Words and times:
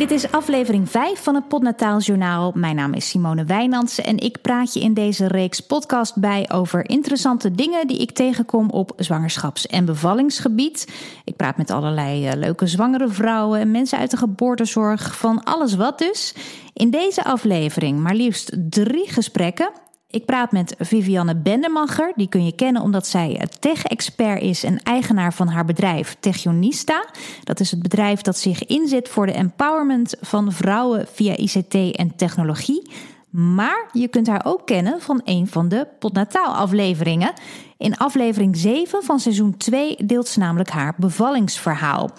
dit 0.00 0.10
is 0.10 0.32
aflevering 0.32 0.90
5 0.90 1.22
van 1.22 1.34
het 1.34 1.48
Podnataal 1.48 1.98
Journaal. 1.98 2.52
Mijn 2.54 2.76
naam 2.76 2.94
is 2.94 3.08
Simone 3.08 3.44
Wijnands 3.44 4.00
en 4.00 4.18
ik 4.18 4.40
praat 4.40 4.74
je 4.74 4.80
in 4.80 4.94
deze 4.94 5.26
reeks 5.26 5.60
podcast 5.60 6.16
bij 6.16 6.50
over 6.52 6.88
interessante 6.88 7.50
dingen 7.50 7.86
die 7.86 7.98
ik 7.98 8.10
tegenkom 8.10 8.70
op 8.70 8.92
zwangerschaps- 8.96 9.66
en 9.66 9.84
bevallingsgebied. 9.84 10.92
Ik 11.24 11.36
praat 11.36 11.56
met 11.56 11.70
allerlei 11.70 12.26
eh, 12.26 12.36
leuke 12.36 12.66
zwangere 12.66 13.08
vrouwen 13.08 13.60
en 13.60 13.70
mensen 13.70 13.98
uit 13.98 14.10
de 14.10 14.16
geboortezorg, 14.16 15.16
van 15.16 15.44
alles 15.44 15.74
wat 15.74 15.98
dus. 15.98 16.34
In 16.72 16.90
deze 16.90 17.24
aflevering 17.24 17.98
maar 17.98 18.14
liefst 18.14 18.56
drie 18.70 19.10
gesprekken. 19.12 19.70
Ik 20.10 20.24
praat 20.24 20.52
met 20.52 20.74
Vivianne 20.78 21.36
Bendemacher. 21.36 22.12
Die 22.16 22.28
kun 22.28 22.44
je 22.44 22.54
kennen 22.54 22.82
omdat 22.82 23.06
zij 23.06 23.48
tech-expert 23.58 24.42
is 24.42 24.64
en 24.64 24.82
eigenaar 24.82 25.34
van 25.34 25.48
haar 25.48 25.64
bedrijf 25.64 26.16
Techionista. 26.20 27.06
Dat 27.44 27.60
is 27.60 27.70
het 27.70 27.82
bedrijf 27.82 28.20
dat 28.20 28.38
zich 28.38 28.66
inzet 28.66 29.08
voor 29.08 29.26
de 29.26 29.32
empowerment 29.32 30.14
van 30.20 30.52
vrouwen 30.52 31.06
via 31.12 31.36
ICT 31.36 31.74
en 31.74 32.16
technologie. 32.16 32.90
Maar 33.30 33.88
je 33.92 34.08
kunt 34.08 34.26
haar 34.26 34.42
ook 34.44 34.66
kennen 34.66 35.00
van 35.00 35.20
een 35.24 35.48
van 35.48 35.68
de 35.68 35.86
Podnataal 35.98 36.54
afleveringen. 36.54 37.32
In 37.76 37.96
aflevering 37.96 38.56
7 38.56 39.02
van 39.02 39.20
seizoen 39.20 39.56
2 39.56 39.96
deelt 40.04 40.28
ze 40.28 40.38
namelijk 40.38 40.70
haar 40.70 40.94
bevallingsverhaal. 40.96 42.10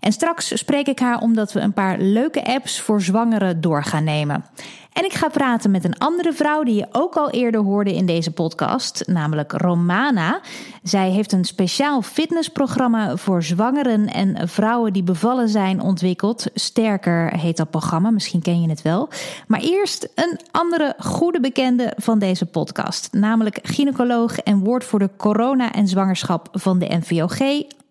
En 0.00 0.12
straks 0.12 0.58
spreek 0.58 0.86
ik 0.86 0.98
haar 0.98 1.20
omdat 1.20 1.52
we 1.52 1.60
een 1.60 1.72
paar 1.72 1.98
leuke 1.98 2.44
apps 2.44 2.80
voor 2.80 3.02
zwangeren 3.02 3.60
door 3.60 3.84
gaan 3.84 4.04
nemen. 4.04 4.44
En 4.94 5.04
ik 5.04 5.12
ga 5.12 5.28
praten 5.28 5.70
met 5.70 5.84
een 5.84 5.98
andere 5.98 6.32
vrouw 6.32 6.62
die 6.62 6.74
je 6.74 6.86
ook 6.92 7.14
al 7.16 7.30
eerder 7.30 7.60
hoorde 7.60 7.94
in 7.94 8.06
deze 8.06 8.30
podcast, 8.30 9.02
namelijk 9.06 9.52
Romana. 9.52 10.40
Zij 10.82 11.10
heeft 11.10 11.32
een 11.32 11.44
speciaal 11.44 12.02
fitnessprogramma 12.02 13.16
voor 13.16 13.42
zwangeren 13.42 14.06
en 14.06 14.48
vrouwen 14.48 14.92
die 14.92 15.02
bevallen 15.02 15.48
zijn 15.48 15.80
ontwikkeld. 15.80 16.46
Sterker 16.54 17.38
heet 17.38 17.56
dat 17.56 17.70
programma, 17.70 18.10
misschien 18.10 18.42
ken 18.42 18.62
je 18.62 18.68
het 18.68 18.82
wel. 18.82 19.08
Maar 19.46 19.60
eerst 19.60 20.08
een 20.14 20.38
andere 20.50 20.94
goede 20.98 21.40
bekende 21.40 21.92
van 21.96 22.18
deze 22.18 22.46
podcast, 22.46 23.08
namelijk 23.12 23.58
gynaecoloog 23.62 24.38
en 24.38 24.58
woordvoerder 24.58 25.10
corona 25.16 25.72
en 25.72 25.88
zwangerschap 25.88 26.48
van 26.52 26.78
de 26.78 26.96
NVOG, 26.96 27.38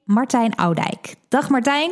Martijn 0.04 0.56
Oudijk. 0.56 1.16
Dag 1.28 1.50
Martijn. 1.50 1.92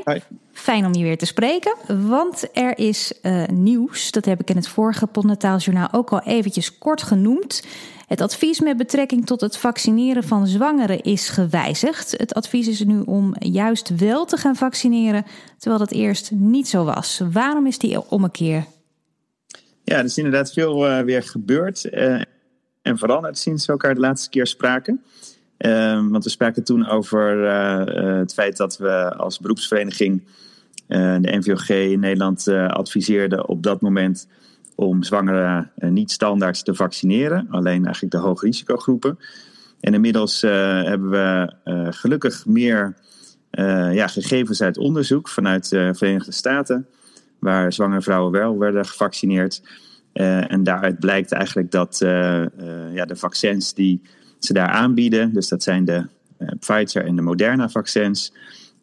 Fijn 0.52 0.86
om 0.86 0.94
je 0.94 1.04
weer 1.04 1.17
te 1.17 1.26
spreken, 1.26 1.76
want 2.09 2.50
er 2.53 2.78
is 2.78 3.14
uh, 3.22 3.45
nieuws. 3.48 4.12
Dat 4.12 4.26
heb 4.26 4.40
ik 4.40 4.50
in 4.50 4.56
het 4.56 4.68
vorige 4.68 5.08
Podnataaljournaal 5.08 5.94
ook 5.94 6.12
al 6.12 6.22
eventjes 6.22 6.78
kort 6.78 7.02
genoemd. 7.02 7.64
Het 8.08 8.22
advies 8.22 8.59
met 8.59 8.78
betrekking 8.78 9.26
tot 9.26 9.42
het 9.42 9.58
vaccineren 9.58 10.23
van 10.23 10.48
zwangeren 10.48 11.02
is 11.02 11.30
gewijzigd. 11.30 12.12
Het 12.18 12.34
advies 12.34 12.68
is 12.68 12.84
nu 12.84 13.00
om 13.00 13.36
juist 13.40 13.95
wel 13.95 14.25
te 14.25 14.38
gaan 14.38 14.56
vaccineren, 14.56 15.25
terwijl 15.58 15.80
dat 15.80 15.92
eerst 15.92 16.31
niet 16.31 16.68
zo 16.68 16.84
was. 16.84 17.22
Waarom 17.31 17.68
is 17.68 17.78
die 17.78 18.09
ommekeer? 18.09 18.66
Ja, 19.84 19.98
er 19.98 20.03
is 20.03 20.18
inderdaad 20.18 20.53
veel 20.53 20.90
uh, 20.90 21.00
weer 21.00 21.23
gebeurd 21.23 21.86
uh, 21.92 22.22
en 22.81 22.98
veranderd 22.98 23.38
sinds 23.38 23.66
we 23.66 23.72
elkaar 23.72 23.94
de 23.94 24.00
laatste 24.00 24.30
keer 24.30 24.48
spraken. 24.48 25.03
Ehm, 25.62 26.09
want 26.09 26.23
we 26.23 26.30
spraken 26.30 26.64
toen 26.64 26.88
over 26.88 27.44
uh, 27.44 28.20
het 28.20 28.34
feit 28.34 28.58
dat 28.58 28.78
we 28.78 29.16
als 29.16 29.40
beroepsvereniging 29.40 30.22
uh, 30.88 31.16
de 31.20 31.38
NVOG 31.38 31.70
in 31.70 32.00
Nederland 32.00 32.48
adviseerden 32.48 33.48
op 33.48 33.64
dat 33.64 33.81
moment 33.81 34.28
om 34.76 35.03
zwangeren 35.03 35.72
niet 35.76 36.12
standaard 36.12 36.66
te 36.66 36.76
vaccineren, 36.76 37.48
alleen 37.50 37.84
eigenlijk 37.86 38.14
de 38.14 38.20
hoge 38.20 38.45
risicogroepen. 38.45 39.18
En 39.80 39.94
inmiddels 39.94 40.42
hebben 40.42 41.09
we 41.09 41.53
gelukkig 41.92 42.46
meer 42.46 42.96
ja, 43.91 44.07
gegevens 44.07 44.62
uit 44.62 44.78
onderzoek 44.78 45.30
vanuit 45.30 45.69
de 45.69 45.91
Verenigde 45.96 46.31
Staten, 46.31 46.88
waar 47.40 47.74
zwangere 47.74 48.02
vrouwen 48.02 48.31
wel 48.31 48.57
werden 48.57 48.86
gevaccineerd. 48.86 49.62
en 50.13 50.63
daaruit 50.63 51.00
blijkt 51.00 51.31
eigenlijk 51.31 51.72
dat 51.72 51.97
ja, 52.94 53.06
de 53.06 53.16
vaccins 53.16 53.74
die 53.74 54.02
ze 54.46 54.53
daar 54.53 54.68
aanbieden. 54.68 55.34
Dus 55.34 55.47
dat 55.47 55.63
zijn 55.63 55.85
de 55.85 56.06
uh, 56.40 56.50
Pfizer 56.59 57.06
en 57.06 57.16
de 57.16 57.22
Moderna 57.22 57.69
vaccins. 57.69 58.34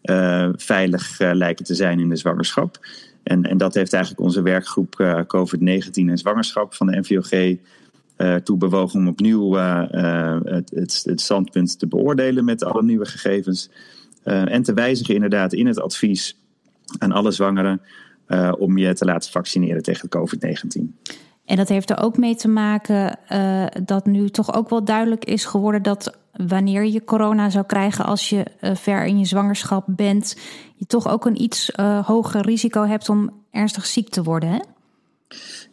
Uh, 0.03 0.49
veilig 0.57 1.21
uh, 1.21 1.31
lijken 1.33 1.65
te 1.65 1.75
zijn 1.75 2.01
in 2.01 2.09
de 2.09 2.17
zwangerschap. 2.17 2.79
En, 3.23 3.43
en 3.43 3.59
dat 3.59 3.75
heeft 3.75 3.93
eigenlijk 3.93 4.23
onze 4.25 4.43
werkgroep 4.43 5.25
COVID-19 5.27 5.91
en 5.93 6.19
zwangerschap 6.19 6.75
van 6.75 6.87
de 6.87 7.01
NVOG 7.01 7.57
toe 8.45 8.57
bewogen 8.57 9.01
om 9.01 9.09
opnieuw 9.09 9.53
het, 9.53 10.71
het, 10.71 11.03
het, 11.05 11.21
standpunt 11.21 11.79
te 11.79 11.87
beoordelen 11.87 12.45
met 12.45 12.65
alle 12.65 12.83
nieuwe 12.83 13.07
gegevens. 13.07 13.71
en 14.25 14.63
te 14.63 14.75
wijzigen 14.75 15.15
inderdaad 15.15 15.53
in 15.53 15.67
het 15.67 15.81
advies 15.81 16.39
aan 16.99 17.13
alle 17.13 17.31
zwangeren 17.31 17.81
om 18.59 18.79
je 18.79 18.95
te 18.95 19.05
laten 19.05 19.31
vaccineren 19.31 19.83
tegen 19.83 20.09
COVID-19. 20.09 21.09
En 21.49 21.57
dat 21.57 21.69
heeft 21.69 21.91
er 21.91 22.03
ook 22.03 22.17
mee 22.17 22.37
te 22.37 22.49
maken 22.49 23.19
uh, 23.33 23.67
dat 23.85 24.07
nu 24.07 24.29
toch 24.29 24.55
ook 24.55 24.69
wel 24.69 24.85
duidelijk 24.85 25.25
is 25.25 25.45
geworden 25.45 25.83
dat 25.83 26.17
wanneer 26.33 26.85
je 26.87 27.05
corona 27.05 27.51
zou 27.51 27.65
krijgen 27.67 28.05
als 28.05 28.29
je 28.29 28.45
uh, 28.61 28.75
ver 28.75 29.05
in 29.05 29.19
je 29.19 29.25
zwangerschap 29.25 29.85
bent, 29.87 30.37
je 30.75 30.87
toch 30.87 31.09
ook 31.09 31.27
een 31.27 31.43
iets 31.43 31.73
uh, 31.81 32.07
hoger 32.07 32.41
risico 32.41 32.85
hebt 32.85 33.09
om 33.09 33.31
ernstig 33.51 33.87
ziek 33.87 34.09
te 34.09 34.23
worden. 34.23 34.49
Hè? 34.49 34.59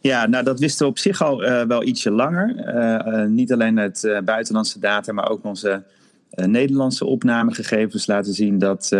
Ja, 0.00 0.26
nou 0.26 0.44
dat 0.44 0.60
wisten 0.60 0.86
we 0.86 0.92
op 0.92 0.98
zich 0.98 1.22
al 1.22 1.40
wel 1.66 1.82
ietsje 1.82 2.10
langer. 2.10 3.28
niet 3.28 3.52
alleen 3.52 3.78
uit 3.78 4.20
buitenlandse 4.24 4.78
data, 4.78 5.12
maar 5.12 5.30
ook 5.30 5.44
onze 5.44 5.82
Nederlandse 6.30 7.04
opnamegegevens 7.04 8.06
laten 8.06 8.32
zien 8.32 8.58
dat 8.58 8.96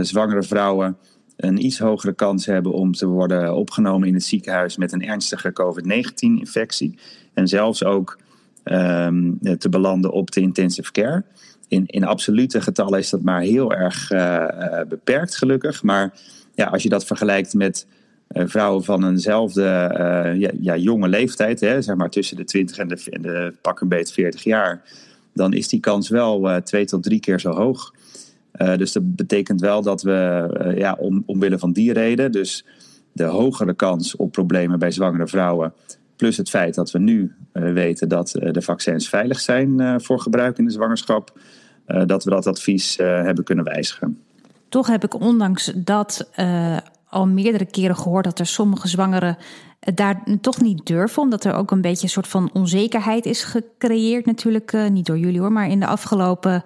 zwangere 0.00 0.42
vrouwen 0.42 0.96
een 1.38 1.64
iets 1.64 1.78
hogere 1.78 2.12
kans 2.12 2.46
hebben 2.46 2.72
om 2.72 2.92
te 2.92 3.06
worden 3.06 3.54
opgenomen 3.54 4.08
in 4.08 4.14
het 4.14 4.24
ziekenhuis 4.24 4.76
met 4.76 4.92
een 4.92 5.02
ernstige 5.02 5.52
COVID-19-infectie. 5.52 6.98
En 7.34 7.48
zelfs 7.48 7.84
ook 7.84 8.18
um, 8.64 9.38
te 9.58 9.68
belanden 9.68 10.10
op 10.10 10.30
de 10.30 10.40
intensive 10.40 10.92
care. 10.92 11.24
In, 11.68 11.86
in 11.86 12.04
absolute 12.04 12.60
getallen 12.60 12.98
is 12.98 13.10
dat 13.10 13.22
maar 13.22 13.40
heel 13.40 13.72
erg 13.72 14.10
uh, 14.10 14.46
beperkt, 14.88 15.36
gelukkig. 15.36 15.82
Maar 15.82 16.12
ja, 16.54 16.66
als 16.66 16.82
je 16.82 16.88
dat 16.88 17.06
vergelijkt 17.06 17.54
met 17.54 17.86
uh, 18.32 18.42
vrouwen 18.46 18.84
van 18.84 19.08
eenzelfde 19.08 19.62
ja, 20.60 20.76
jonge 20.76 21.08
leeftijd, 21.08 21.60
hè, 21.60 21.82
zeg 21.82 21.96
maar 21.96 22.10
tussen 22.10 22.36
de 22.36 22.44
20 22.44 22.78
en 22.78 22.88
de, 22.88 23.02
en 23.10 23.22
de 23.22 23.54
pak 23.62 23.80
een 23.80 23.88
beet 23.88 24.12
40 24.12 24.42
jaar, 24.42 24.82
dan 25.34 25.52
is 25.52 25.68
die 25.68 25.80
kans 25.80 26.08
wel 26.08 26.62
twee 26.62 26.84
tot 26.84 27.02
drie 27.02 27.20
keer 27.20 27.40
zo 27.40 27.50
hoog. 27.50 27.92
Uh, 28.58 28.76
dus 28.76 28.92
dat 28.92 29.16
betekent 29.16 29.60
wel 29.60 29.82
dat 29.82 30.02
we, 30.02 30.48
uh, 30.66 30.78
ja, 30.78 30.96
om, 30.98 31.22
omwille 31.26 31.58
van 31.58 31.72
die 31.72 31.92
reden, 31.92 32.32
dus 32.32 32.64
de 33.12 33.24
hogere 33.24 33.74
kans 33.74 34.16
op 34.16 34.32
problemen 34.32 34.78
bij 34.78 34.90
zwangere 34.90 35.26
vrouwen, 35.26 35.72
plus 36.16 36.36
het 36.36 36.50
feit 36.50 36.74
dat 36.74 36.90
we 36.90 36.98
nu 36.98 37.34
uh, 37.52 37.72
weten 37.72 38.08
dat 38.08 38.28
de 38.30 38.62
vaccins 38.62 39.08
veilig 39.08 39.40
zijn 39.40 40.00
voor 40.00 40.20
gebruik 40.20 40.58
in 40.58 40.64
de 40.64 40.70
zwangerschap, 40.70 41.38
dat 42.06 42.24
we 42.24 42.30
dat 42.30 42.46
advies 42.46 42.96
hebben 42.96 43.44
kunnen 43.44 43.64
wijzigen. 43.64 44.18
Toch 44.68 44.86
heb 44.86 45.04
ik 45.04 45.20
ondanks 45.20 45.72
dat 45.74 46.30
al 47.08 47.26
meerdere 47.26 47.66
keren 47.66 47.96
gehoord 47.96 48.24
dat 48.24 48.38
er 48.38 48.46
sommige 48.46 48.88
zwangeren 48.88 49.36
daar 49.94 50.22
toch 50.40 50.60
niet 50.60 50.86
durven, 50.86 51.22
omdat 51.22 51.44
er 51.44 51.54
ook 51.54 51.70
een 51.70 51.80
beetje 51.80 52.02
een 52.02 52.08
soort 52.08 52.28
van 52.28 52.50
onzekerheid 52.52 53.26
is 53.26 53.44
gecreëerd, 53.44 54.26
natuurlijk 54.26 54.88
niet 54.90 55.06
door 55.06 55.18
jullie 55.18 55.40
hoor, 55.40 55.52
maar 55.52 55.68
in 55.68 55.80
de 55.80 55.86
afgelopen 55.86 56.62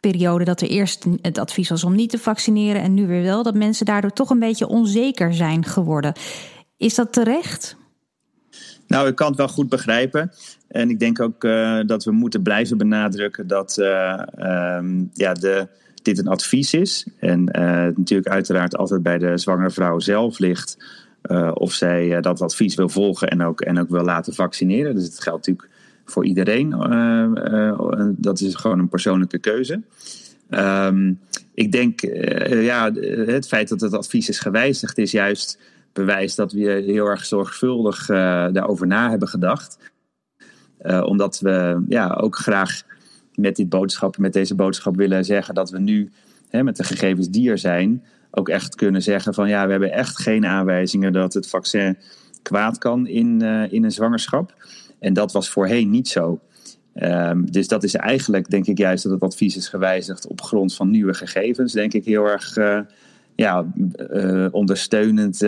periode 0.00 0.44
dat 0.44 0.60
er 0.60 0.68
eerst 0.68 1.06
het 1.22 1.38
advies 1.38 1.68
was 1.68 1.84
om 1.84 1.94
niet 1.94 2.10
te 2.10 2.18
vaccineren 2.18 2.82
en 2.82 2.94
nu 2.94 3.06
weer 3.06 3.22
wel, 3.22 3.42
dat 3.42 3.54
mensen 3.54 3.86
daardoor 3.86 4.12
toch 4.12 4.30
een 4.30 4.38
beetje 4.38 4.68
onzeker 4.68 5.34
zijn 5.34 5.64
geworden. 5.64 6.12
Is 6.76 6.94
dat 6.94 7.12
terecht? 7.12 7.76
Nou, 8.86 9.08
ik 9.08 9.14
kan 9.14 9.28
het 9.28 9.36
wel 9.36 9.48
goed 9.48 9.68
begrijpen. 9.68 10.32
En 10.68 10.90
ik 10.90 10.98
denk 10.98 11.20
ook 11.20 11.44
uh, 11.44 11.80
dat 11.86 12.04
we 12.04 12.10
moeten 12.10 12.42
blijven 12.42 12.78
benadrukken 12.78 13.46
dat 13.46 13.76
uh, 13.78 14.22
um, 14.76 15.10
ja, 15.14 15.32
de, 15.32 15.68
dit 16.02 16.18
een 16.18 16.28
advies 16.28 16.74
is. 16.74 17.06
En 17.18 17.40
uh, 17.40 17.62
natuurlijk 17.96 18.28
uiteraard 18.28 18.76
altijd 18.76 19.02
bij 19.02 19.18
de 19.18 19.38
zwangere 19.38 19.70
vrouw 19.70 19.98
zelf 19.98 20.38
ligt 20.38 20.76
of 21.54 21.72
zij 21.72 22.20
dat 22.20 22.40
advies 22.40 22.74
wil 22.74 22.88
volgen 22.88 23.28
en 23.28 23.42
ook, 23.42 23.60
en 23.60 23.78
ook 23.78 23.88
wil 23.88 24.04
laten 24.04 24.34
vaccineren. 24.34 24.94
Dus 24.94 25.04
het 25.04 25.20
geldt 25.20 25.46
natuurlijk 25.46 25.69
voor 26.10 26.26
iedereen. 26.26 26.72
Eh, 26.72 27.68
eh, 27.68 28.06
dat 28.16 28.40
is 28.40 28.54
gewoon 28.54 28.78
een 28.78 28.88
persoonlijke 28.88 29.38
keuze. 29.38 29.82
Um, 30.50 31.18
ik 31.54 31.72
denk, 31.72 32.00
ja, 32.48 32.92
het 33.26 33.48
feit 33.48 33.68
dat 33.68 33.80
het 33.80 33.94
advies 33.94 34.28
is 34.28 34.38
gewijzigd 34.38 34.98
is 34.98 35.10
juist 35.10 35.58
bewijs 35.92 36.34
dat 36.34 36.52
we 36.52 36.60
heel 36.60 37.06
erg 37.06 37.24
zorgvuldig 37.24 38.06
daarover 38.06 38.86
na 38.86 39.10
hebben 39.10 39.28
gedacht. 39.28 39.78
Omdat 41.04 41.40
we 41.40 41.84
ja, 41.88 42.14
ook 42.14 42.36
graag 42.36 42.82
met, 43.34 43.56
dit 43.56 43.68
boodschap, 43.68 44.18
met 44.18 44.32
deze 44.32 44.54
boodschap 44.54 44.96
willen 44.96 45.24
zeggen 45.24 45.54
dat 45.54 45.70
we 45.70 45.78
nu 45.78 46.10
hè, 46.48 46.62
met 46.62 46.76
de 46.76 46.84
gegevens 46.84 47.28
die 47.28 47.50
er 47.50 47.58
zijn, 47.58 48.04
ook 48.30 48.48
echt 48.48 48.74
kunnen 48.74 49.02
zeggen 49.02 49.34
van 49.34 49.48
ja, 49.48 49.64
we 49.64 49.70
hebben 49.70 49.92
echt 49.92 50.18
geen 50.18 50.46
aanwijzingen 50.46 51.12
dat 51.12 51.34
het 51.34 51.48
vaccin 51.48 51.96
kwaad 52.42 52.78
kan 52.78 53.06
in, 53.06 53.42
in 53.70 53.84
een 53.84 53.92
zwangerschap. 53.92 54.54
En 55.00 55.12
dat 55.12 55.32
was 55.32 55.48
voorheen 55.48 55.90
niet 55.90 56.08
zo. 56.08 56.40
Um, 56.94 57.50
dus 57.50 57.68
dat 57.68 57.84
is 57.84 57.94
eigenlijk, 57.94 58.50
denk 58.50 58.66
ik, 58.66 58.78
juist 58.78 59.02
dat 59.02 59.12
het 59.12 59.22
advies 59.22 59.56
is 59.56 59.68
gewijzigd 59.68 60.26
op 60.26 60.40
grond 60.42 60.74
van 60.74 60.90
nieuwe 60.90 61.14
gegevens. 61.14 61.72
Denk 61.72 61.92
ik 61.92 62.04
heel 62.04 62.24
erg, 62.24 62.56
uh, 62.56 62.80
ja, 63.34 63.66
ondersteunend 64.50 65.40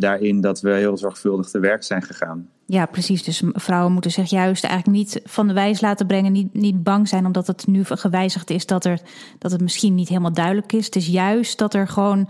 daarin 0.00 0.40
dat 0.40 0.60
we 0.60 0.72
heel 0.72 0.96
zorgvuldig 0.96 1.48
te 1.48 1.58
werk 1.58 1.82
zijn 1.82 2.02
gegaan. 2.02 2.48
Ja, 2.66 2.86
precies. 2.86 3.22
Dus 3.22 3.42
vrouwen 3.52 3.92
moeten 3.92 4.10
zich 4.10 4.30
juist 4.30 4.64
eigenlijk 4.64 4.96
niet 4.98 5.20
van 5.24 5.48
de 5.48 5.54
wijs 5.54 5.80
laten 5.80 6.06
brengen. 6.06 6.32
Niet, 6.32 6.54
niet 6.54 6.82
bang 6.82 7.08
zijn 7.08 7.26
omdat 7.26 7.46
het 7.46 7.66
nu 7.66 7.84
gewijzigd 7.84 8.50
is 8.50 8.66
dat, 8.66 8.84
er, 8.84 9.00
dat 9.38 9.50
het 9.50 9.60
misschien 9.60 9.94
niet 9.94 10.08
helemaal 10.08 10.32
duidelijk 10.32 10.72
is. 10.72 10.84
Het 10.84 10.96
is 10.96 11.06
juist 11.06 11.58
dat 11.58 11.74
er 11.74 11.88
gewoon 11.88 12.28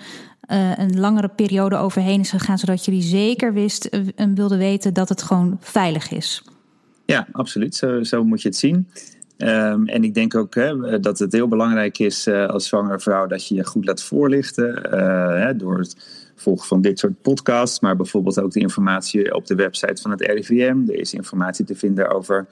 uh, 0.53 0.79
een 0.79 1.01
langere 1.01 1.29
periode 1.29 1.77
overheen 1.77 2.21
is 2.21 2.31
gegaan. 2.31 2.59
Zodat 2.59 2.85
jullie 2.85 3.03
zeker 3.03 3.53
wist 3.53 3.85
en 4.15 4.35
wilden 4.35 4.59
weten 4.59 4.95
dat 4.95 5.09
het 5.09 5.23
gewoon 5.23 5.57
veilig 5.61 6.11
is. 6.11 6.45
Ja, 7.05 7.27
absoluut. 7.33 7.75
Zo, 7.75 8.03
zo 8.03 8.25
moet 8.25 8.43
je 8.43 8.49
het 8.49 8.57
zien. 8.57 8.89
Um, 9.37 9.89
en 9.89 10.05
ik 10.05 10.15
denk 10.15 10.35
ook 10.35 10.55
hè, 10.55 11.01
dat 11.01 11.19
het 11.19 11.33
heel 11.33 11.49
belangrijk 11.49 11.99
is 11.99 12.27
uh, 12.27 12.47
als 12.47 12.69
zwangere 12.69 13.01
vrouw 13.01 13.27
dat 13.27 13.49
je 13.49 13.55
je 13.55 13.65
goed 13.65 13.85
laat 13.85 14.03
voorlichten. 14.03 14.83
Uh, 14.95 15.45
hè, 15.45 15.57
door 15.57 15.79
het 15.79 15.97
volgen 16.37 16.67
van 16.67 16.81
dit 16.81 16.99
soort 16.99 17.23
podcasts, 17.23 17.81
maar 17.81 17.97
bijvoorbeeld 17.97 18.41
ook 18.41 18.53
de 18.53 18.61
informatie 18.61 19.35
op 19.35 19.47
de 19.47 19.55
website 19.55 20.03
van 20.03 20.11
het 20.11 20.21
RIVM. 20.21 20.77
Er 20.89 20.95
is 20.95 21.15
informatie 21.15 21.65
te 21.65 21.75
vinden 21.75 22.11
over 22.11 22.47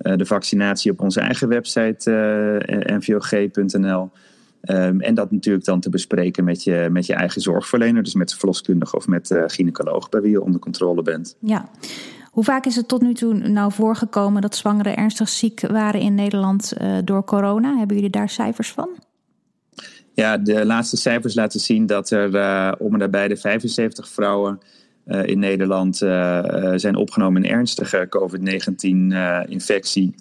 uh, 0.00 0.16
de 0.16 0.26
vaccinatie 0.26 0.90
op 0.90 1.00
onze 1.00 1.20
eigen 1.20 1.48
website 1.48 2.10
nvog.nl. 2.86 4.10
Um, 4.70 5.00
en 5.00 5.14
dat 5.14 5.30
natuurlijk 5.30 5.64
dan 5.64 5.80
te 5.80 5.90
bespreken 5.90 6.44
met 6.44 6.64
je, 6.64 6.88
met 6.90 7.06
je 7.06 7.14
eigen 7.14 7.40
zorgverlener, 7.40 8.02
dus 8.02 8.14
met 8.14 8.28
de 8.28 8.36
verloskundige 8.36 8.96
of 8.96 9.06
met 9.06 9.26
de 9.26 9.44
gynaecoloog 9.46 10.08
bij 10.08 10.20
wie 10.20 10.30
je 10.30 10.42
onder 10.42 10.60
controle 10.60 11.02
bent. 11.02 11.36
Ja. 11.40 11.68
Hoe 12.30 12.44
vaak 12.44 12.66
is 12.66 12.76
het 12.76 12.88
tot 12.88 13.02
nu 13.02 13.14
toe 13.14 13.34
nou 13.34 13.72
voorgekomen 13.72 14.42
dat 14.42 14.56
zwangeren 14.56 14.96
ernstig 14.96 15.28
ziek 15.28 15.60
waren 15.60 16.00
in 16.00 16.14
Nederland 16.14 16.72
uh, 16.80 16.98
door 17.04 17.24
corona? 17.24 17.76
Hebben 17.76 17.96
jullie 17.96 18.10
daar 18.10 18.28
cijfers 18.28 18.72
van? 18.72 18.88
Ja, 20.14 20.38
de 20.38 20.66
laatste 20.66 20.96
cijfers 20.96 21.34
laten 21.34 21.60
zien 21.60 21.86
dat 21.86 22.10
er 22.10 22.34
uh, 22.34 22.72
om 22.78 22.92
en 22.92 22.98
nabij 22.98 23.28
de 23.28 23.36
75 23.36 24.08
vrouwen 24.08 24.60
uh, 25.06 25.26
in 25.26 25.38
Nederland 25.38 25.96
zijn 26.76 26.96
opgenomen 26.96 27.44
in 27.44 27.50
ernstige 27.50 28.06
COVID-19-infectie. 28.08 30.14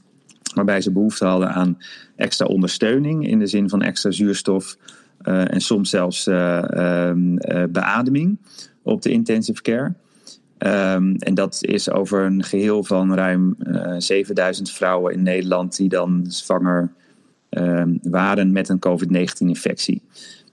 Waarbij 0.53 0.81
ze 0.81 0.91
behoefte 0.91 1.25
hadden 1.25 1.53
aan 1.53 1.77
extra 2.15 2.45
ondersteuning 2.45 3.27
in 3.27 3.39
de 3.39 3.47
zin 3.47 3.69
van 3.69 3.81
extra 3.81 4.11
zuurstof 4.11 4.77
en 5.23 5.61
soms 5.61 5.89
zelfs 5.89 6.27
ehm, 6.27 7.35
beademing 7.69 8.37
op 8.83 9.01
de 9.01 9.11
intensive 9.11 9.61
care. 9.61 9.93
Um, 10.57 11.15
en 11.15 11.33
dat 11.33 11.57
is 11.61 11.91
over 11.91 12.25
een 12.25 12.43
geheel 12.43 12.83
van 12.83 13.15
ruim 13.15 13.55
uh, 13.59 13.95
7000 13.97 14.71
vrouwen 14.71 15.13
in 15.13 15.23
Nederland 15.23 15.77
die 15.77 15.89
dan 15.89 16.25
zwanger 16.27 16.91
um, 17.49 17.99
waren 18.01 18.51
met 18.51 18.69
een 18.69 18.79
COVID-19-infectie. 18.79 20.01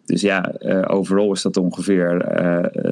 Dus 0.05 0.21
ja, 0.21 0.55
overal 0.87 1.33
is 1.33 1.43
dat 1.43 1.57
ongeveer 1.57 2.29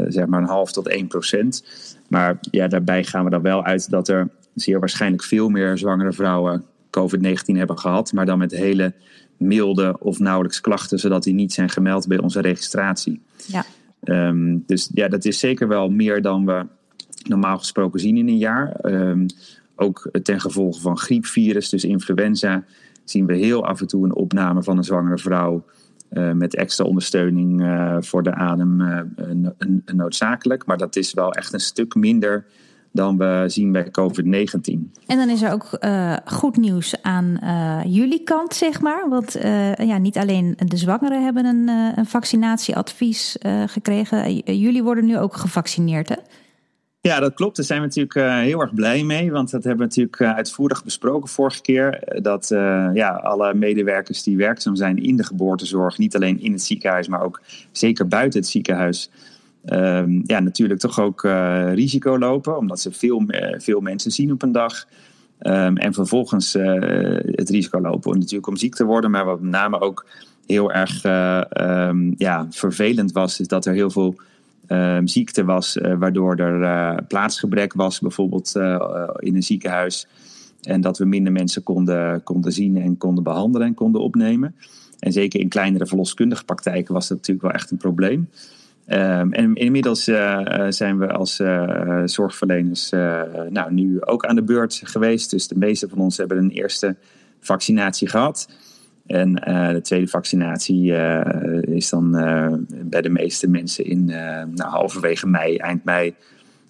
zeg 0.09 0.27
maar 0.27 0.41
een 0.41 0.49
half 0.49 0.73
tot 0.73 0.89
1 0.89 1.07
procent. 1.07 1.65
Maar 2.09 2.39
ja, 2.51 2.69
daarbij 2.69 3.05
gaan 3.05 3.25
we 3.25 3.31
dan 3.31 3.43
wel 3.43 3.65
uit 3.65 3.91
dat 3.91 4.09
er 4.09 4.29
zeer 4.55 4.79
waarschijnlijk 4.79 5.23
veel 5.23 5.49
meer 5.49 5.79
zwangere 5.79 6.13
vrouwen 6.13 6.65
COVID-19 7.01 7.57
hebben 7.57 7.79
gehad, 7.79 8.13
maar 8.13 8.27
dan 8.27 8.39
met 8.39 8.51
hele 8.51 8.95
milde 9.37 9.97
of 9.99 10.19
nauwelijks 10.19 10.61
klachten, 10.61 10.99
zodat 10.99 11.23
die 11.23 11.35
niet 11.35 11.53
zijn 11.53 11.69
gemeld 11.69 12.07
bij 12.07 12.19
onze 12.19 12.41
registratie. 12.41 13.23
Ja. 13.47 13.65
Um, 14.05 14.63
dus 14.67 14.91
ja, 14.95 15.09
dat 15.09 15.25
is 15.25 15.39
zeker 15.39 15.69
wel 15.69 15.89
meer 15.89 16.23
dan 16.23 16.47
we 16.47 16.67
normaal 17.29 17.59
gesproken 17.59 18.01
zien 18.01 18.17
in 18.17 18.29
een 18.29 18.39
jaar. 18.39 18.79
Um, 18.83 19.27
ook 19.77 20.11
ten 20.23 20.41
gevolge 20.41 20.81
van 20.81 20.99
griepvirus, 20.99 21.69
dus 21.69 21.85
influenza, 21.85 22.65
zien 23.05 23.27
we 23.27 23.37
heel 23.37 23.67
af 23.67 23.81
en 23.81 23.87
toe 23.87 24.05
een 24.05 24.15
opname 24.15 24.63
van 24.63 24.77
een 24.77 24.85
zwangere 24.85 25.19
vrouw 25.19 25.65
uh, 26.13 26.33
met 26.33 26.55
extra 26.55 26.85
ondersteuning 26.85 27.61
uh, 27.61 27.97
voor 28.01 28.23
de 28.23 28.35
adem 28.35 28.81
uh, 28.81 29.01
noodzakelijk. 29.85 30.67
Maar 30.67 30.77
dat 30.77 30.97
is 30.97 31.13
wel 31.13 31.33
echt 31.33 31.53
een 31.53 31.61
stuk 31.61 31.95
minder 31.95 32.47
dan 32.97 33.19
we 33.19 33.45
zien 33.47 33.73
bij 33.73 33.85
COVID-19. 33.85 34.91
En 35.07 35.17
dan 35.17 35.29
is 35.29 35.43
er 35.43 35.53
ook 35.53 35.77
uh, 35.81 36.17
goed 36.25 36.57
nieuws 36.57 37.03
aan 37.03 37.39
uh, 37.43 37.81
jullie 37.85 38.23
kant, 38.23 38.55
zeg 38.55 38.81
maar. 38.81 39.09
Want 39.09 39.37
uh, 39.37 39.75
ja, 39.75 39.99
niet 39.99 40.19
alleen 40.19 40.57
de 40.67 40.77
zwangeren 40.77 41.25
hebben 41.25 41.45
een, 41.45 41.69
een 41.97 42.07
vaccinatieadvies 42.07 43.37
gekregen. 43.67 44.35
jullie 44.59 44.83
worden 44.83 45.05
nu 45.05 45.19
ook 45.19 45.37
gevaccineerd, 45.37 46.09
hè? 46.09 46.17
Ja, 47.01 47.21
dat 47.21 47.35
klopt. 47.35 47.57
Daar 47.57 47.65
zijn 47.65 47.81
we 47.81 47.87
natuurlijk 47.87 48.45
heel 48.45 48.61
erg 48.61 48.75
blij 48.75 49.03
mee. 49.03 49.33
Want 49.33 49.51
dat 49.51 49.65
hebben 49.65 49.89
we 49.89 49.95
natuurlijk 49.95 50.37
uitvoerig 50.37 50.85
besproken 50.85 51.29
vorige 51.29 51.61
keer. 51.61 52.19
Dat 52.23 52.51
uh, 52.51 52.91
ja, 52.95 53.09
alle 53.11 53.55
medewerkers 53.55 54.23
die 54.23 54.37
werkzaam 54.37 54.77
zijn 54.77 55.03
in 55.03 55.17
de 55.17 55.25
geboortezorg, 55.25 55.99
niet 55.99 56.15
alleen 56.15 56.41
in 56.41 56.53
het 56.53 56.63
ziekenhuis, 56.63 57.09
maar 57.09 57.23
ook 57.23 57.41
zeker 57.73 58.09
buiten 58.09 58.41
het 58.41 58.49
ziekenhuis, 58.49 59.11
ehm, 59.67 60.21
ja, 60.25 60.41
natuurlijk 60.41 60.81
toch 60.81 61.01
ook 61.01 61.23
risico 61.73 62.19
lopen. 62.19 62.59
Omdat 62.59 62.81
ze 62.81 62.93
veel, 62.93 63.25
veel 63.57 63.81
mensen 63.81 64.11
zien 64.11 64.33
op 64.33 64.43
een 64.43 64.53
dag. 64.53 64.87
Um, 65.41 65.77
en 65.77 65.95
vervolgens 65.95 66.53
het 66.53 67.51
risico 67.51 67.81
lopen 67.81 68.11
om 68.11 68.19
natuurlijk 68.19 68.47
om 68.47 68.57
ziek 68.57 68.75
te 68.75 68.85
worden. 68.85 69.11
Maar 69.11 69.25
wat 69.25 69.41
met 69.41 69.51
name 69.51 69.81
ook 69.81 70.07
heel 70.47 70.73
erg 70.73 71.05
um, 71.05 72.15
ja, 72.17 72.47
vervelend 72.51 73.13
was, 73.13 73.41
is 73.41 73.49
dat 73.49 73.67
er 73.67 73.75
heel 73.75 73.91
veel 73.91 74.17
ziekte 75.05 75.45
was, 75.45 75.79
waardoor 75.99 76.37
er 76.37 77.03
plaatsgebrek 77.05 77.73
was, 77.73 78.01
bijvoorbeeld 78.01 78.53
in 79.19 79.35
een 79.35 79.43
ziekenhuis. 79.43 80.07
En 80.63 80.81
dat 80.81 80.99
we 80.99 81.05
minder 81.05 81.33
mensen 81.33 81.63
konden, 81.63 82.23
konden 82.23 82.53
zien 82.53 82.77
en 82.77 82.99
konden 82.99 83.25
behandelen 83.25 83.67
en 83.67 83.75
konden 83.75 84.01
opnemen. 84.01 84.55
En 84.99 85.13
zeker 85.13 85.41
in 85.41 85.49
kleinere 85.49 85.87
verloskundige 85.87 86.45
praktijken 86.45 86.95
was 86.95 87.09
dat 87.09 87.17
natuurlijk 87.17 87.47
wel 87.47 87.55
echt 87.55 87.71
een 87.71 87.77
probleem. 87.77 88.29
Um, 88.89 89.33
en 89.33 89.55
inmiddels 89.55 90.05
zijn 90.69 90.99
we 90.99 91.13
als 91.13 91.43
zorgverleners 92.05 92.91
nou, 93.51 93.73
nu 93.73 94.05
ook 94.05 94.27
aan 94.27 94.35
de 94.35 94.43
beurt 94.43 94.81
geweest. 94.85 95.31
Dus 95.31 95.49
de 95.49 95.59
meeste 95.59 95.89
van 95.89 95.99
ons 95.99 96.17
hebben 96.17 96.39
een 96.39 96.51
eerste 96.51 96.97
vaccinatie 97.41 98.09
gehad. 98.09 98.49
En 99.07 99.33
de 99.73 99.81
tweede 99.83 100.07
vaccinatie 100.07 100.93
is 101.61 101.89
dan 101.91 102.11
bij 102.71 103.03
de 103.03 103.09
meeste 103.09 103.49
mensen 103.49 103.85
in 103.85 104.05
nou, 104.05 104.71
halverwege 104.71 105.27
mei, 105.27 105.57
eind 105.57 105.85
mei 105.85 106.15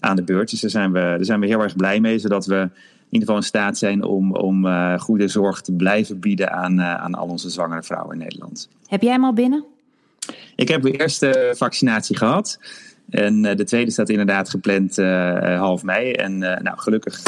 aan 0.01 0.17
de 0.17 0.23
beurt. 0.23 0.51
Dus 0.51 0.61
daar 0.61 0.71
zijn, 0.71 0.93
we, 0.93 0.99
daar 0.99 1.25
zijn 1.25 1.41
we 1.41 1.47
heel 1.47 1.63
erg 1.63 1.77
blij 1.77 2.01
mee, 2.01 2.19
zodat 2.19 2.47
we 2.47 2.57
in 2.57 2.71
ieder 3.09 3.29
geval 3.29 3.37
in 3.37 3.43
staat 3.43 3.79
zijn 3.79 4.03
om, 4.03 4.35
om 4.35 4.67
goede 4.99 5.29
zorg 5.29 5.61
te 5.61 5.73
blijven 5.73 6.21
bieden 6.21 6.53
aan, 6.53 6.81
aan 6.81 7.15
al 7.15 7.29
onze 7.29 7.51
zwangere 7.51 7.83
vrouwen 7.83 8.13
in 8.13 8.19
Nederland. 8.19 8.69
Heb 8.87 9.03
jij 9.03 9.13
hem 9.13 9.25
al 9.25 9.33
binnen? 9.33 9.65
Ik 10.57 10.69
heb 10.69 10.83
de 10.83 10.91
eerste 10.91 11.55
vaccinatie 11.57 12.17
gehad. 12.17 12.59
En 13.11 13.45
uh, 13.45 13.55
de 13.55 13.65
tweede 13.65 13.91
staat 13.91 14.09
inderdaad 14.09 14.49
gepland 14.49 14.99
uh, 14.99 15.59
half 15.59 15.83
mei. 15.83 16.13
En 16.13 16.33
uh, 16.33 16.57
nou, 16.57 16.79
gelukkig 16.79 17.23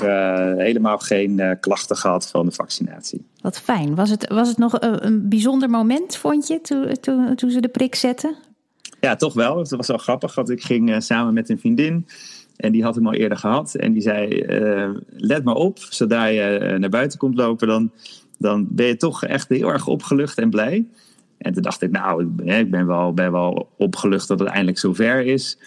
helemaal 0.56 0.98
geen 0.98 1.56
klachten 1.60 1.96
gehad 1.96 2.28
van 2.28 2.46
de 2.46 2.52
vaccinatie. 2.52 3.24
Wat 3.40 3.60
fijn. 3.60 3.94
Was 3.94 4.10
het, 4.10 4.28
was 4.28 4.48
het 4.48 4.58
nog 4.58 4.80
een, 4.80 5.06
een 5.06 5.28
bijzonder 5.28 5.70
moment, 5.70 6.16
vond 6.16 6.46
je, 6.46 6.60
toen, 6.60 6.96
toen, 7.00 7.34
toen 7.34 7.50
ze 7.50 7.60
de 7.60 7.68
prik 7.68 7.94
zetten? 7.94 8.36
Ja, 9.00 9.16
toch 9.16 9.34
wel. 9.34 9.58
Het 9.58 9.70
was 9.70 9.86
wel 9.86 9.98
grappig, 9.98 10.34
want 10.34 10.50
ik 10.50 10.62
ging 10.62 11.02
samen 11.02 11.34
met 11.34 11.48
een 11.48 11.58
vriendin. 11.58 12.06
En 12.56 12.72
die 12.72 12.82
had 12.82 12.94
hem 12.94 13.06
al 13.06 13.14
eerder 13.14 13.38
gehad. 13.38 13.74
En 13.74 13.92
die 13.92 14.02
zei, 14.02 14.44
let 15.16 15.44
maar 15.44 15.54
op, 15.54 15.78
zodra 15.78 16.24
je 16.24 16.76
naar 16.78 16.90
buiten 16.90 17.18
komt 17.18 17.36
lopen... 17.36 17.68
dan, 17.68 17.90
dan 18.38 18.66
ben 18.70 18.86
je 18.86 18.96
toch 18.96 19.24
echt 19.24 19.48
heel 19.48 19.68
erg 19.68 19.86
opgelucht 19.86 20.38
en 20.38 20.50
blij... 20.50 20.86
En 21.38 21.52
toen 21.52 21.62
dacht 21.62 21.82
ik, 21.82 21.90
nou, 21.90 22.32
ik 22.44 22.70
ben 22.70 22.86
wel, 22.86 23.14
ben 23.14 23.32
wel 23.32 23.68
opgelucht 23.76 24.28
dat 24.28 24.38
het 24.38 24.48
eindelijk 24.48 24.78
zover 24.78 25.26
is. 25.26 25.58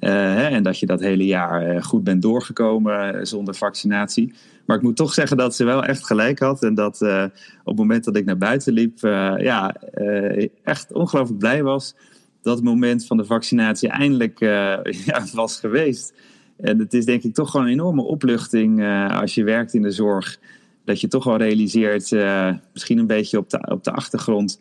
Uh, 0.00 0.52
en 0.52 0.62
dat 0.62 0.78
je 0.78 0.86
dat 0.86 1.00
hele 1.00 1.26
jaar 1.26 1.62
eh, 1.62 1.82
goed 1.82 2.04
bent 2.04 2.22
doorgekomen 2.22 3.14
eh, 3.14 3.24
zonder 3.24 3.54
vaccinatie. 3.54 4.34
Maar 4.66 4.76
ik 4.76 4.82
moet 4.82 4.96
toch 4.96 5.14
zeggen 5.14 5.36
dat 5.36 5.54
ze 5.54 5.64
wel 5.64 5.84
echt 5.84 6.06
gelijk 6.06 6.38
had. 6.38 6.62
En 6.62 6.74
dat 6.74 7.02
op 7.02 7.64
het 7.64 7.76
moment 7.76 8.04
dat 8.04 8.16
ik 8.16 8.24
naar 8.24 8.38
buiten 8.38 8.72
liep, 8.72 8.98
ja, 9.38 9.74
echt 10.64 10.92
ongelooflijk 10.92 11.38
blij 11.38 11.62
was 11.62 11.94
dat 12.42 12.54
het 12.56 12.64
moment 12.64 13.06
van 13.06 13.16
de 13.16 13.24
vaccinatie 13.24 13.88
eindelijk 13.88 14.38
ja, 15.06 15.24
was 15.32 15.60
geweest. 15.60 16.14
En 16.56 16.78
het 16.78 16.94
is 16.94 17.04
denk 17.04 17.22
ik 17.22 17.34
toch 17.34 17.50
gewoon 17.50 17.66
een 17.66 17.72
enorme 17.72 18.02
opluchting 18.02 18.84
als 19.10 19.34
je 19.34 19.44
werkt 19.44 19.74
in 19.74 19.82
de 19.82 19.90
zorg. 19.90 20.38
Dat 20.84 21.00
je 21.00 21.08
toch 21.08 21.24
wel 21.24 21.36
realiseert, 21.36 22.10
misschien 22.72 22.98
een 22.98 23.06
beetje 23.06 23.38
op 23.38 23.50
de, 23.50 23.66
op 23.70 23.84
de 23.84 23.92
achtergrond 23.92 24.60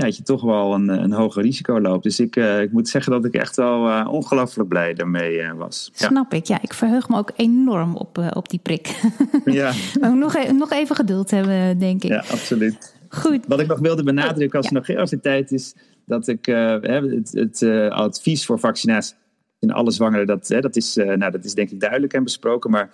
ja, 0.00 0.06
dat 0.06 0.16
je 0.16 0.22
toch 0.22 0.42
wel 0.42 0.74
een, 0.74 0.88
een 0.88 1.12
hoger 1.12 1.42
risico 1.42 1.80
loopt. 1.80 2.02
Dus 2.02 2.20
ik, 2.20 2.36
uh, 2.36 2.60
ik 2.60 2.72
moet 2.72 2.88
zeggen 2.88 3.12
dat 3.12 3.24
ik 3.24 3.34
echt 3.34 3.56
wel 3.56 3.88
uh, 3.88 4.08
ongelooflijk 4.10 4.68
blij 4.68 4.94
daarmee 4.94 5.36
uh, 5.36 5.52
was. 5.52 5.90
Snap 5.94 6.34
ik, 6.34 6.44
ja. 6.44 6.62
Ik 6.62 6.74
verheug 6.74 7.08
me 7.08 7.16
ook 7.16 7.32
enorm 7.36 7.96
op, 7.96 8.30
op 8.34 8.48
die 8.48 8.60
prik. 8.62 9.00
ja. 9.44 9.72
Maar 10.00 10.16
nog, 10.16 10.34
e 10.34 10.52
nog 10.52 10.72
even 10.72 10.96
geduld 10.96 11.30
hebben, 11.30 11.78
denk 11.78 12.02
ik. 12.02 12.10
Ja, 12.10 12.24
absoluut. 12.30 12.94
Goed. 13.08 13.44
Wat 13.46 13.60
ik 13.60 13.66
nog 13.66 13.78
wilde 13.78 14.02
benadrukken 14.02 14.58
als 14.58 14.68
ja. 14.68 14.76
er 14.76 14.84
nog 14.86 14.98
als 14.98 15.12
er 15.12 15.20
tijd 15.20 15.52
is, 15.52 15.74
dat 16.06 16.28
ik 16.28 16.46
het, 16.46 17.32
het 17.32 17.62
advies 17.90 18.46
voor 18.46 18.58
vaccinatie 18.58 19.16
in 19.58 19.72
alle 19.72 19.90
zwangeren, 19.90 20.26
dat, 20.26 20.46
dat, 20.46 20.76
is, 20.76 20.94
nou, 20.94 21.30
dat 21.30 21.44
is 21.44 21.54
denk 21.54 21.70
ik 21.70 21.80
duidelijk 21.80 22.12
en 22.12 22.24
besproken. 22.24 22.70
Maar 22.70 22.90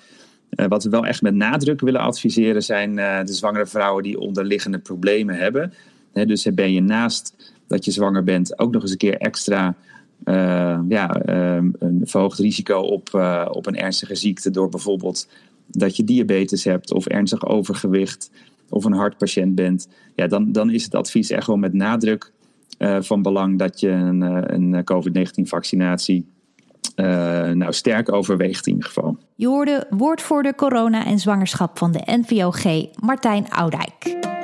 wat 0.68 0.84
we 0.84 0.90
wel 0.90 1.06
echt 1.06 1.22
met 1.22 1.34
nadruk 1.34 1.80
willen 1.80 2.00
adviseren 2.00 2.62
zijn 2.62 2.94
de 3.26 3.32
zwangere 3.32 3.66
vrouwen 3.66 4.02
die 4.02 4.18
onderliggende 4.18 4.78
problemen 4.78 5.34
hebben 5.34 5.72
dus 6.24 6.48
ben 6.54 6.72
je 6.72 6.80
naast 6.80 7.52
dat 7.66 7.84
je 7.84 7.90
zwanger 7.90 8.24
bent, 8.24 8.58
ook 8.58 8.72
nog 8.72 8.82
eens 8.82 8.90
een 8.90 8.96
keer 8.96 9.16
extra 9.16 9.76
ja, 10.88 11.20
een 11.26 12.00
verhoogd 12.02 12.38
risico 12.38 12.80
op, 12.80 13.14
op 13.50 13.66
een 13.66 13.76
ernstige 13.76 14.14
ziekte 14.14 14.50
door 14.50 14.68
bijvoorbeeld 14.68 15.28
dat 15.66 15.96
je 15.96 16.04
diabetes 16.04 16.64
hebt 16.64 16.92
of 16.92 17.06
ernstig 17.06 17.46
overgewicht 17.46 18.30
of 18.68 18.84
een 18.84 18.92
hartpatiënt 18.92 19.54
bent, 19.54 19.88
ja, 20.14 20.26
dan, 20.26 20.52
dan 20.52 20.70
is 20.70 20.84
het 20.84 20.94
advies 20.94 21.30
echt 21.30 21.46
wel 21.46 21.56
met 21.56 21.72
nadruk 21.72 22.32
uh, 22.78 22.96
van 23.00 23.22
belang 23.22 23.58
dat 23.58 23.80
je 23.80 23.88
een, 23.88 24.20
een 24.54 24.84
COVID-19-vaccinatie 24.84 26.26
uh, 26.96 27.06
nou, 27.50 27.72
sterk 27.72 28.12
overweegt 28.12 28.66
in 28.66 28.72
ieder 28.72 28.88
geval. 28.88 29.16
Je 29.34 29.46
hoorde 29.46 29.86
woordvoerder 29.90 30.54
corona 30.54 31.04
en 31.04 31.18
zwangerschap 31.18 31.78
van 31.78 31.92
de 31.92 32.02
NVOG, 32.04 32.64
Martijn 33.00 33.50
Oudijk. 33.50 34.34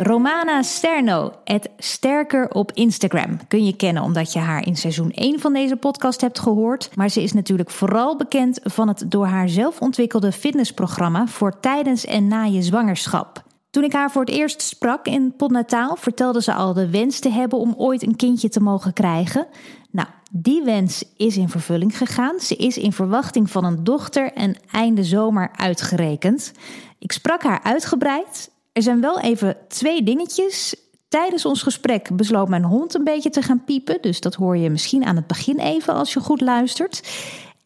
Romana 0.00 0.62
Sterno, 0.62 1.32
het 1.44 1.70
Sterker 1.78 2.50
op 2.50 2.72
Instagram. 2.72 3.46
Kun 3.48 3.64
je 3.64 3.76
kennen 3.76 4.02
omdat 4.02 4.32
je 4.32 4.38
haar 4.38 4.66
in 4.66 4.76
seizoen 4.76 5.10
1 5.10 5.40
van 5.40 5.52
deze 5.52 5.76
podcast 5.76 6.20
hebt 6.20 6.38
gehoord. 6.38 6.90
Maar 6.96 7.08
ze 7.08 7.22
is 7.22 7.32
natuurlijk 7.32 7.70
vooral 7.70 8.16
bekend 8.16 8.60
van 8.62 8.88
het 8.88 9.04
door 9.08 9.26
haar 9.26 9.48
zelf 9.48 9.80
ontwikkelde 9.80 10.32
fitnessprogramma 10.32 11.26
voor 11.26 11.60
tijdens 11.60 12.04
en 12.04 12.28
na 12.28 12.44
je 12.44 12.62
zwangerschap. 12.62 13.42
Toen 13.70 13.84
ik 13.84 13.92
haar 13.92 14.10
voor 14.10 14.24
het 14.24 14.30
eerst 14.30 14.62
sprak 14.62 15.06
in 15.06 15.34
Podnataal, 15.36 15.96
vertelde 15.96 16.42
ze 16.42 16.52
al 16.52 16.72
de 16.72 16.90
wens 16.90 17.18
te 17.18 17.30
hebben 17.30 17.58
om 17.58 17.74
ooit 17.76 18.02
een 18.02 18.16
kindje 18.16 18.48
te 18.48 18.60
mogen 18.60 18.92
krijgen. 18.92 19.46
Nou, 19.90 20.08
die 20.30 20.62
wens 20.62 21.04
is 21.16 21.36
in 21.36 21.48
vervulling 21.48 21.98
gegaan. 21.98 22.40
Ze 22.40 22.56
is 22.56 22.78
in 22.78 22.92
verwachting 22.92 23.50
van 23.50 23.64
een 23.64 23.84
dochter 23.84 24.32
en 24.32 24.56
einde 24.70 25.04
zomer 25.04 25.50
uitgerekend. 25.56 26.52
Ik 26.98 27.12
sprak 27.12 27.42
haar 27.42 27.60
uitgebreid. 27.62 28.56
Er 28.78 28.84
zijn 28.84 29.00
wel 29.00 29.20
even 29.20 29.56
twee 29.68 30.02
dingetjes. 30.02 30.74
Tijdens 31.08 31.44
ons 31.44 31.62
gesprek 31.62 32.16
besloot 32.16 32.48
mijn 32.48 32.64
hond 32.64 32.94
een 32.94 33.04
beetje 33.04 33.30
te 33.30 33.42
gaan 33.42 33.64
piepen. 33.64 33.98
Dus 34.00 34.20
dat 34.20 34.34
hoor 34.34 34.56
je 34.56 34.70
misschien 34.70 35.04
aan 35.04 35.16
het 35.16 35.26
begin 35.26 35.58
even 35.58 35.94
als 35.94 36.12
je 36.12 36.20
goed 36.20 36.40
luistert. 36.40 37.08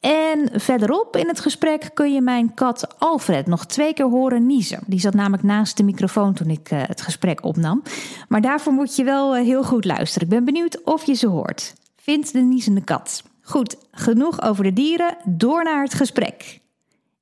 En 0.00 0.60
verderop 0.60 1.16
in 1.16 1.28
het 1.28 1.40
gesprek 1.40 1.90
kun 1.94 2.12
je 2.12 2.20
mijn 2.20 2.54
kat 2.54 2.98
Alfred 2.98 3.46
nog 3.46 3.66
twee 3.66 3.94
keer 3.94 4.08
horen 4.08 4.46
niezen. 4.46 4.80
Die 4.86 5.00
zat 5.00 5.14
namelijk 5.14 5.42
naast 5.42 5.76
de 5.76 5.82
microfoon 5.82 6.34
toen 6.34 6.50
ik 6.50 6.70
uh, 6.70 6.82
het 6.86 7.00
gesprek 7.00 7.44
opnam. 7.44 7.82
Maar 8.28 8.40
daarvoor 8.40 8.72
moet 8.72 8.96
je 8.96 9.04
wel 9.04 9.36
uh, 9.36 9.44
heel 9.44 9.64
goed 9.64 9.84
luisteren. 9.84 10.28
Ik 10.28 10.34
ben 10.34 10.44
benieuwd 10.44 10.84
of 10.84 11.04
je 11.04 11.14
ze 11.14 11.26
hoort. 11.26 11.74
Vind 11.96 12.32
de 12.32 12.40
niezende 12.40 12.84
kat. 12.84 13.22
Goed, 13.42 13.76
genoeg 13.90 14.42
over 14.42 14.64
de 14.64 14.72
dieren. 14.72 15.16
Door 15.24 15.64
naar 15.64 15.82
het 15.82 15.94
gesprek. 15.94 16.60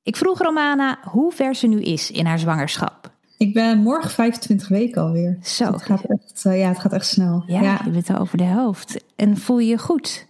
Ik 0.03 0.15
vroeg 0.15 0.41
Romana 0.41 0.99
hoe 1.03 1.31
ver 1.31 1.55
ze 1.55 1.67
nu 1.67 1.81
is 1.81 2.11
in 2.11 2.25
haar 2.25 2.39
zwangerschap. 2.39 3.10
Ik 3.41 3.53
ben 3.53 3.79
morgen 3.79 4.09
25 4.09 4.67
weken 4.67 5.01
alweer. 5.01 5.37
Zo. 5.43 5.71
het 5.71 5.81
gaat 5.81 6.03
echt, 6.03 6.43
uh, 6.47 6.59
ja, 6.59 6.67
het 6.67 6.79
gaat 6.79 6.93
echt 6.93 7.05
snel. 7.05 7.43
Ja, 7.47 7.61
ja, 7.61 7.81
je 7.85 7.91
bent 7.91 8.09
al 8.09 8.17
over 8.17 8.37
de 8.37 8.43
helft. 8.43 9.03
En 9.15 9.37
voel 9.37 9.59
je 9.59 9.67
je 9.67 9.77
goed? 9.77 10.27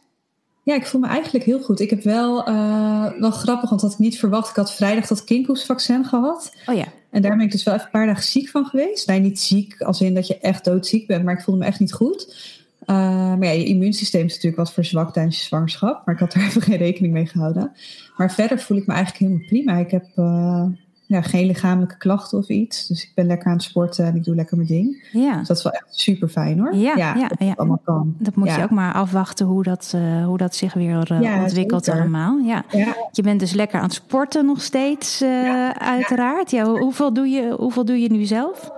Ja, 0.64 0.76
ik 0.76 0.86
voel 0.86 1.02
me 1.02 1.08
eigenlijk 1.08 1.46
heel 1.46 1.60
goed. 1.60 1.80
Ik 1.80 1.90
heb 1.90 2.04
wel, 2.04 2.50
uh, 2.50 3.12
wel 3.20 3.32
grappig, 3.32 3.70
want 3.70 3.82
dat 3.82 3.90
had 3.90 4.00
ik 4.00 4.06
niet 4.06 4.20
verwacht. 4.20 4.50
Ik 4.50 4.56
had 4.56 4.74
vrijdag 4.74 5.08
dat 5.08 5.24
kinkhoestvaccin 5.24 6.06
gehad. 6.06 6.56
Oh 6.66 6.76
ja. 6.76 6.86
En 7.10 7.22
daar 7.22 7.36
ben 7.38 7.46
ik 7.46 7.52
dus 7.52 7.64
wel 7.64 7.74
even 7.74 7.86
een 7.86 7.92
paar 7.92 8.06
dagen 8.06 8.24
ziek 8.24 8.50
van 8.50 8.66
geweest. 8.66 9.08
Nee, 9.08 9.20
niet 9.20 9.40
ziek 9.40 9.82
als 9.82 10.02
in 10.02 10.14
dat 10.14 10.28
je 10.28 10.38
echt 10.38 10.66
doodziek 10.66 11.08
bent, 11.08 11.24
maar 11.24 11.34
ik 11.34 11.42
voelde 11.42 11.60
me 11.60 11.66
echt 11.66 11.80
niet 11.80 11.94
goed. 11.94 12.36
Uh, 12.82 12.88
maar 13.36 13.46
ja, 13.46 13.52
je 13.52 13.66
immuunsysteem 13.66 14.26
is 14.26 14.34
natuurlijk 14.34 14.62
wat 14.62 14.74
verzwakt 14.74 15.14
tijdens 15.14 15.40
je 15.40 15.46
zwangerschap. 15.46 16.06
Maar 16.06 16.16
ik 16.16 16.22
had 16.22 16.34
er 16.34 16.42
even 16.48 16.62
geen 16.62 16.78
rekening 16.78 17.14
mee 17.14 17.26
gehouden. 17.26 17.72
Maar 18.18 18.32
verder 18.32 18.60
voel 18.60 18.78
ik 18.78 18.88
me 18.88 18.94
eigenlijk 18.94 19.24
helemaal 19.24 19.48
prima. 19.48 19.78
Ik 19.78 19.92
heb 19.92 20.06
ja, 21.12 21.22
geen 21.22 21.46
lichamelijke 21.46 21.98
klachten 21.98 22.38
of 22.38 22.48
iets. 22.48 22.88
Dus 22.88 23.04
ik 23.04 23.12
ben 23.16 23.26
lekker 23.26 23.48
aan 23.48 23.54
het 23.54 23.64
sporten 23.64 24.06
en 24.06 24.16
ik 24.16 24.24
doe 24.24 24.36
lekker 24.36 24.56
mijn 24.58 24.68
ding. 24.70 25.10
Ja. 25.12 25.38
Dus 25.38 25.48
dat 25.48 25.58
is 25.58 25.64
wel 25.64 25.72
echt 25.72 25.86
super 25.90 26.28
fijn 26.28 26.60
hoor. 26.60 26.76
Ja, 26.76 26.96
ja, 26.96 27.16
ja, 27.16 27.28
dat 27.28 27.38
ja. 27.40 27.54
allemaal 27.56 27.82
kan. 27.84 28.16
Dat 28.18 28.36
moet 28.36 28.56
je 28.56 28.64
ook 28.64 28.70
maar 28.70 28.94
afwachten 28.94 29.46
hoe 29.46 29.64
dat, 29.64 29.94
uh, 29.96 30.26
hoe 30.26 30.38
dat 30.38 30.56
zich 30.56 30.74
weer 30.74 31.12
uh, 31.12 31.22
Ja, 31.22 31.42
ontwikkelt 31.42 31.86
zeker. 31.86 32.00
allemaal. 32.02 32.38
Ja. 32.38 32.64
Je 33.12 33.22
bent 33.22 33.40
dus 33.40 33.54
lekker 33.54 33.78
aan 33.80 33.86
het 33.86 33.94
sporten 33.94 34.46
nog 34.46 34.62
steeds, 34.62 35.22
uh, 35.22 35.70
uiteraard. 35.70 36.52
Ja, 36.52 36.66
hoe- 36.66 36.80
hoeveel, 36.80 37.14
doe 37.14 37.28
je, 37.28 37.56
hoeveel 37.58 37.86
doe 37.86 38.00
je 38.02 38.12
nu 38.12 38.26
zelf? 38.26 38.72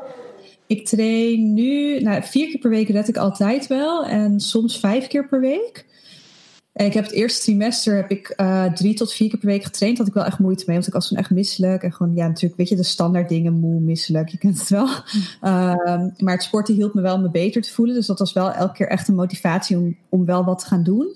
Ik 0.67 0.85
train 0.87 1.53
nu, 1.53 1.99
nou, 2.01 2.23
vier 2.23 2.47
keer 2.47 2.59
per 2.59 2.69
week 2.69 2.89
red 2.89 3.07
ik 3.07 3.17
altijd 3.17 3.67
wel. 3.67 4.05
En 4.05 4.39
soms 4.39 4.79
vijf 4.79 5.07
keer 5.07 5.27
per 5.27 5.39
week. 5.39 5.85
En 6.73 6.85
ik 6.85 6.93
heb 6.93 7.03
het 7.03 7.13
eerste 7.13 7.41
trimester 7.41 7.95
heb 7.95 8.11
ik 8.11 8.29
eh, 8.29 8.65
drie 8.65 8.93
tot 8.93 9.13
vier 9.13 9.29
keer 9.29 9.39
per 9.39 9.47
week 9.47 9.63
getraind. 9.63 9.97
Had 9.97 10.07
ik 10.07 10.13
wel 10.13 10.25
echt 10.25 10.39
moeite 10.39 10.63
mee, 10.65 10.75
want 10.75 10.87
ik 10.87 10.93
was 10.93 11.07
toen 11.07 11.17
echt 11.17 11.29
misselijk. 11.29 11.83
En 11.83 11.93
gewoon, 11.93 12.15
ja, 12.15 12.27
natuurlijk, 12.27 12.57
weet 12.57 12.69
je, 12.69 12.75
de 12.75 12.83
standaard 12.83 13.29
dingen, 13.29 13.53
moe, 13.53 13.79
misselijk, 13.79 14.29
je 14.29 14.37
kent 14.37 14.59
het 14.59 14.69
wel. 14.69 14.87
Ehm, 15.41 16.09
maar 16.17 16.33
het 16.33 16.43
sporten 16.43 16.75
hielp 16.75 16.93
me 16.93 17.01
wel 17.01 17.15
om 17.15 17.21
me 17.21 17.29
beter 17.29 17.61
te 17.61 17.73
voelen. 17.73 17.95
Dus 17.95 18.05
dat 18.05 18.19
was 18.19 18.33
wel 18.33 18.51
elke 18.51 18.73
keer 18.73 18.87
echt 18.87 19.07
een 19.07 19.15
motivatie 19.15 19.77
om, 19.77 19.97
om 20.09 20.25
wel 20.25 20.43
wat 20.43 20.59
te 20.59 20.65
gaan 20.65 20.83
doen. 20.83 21.15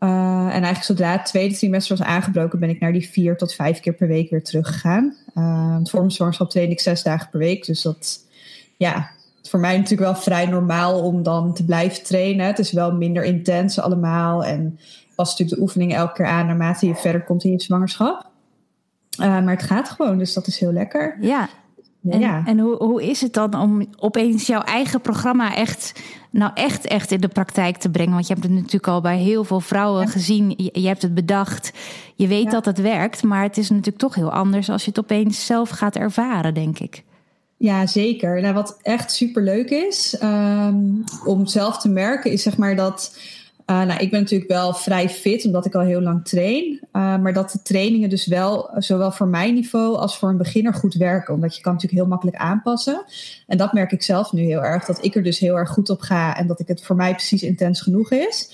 Uh, 0.00 0.08
en 0.44 0.50
eigenlijk 0.50 0.82
zodra 0.82 1.12
het 1.12 1.26
tweede 1.26 1.54
trimester 1.54 1.96
was 1.96 2.06
aangebroken, 2.06 2.58
ben 2.58 2.68
ik 2.68 2.80
naar 2.80 2.92
die 2.92 3.08
vier 3.08 3.36
tot 3.36 3.54
vijf 3.54 3.80
keer 3.80 3.92
per 3.92 4.08
week 4.08 4.30
weer 4.30 4.42
teruggegaan. 4.42 5.16
Uh, 5.34 5.78
voor 5.82 6.00
mijn 6.00 6.10
zwangerschap 6.10 6.50
train 6.50 6.70
ik 6.70 6.80
zes 6.80 7.02
dagen 7.02 7.30
per 7.30 7.38
week. 7.38 7.66
Dus 7.66 7.82
dat, 7.82 8.26
ja, 8.76 9.10
voor 9.42 9.60
mij 9.60 9.76
natuurlijk 9.76 10.12
wel 10.12 10.22
vrij 10.22 10.46
normaal 10.46 11.02
om 11.02 11.22
dan 11.22 11.54
te 11.54 11.64
blijven 11.64 12.04
trainen. 12.04 12.46
Het 12.46 12.58
is 12.58 12.72
wel 12.72 12.92
minder 12.92 13.24
intens 13.24 13.78
allemaal. 13.80 14.44
En 14.44 14.78
pas 15.14 15.30
natuurlijk 15.30 15.56
de 15.56 15.62
oefeningen 15.62 15.96
elke 15.96 16.12
keer 16.12 16.26
aan 16.26 16.46
naarmate 16.46 16.86
je 16.86 16.94
verder 16.94 17.24
komt 17.24 17.44
in 17.44 17.50
je 17.50 17.60
zwangerschap. 17.60 18.28
Uh, 19.20 19.26
maar 19.26 19.54
het 19.54 19.62
gaat 19.62 19.88
gewoon, 19.90 20.18
dus 20.18 20.32
dat 20.32 20.46
is 20.46 20.60
heel 20.60 20.72
lekker. 20.72 21.16
Ja. 21.20 21.48
En, 22.10 22.20
ja. 22.20 22.42
en 22.46 22.58
hoe, 22.58 22.76
hoe 22.76 23.08
is 23.08 23.20
het 23.20 23.32
dan 23.34 23.54
om 23.54 23.86
opeens 23.96 24.46
jouw 24.46 24.60
eigen 24.60 25.00
programma 25.00 25.54
echt, 25.56 26.00
nou 26.30 26.50
echt, 26.54 26.86
echt 26.86 27.12
in 27.12 27.20
de 27.20 27.28
praktijk 27.28 27.76
te 27.76 27.90
brengen? 27.90 28.12
Want 28.12 28.26
je 28.26 28.32
hebt 28.32 28.44
het 28.46 28.54
natuurlijk 28.54 28.86
al 28.86 29.00
bij 29.00 29.18
heel 29.18 29.44
veel 29.44 29.60
vrouwen 29.60 30.00
Ja. 30.04 30.10
gezien. 30.10 30.54
Je, 30.56 30.70
je 30.80 30.86
hebt 30.86 31.02
het 31.02 31.14
bedacht. 31.14 31.72
Je 32.14 32.26
weet 32.26 32.44
Ja. 32.44 32.50
dat 32.50 32.64
het 32.64 32.80
werkt. 32.80 33.22
Maar 33.22 33.42
het 33.42 33.56
is 33.56 33.70
natuurlijk 33.70 33.98
toch 33.98 34.14
heel 34.14 34.32
anders 34.32 34.70
als 34.70 34.82
je 34.84 34.88
het 34.88 34.98
opeens 34.98 35.46
zelf 35.46 35.68
gaat 35.68 35.96
ervaren, 35.96 36.54
denk 36.54 36.78
ik. 36.78 37.04
Ja, 37.62 37.86
zeker. 37.86 38.40
Nou, 38.40 38.54
wat 38.54 38.78
echt 38.82 39.12
super 39.12 39.42
leuk 39.42 39.70
is 39.70 40.16
um, 40.22 41.04
om 41.24 41.46
zelf 41.46 41.78
te 41.78 41.88
merken, 41.88 42.30
is 42.30 42.42
zeg 42.42 42.56
maar 42.56 42.76
dat. 42.76 43.18
Uh, 43.66 43.82
nou, 43.82 44.00
ik 44.00 44.10
ben 44.10 44.20
natuurlijk 44.20 44.50
wel 44.50 44.74
vrij 44.74 45.08
fit, 45.08 45.44
omdat 45.44 45.66
ik 45.66 45.74
al 45.74 45.80
heel 45.80 46.00
lang 46.00 46.24
train. 46.24 46.80
Uh, 46.92 47.18
maar 47.18 47.32
dat 47.32 47.50
de 47.50 47.62
trainingen 47.62 48.08
dus 48.08 48.26
wel, 48.26 48.70
zowel 48.76 49.12
voor 49.12 49.28
mijn 49.28 49.54
niveau 49.54 49.96
als 49.96 50.18
voor 50.18 50.28
een 50.28 50.36
beginner 50.36 50.74
goed 50.74 50.94
werken. 50.94 51.34
Omdat 51.34 51.56
je 51.56 51.62
kan 51.62 51.72
natuurlijk 51.72 52.00
heel 52.00 52.10
makkelijk 52.10 52.36
aanpassen. 52.36 53.04
En 53.46 53.58
dat 53.58 53.72
merk 53.72 53.92
ik 53.92 54.02
zelf 54.02 54.32
nu 54.32 54.42
heel 54.42 54.62
erg. 54.62 54.84
Dat 54.84 55.04
ik 55.04 55.14
er 55.14 55.22
dus 55.22 55.38
heel 55.38 55.56
erg 55.56 55.70
goed 55.70 55.90
op 55.90 56.00
ga 56.00 56.36
en 56.36 56.46
dat 56.46 56.60
ik 56.60 56.68
het 56.68 56.82
voor 56.82 56.96
mij 56.96 57.12
precies 57.12 57.42
intens 57.42 57.80
genoeg 57.80 58.10
is. 58.10 58.48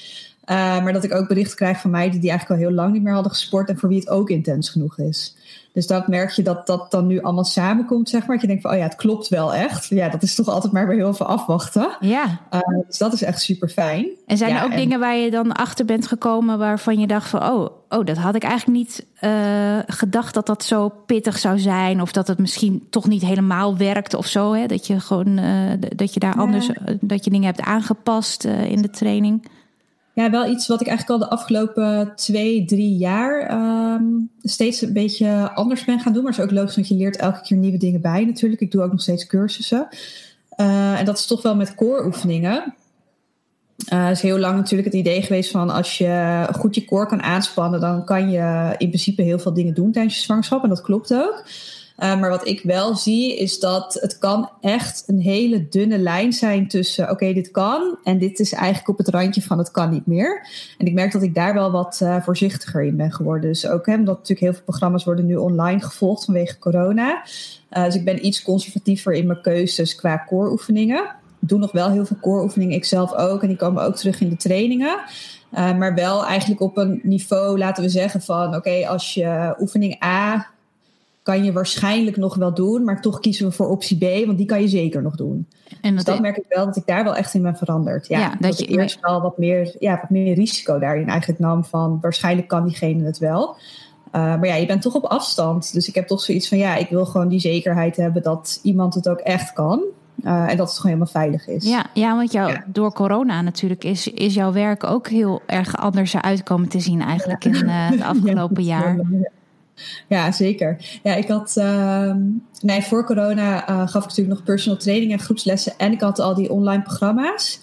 Uh, 0.51 0.57
maar 0.57 0.93
dat 0.93 1.05
ik 1.05 1.15
ook 1.15 1.29
berichten 1.29 1.57
krijg 1.57 1.81
van 1.81 1.91
mij 1.91 2.11
die, 2.11 2.21
die 2.21 2.31
eigenlijk 2.31 2.61
al 2.61 2.67
heel 2.67 2.77
lang 2.77 2.93
niet 2.93 3.03
meer 3.03 3.13
hadden 3.13 3.33
gesport. 3.33 3.69
En 3.69 3.79
voor 3.79 3.89
wie 3.89 3.99
het 3.99 4.09
ook 4.09 4.31
intens 4.31 4.69
genoeg 4.69 4.99
is. 4.99 5.36
Dus 5.77 5.87
dat 5.87 6.09
merk 6.09 6.31
je 6.31 6.43
dat 6.43 6.67
dat 6.67 6.91
dan 6.91 7.07
nu 7.07 7.23
allemaal 7.23 7.45
samenkomt, 7.45 8.09
zeg 8.09 8.21
maar. 8.21 8.31
Dat 8.31 8.41
je 8.41 8.47
denkt 8.47 8.63
van, 8.63 8.71
oh 8.71 8.77
ja, 8.77 8.83
het 8.83 8.95
klopt 8.95 9.29
wel 9.29 9.55
echt. 9.55 9.87
Ja, 9.87 10.09
dat 10.09 10.23
is 10.23 10.35
toch 10.35 10.49
altijd 10.49 10.73
maar 10.73 10.87
weer 10.87 10.97
heel 10.97 11.15
veel 11.15 11.27
afwachten. 11.27 11.97
Ja. 12.01 12.41
Uh, 12.51 12.61
dus 12.87 12.99
dat 12.99 13.13
is 13.13 13.23
echt 13.23 13.41
super 13.41 13.69
fijn. 13.69 14.07
En 14.27 14.37
zijn 14.37 14.51
ja, 14.51 14.59
er 14.59 14.65
ook 14.65 14.71
en... 14.71 14.77
dingen 14.77 15.01
waar 15.01 15.17
je 15.17 15.31
dan 15.31 15.53
achter 15.53 15.85
bent 15.85 16.07
gekomen 16.07 16.59
waarvan 16.59 16.99
je 16.99 17.07
dacht 17.07 17.29
van, 17.29 17.43
oh, 17.43 17.71
oh 17.89 18.05
dat 18.05 18.17
had 18.17 18.35
ik 18.35 18.43
eigenlijk 18.43 18.79
niet 18.79 19.07
uh, 19.21 19.79
gedacht 19.87 20.35
dat 20.35 20.47
dat 20.47 20.65
zo 20.65 20.89
pittig 21.07 21.39
zou 21.39 21.59
zijn. 21.59 22.01
Of 22.01 22.13
dat 22.13 22.27
het 22.27 22.39
misschien 22.39 22.87
toch 22.91 23.07
niet 23.07 23.23
helemaal 23.23 23.77
werkt 23.77 24.15
of 24.15 24.27
zo. 24.27 24.53
Hè? 24.53 24.67
Dat 24.67 24.87
je 24.87 25.01
gewoon, 25.01 25.39
uh, 25.39 25.73
dat 25.97 26.15
je 26.15 26.21
daar 26.21 26.37
anders, 26.37 26.71
dat 27.01 27.25
je 27.25 27.31
dingen 27.31 27.47
hebt 27.47 27.61
aangepast 27.61 28.45
in 28.45 28.83
de 28.83 28.91
training. 28.91 29.49
Ja, 30.17 30.31
wel 30.31 30.51
iets 30.51 30.67
wat 30.67 30.81
ik 30.81 30.87
eigenlijk 30.87 31.21
al 31.21 31.29
de 31.29 31.35
afgelopen 31.35 32.13
twee, 32.15 32.65
drie 32.65 32.97
jaar 32.97 33.53
um, 33.95 34.31
steeds 34.43 34.83
een 34.83 34.93
beetje 34.93 35.51
anders 35.55 35.85
ben 35.85 36.01
gaan 36.01 36.13
doen. 36.13 36.23
Maar 36.23 36.33
het 36.33 36.41
is 36.41 36.47
ook 36.47 36.57
logisch, 36.57 36.75
want 36.75 36.89
je 36.89 36.95
leert 36.95 37.17
elke 37.17 37.41
keer 37.41 37.57
nieuwe 37.57 37.79
dingen 37.79 38.01
bij 38.01 38.25
natuurlijk. 38.25 38.61
Ik 38.61 38.71
doe 38.71 38.83
ook 38.83 38.91
nog 38.91 39.01
steeds 39.01 39.27
cursussen. 39.27 39.89
Uh, 40.57 40.99
en 40.99 41.05
dat 41.05 41.19
is 41.19 41.27
toch 41.27 41.43
wel 41.43 41.57
met 41.57 41.75
core-oefeningen. 41.75 42.75
Uh, 43.93 44.11
is 44.11 44.21
heel 44.21 44.39
lang 44.39 44.57
natuurlijk 44.57 44.89
het 44.89 45.01
idee 45.01 45.23
geweest 45.23 45.51
van 45.51 45.71
als 45.71 45.99
je 45.99 46.47
goed 46.53 46.75
je 46.75 46.85
core 46.85 47.07
kan 47.07 47.23
aanspannen, 47.23 47.81
dan 47.81 48.05
kan 48.05 48.31
je 48.31 48.75
in 48.79 48.89
principe 48.89 49.23
heel 49.23 49.39
veel 49.39 49.55
dingen 49.55 49.75
doen 49.75 49.93
tijdens 49.93 50.17
je 50.17 50.23
zwangerschap. 50.23 50.63
En 50.63 50.69
dat 50.69 50.83
klopt 50.83 51.15
ook. 51.15 51.45
Uh, 51.99 52.21
maar 52.21 52.31
wat 52.31 52.47
ik 52.47 52.61
wel 52.63 52.95
zie 52.95 53.37
is 53.39 53.61
dat 53.61 53.95
het 54.01 54.19
kan 54.19 54.51
echt 54.61 55.05
een 55.07 55.21
hele 55.21 55.69
dunne 55.69 55.99
lijn 55.99 56.33
zijn 56.33 56.69
tussen 56.69 57.11
oké, 57.11 57.33
dit 57.33 57.51
kan 57.51 57.99
en 58.03 58.19
dit 58.19 58.39
is 58.39 58.53
eigenlijk 58.53 58.89
op 58.89 58.99
het 58.99 59.09
randje 59.09 59.43
van 59.43 59.59
het 59.59 59.71
kan 59.71 59.91
niet 59.91 60.07
meer. 60.07 60.47
En 60.79 60.87
ik 60.87 60.93
merk 60.93 61.13
dat 61.13 61.23
ik 61.23 61.35
daar 61.35 61.55
wel 61.55 61.71
wat 61.71 62.01
uh, 62.03 62.23
voorzichtiger 62.23 62.83
in 62.83 62.97
ben 62.97 63.13
geworden. 63.13 63.51
Dus 63.51 63.67
ook 63.67 63.87
hè, 63.87 63.95
omdat 63.95 64.15
natuurlijk 64.15 64.41
heel 64.41 64.53
veel 64.53 64.63
programma's 64.63 65.05
worden 65.05 65.27
nu 65.27 65.37
online 65.37 65.81
gevolgd 65.81 66.25
vanwege 66.25 66.59
corona. 66.59 67.23
Uh, 67.71 67.85
dus 67.85 67.95
ik 67.95 68.05
ben 68.05 68.27
iets 68.27 68.43
conservatiever 68.43 69.13
in 69.13 69.27
mijn 69.27 69.41
keuzes 69.41 69.95
qua 69.95 70.25
core 70.29 70.51
oefeningen. 70.51 71.05
Ik 71.41 71.49
doe 71.49 71.59
nog 71.59 71.73
wel 71.73 71.91
heel 71.91 72.07
veel 72.07 72.19
core 72.21 72.43
oefeningen, 72.43 72.77
ik 72.77 72.85
zelf 72.85 73.15
ook. 73.15 73.43
En 73.43 73.49
die 73.49 73.57
komen 73.57 73.83
ook 73.83 73.97
terug 73.97 74.21
in 74.21 74.29
de 74.29 74.37
trainingen. 74.37 74.99
Maar 75.51 75.95
wel 75.95 76.25
eigenlijk 76.25 76.61
op 76.61 76.77
een 76.77 77.01
niveau, 77.03 77.59
laten 77.59 77.83
we 77.83 77.89
zeggen, 77.89 78.23
van 78.23 78.55
oké, 78.55 78.87
als 78.89 79.15
je 79.15 79.55
oefening 79.59 80.05
A 80.05 80.47
kan 81.27 81.45
je 81.45 81.53
waarschijnlijk 81.53 82.17
nog 82.17 82.35
wel 82.35 82.55
doen, 82.55 82.85
maar 82.85 83.01
toch 83.01 83.21
kiezen 83.21 83.47
we 83.47 83.53
voor 83.53 83.69
optie 83.69 83.97
B, 83.97 84.27
want 84.27 84.39
die 84.39 84.47
kan 84.47 84.61
je 84.61 84.69
zeker 84.69 85.03
nog 85.03 85.17
doen. 85.17 85.47
En 85.81 85.95
dat, 85.95 86.05
dus 86.05 86.05
dat 86.05 86.21
merk 86.21 86.37
ik 86.37 86.45
wel 86.49 86.65
dat 86.65 86.77
ik 86.77 86.87
daar 86.87 87.05
wel 87.05 87.17
echt 87.17 87.35
in 87.35 87.43
ben 87.43 87.57
veranderd. 87.57 88.09
Ja, 88.09 88.29
dat, 88.29 88.41
dat 88.41 88.59
je 88.59 88.67
eerst 88.67 89.01
wel 89.01 89.21
wat 89.21 89.39
meer, 89.39 89.77
ja, 89.79 89.99
wat 90.01 90.11
meer 90.11 90.35
risico 90.35 90.79
daarin 90.79 91.09
eigenlijk 91.09 91.41
nam 91.41 91.65
van 91.65 91.99
waarschijnlijk 92.01 92.49
kan 92.49 92.65
diegene 92.65 93.05
het 93.05 93.19
wel. 93.19 93.57
Uh, 94.07 94.13
maar 94.13 94.47
ja, 94.47 94.55
je 94.55 94.67
bent 94.67 94.83
toch 94.83 94.95
op 94.95 95.05
afstand. 95.05 95.73
Dus 95.73 95.89
ik 95.89 95.95
heb 95.95 96.07
toch 96.07 96.21
zoiets 96.21 96.49
van 96.49 96.59
ja, 96.59 96.77
ik 96.77 96.89
wil 96.89 97.07
gewoon 97.07 97.29
die 97.29 97.41
zekerheid 97.41 97.97
hebben 97.97 98.23
dat 98.23 98.61
iemand 98.63 98.95
het 98.95 99.09
ook 99.09 99.21
echt 99.21 99.53
kan. 99.53 99.83
Uh, 100.25 100.51
en 100.51 100.57
dat 100.57 100.69
het 100.69 100.79
gewoon 100.79 100.97
helemaal 100.97 101.23
veilig 101.23 101.47
is. 101.49 101.69
Ja, 101.69 101.87
ja 101.95 102.17
want 102.17 102.33
jou, 102.33 102.57
door 102.67 102.93
corona 102.93 103.43
natuurlijk 103.43 103.85
is, 103.85 104.09
is 104.09 104.35
jouw 104.35 104.53
werk 104.53 104.85
ook 104.85 105.09
heel 105.09 105.43
erg 105.47 105.77
anders 105.77 106.17
uitkomen 106.17 106.69
te 106.69 106.81
zien 106.81 107.01
eigenlijk 107.01 107.45
in 107.45 107.65
uh, 107.65 107.91
het 107.91 108.03
afgelopen 108.15 108.63
jaar. 108.63 109.01
Ja, 110.09 110.33
zeker. 110.33 110.99
Ja, 111.03 111.15
ik 111.15 111.29
had. 111.29 111.55
Uh, 111.59 112.13
nee, 112.61 112.83
voor 112.83 113.05
corona 113.05 113.71
uh, 113.71 113.79
gaf 113.79 114.03
ik 114.03 114.09
natuurlijk 114.09 114.37
nog 114.37 114.43
personal 114.43 114.79
training 114.79 115.13
en 115.13 115.19
groepslessen. 115.19 115.73
En 115.77 115.93
ik 115.93 116.01
had 116.01 116.19
al 116.19 116.35
die 116.35 116.51
online 116.51 116.83
programma's. 116.83 117.61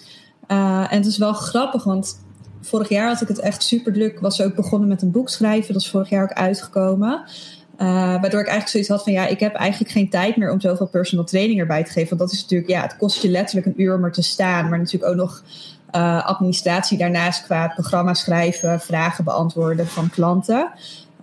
Uh, 0.48 0.86
en 0.90 0.96
het 0.96 1.06
is 1.06 1.18
wel 1.18 1.32
grappig, 1.32 1.84
want 1.84 2.22
vorig 2.60 2.88
jaar 2.88 3.08
had 3.08 3.20
ik 3.20 3.28
het 3.28 3.38
echt 3.38 3.62
super 3.62 3.92
druk. 3.92 4.20
Was 4.20 4.42
ook 4.42 4.54
begonnen 4.54 4.88
met 4.88 5.02
een 5.02 5.10
boek 5.10 5.28
schrijven. 5.28 5.72
Dat 5.72 5.82
is 5.82 5.90
vorig 5.90 6.08
jaar 6.08 6.22
ook 6.22 6.32
uitgekomen. 6.32 7.24
Uh, 7.78 7.88
waardoor 7.96 8.40
ik 8.40 8.48
eigenlijk 8.48 8.68
zoiets 8.68 8.88
had 8.88 9.02
van 9.02 9.12
ja, 9.12 9.26
ik 9.26 9.40
heb 9.40 9.54
eigenlijk 9.54 9.92
geen 9.92 10.10
tijd 10.10 10.36
meer 10.36 10.50
om 10.50 10.60
zoveel 10.60 10.86
personal 10.86 11.24
training 11.24 11.60
erbij 11.60 11.84
te 11.84 11.90
geven. 11.90 12.08
Want 12.08 12.20
dat 12.20 12.32
is 12.32 12.42
natuurlijk, 12.42 12.70
ja, 12.70 12.82
het 12.82 12.96
kost 12.96 13.22
je 13.22 13.28
letterlijk 13.28 13.66
een 13.66 13.82
uur 13.82 13.96
om 13.96 14.04
er 14.04 14.12
te 14.12 14.22
staan. 14.22 14.68
Maar 14.68 14.78
natuurlijk 14.78 15.12
ook 15.12 15.18
nog 15.18 15.42
administratie 16.24 16.98
daarnaast 16.98 17.44
qua 17.44 17.68
programma 17.68 18.14
schrijven, 18.14 18.80
vragen 18.80 19.24
beantwoorden 19.24 19.86
van 19.86 20.10
klanten. 20.10 20.70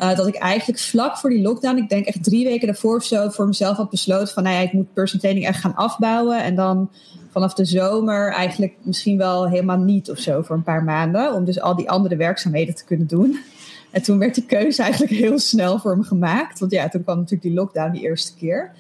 Uh, 0.02 0.16
dat 0.16 0.28
ik 0.28 0.36
eigenlijk 0.36 0.80
vlak 0.80 1.18
voor 1.18 1.30
die 1.30 1.42
lockdown, 1.42 1.78
ik 1.78 1.90
denk 1.90 2.06
echt 2.06 2.24
drie 2.24 2.46
weken 2.46 2.68
daarvoor 2.68 2.96
of 2.96 3.04
zo, 3.04 3.30
voor 3.30 3.48
mezelf 3.48 3.78
had 3.78 3.90
besloten 3.90 4.34
van 4.34 4.44
nou 4.44 4.64
ik 4.64 4.74
moet 4.74 4.94
personal 4.94 5.22
training 5.22 5.48
echt 5.48 5.60
gaan 5.60 5.76
afbouwen. 5.76 6.44
En 6.44 6.56
dan 6.56 6.90
vanaf 7.30 7.54
de 7.54 7.66
zomer 7.66 8.32
eigenlijk 8.34 8.74
misschien 8.82 9.18
wel 9.18 9.50
helemaal 9.50 9.78
niet 9.78 10.12
of 10.12 10.18
zo 10.18 10.42
voor 10.42 10.56
een 10.56 10.64
paar 10.64 10.84
maanden. 10.84 11.34
Om 11.34 11.46
dus 11.46 11.62
al 11.62 11.76
die 11.76 11.90
andere 11.90 12.16
werkzaamheden 12.16 12.76
te 12.76 12.86
kunnen 12.86 13.08
doen. 13.08 13.40
En 13.92 14.02
toen 14.02 14.20
werd 14.20 14.36
die 14.36 14.46
keuze 14.46 14.82
eigenlijk 14.82 15.12
heel 15.12 15.40
snel 15.40 15.80
voor 15.80 15.98
me 15.98 16.04
gemaakt. 16.04 16.60
Want 16.60 16.72
ja, 16.72 16.90
toen 16.90 17.04
kwam 17.04 17.16
natuurlijk 17.16 17.44
die 17.44 17.54
lockdown 17.54 17.92
die 17.92 18.02
eerste 18.02 18.36
keer. 18.36 18.72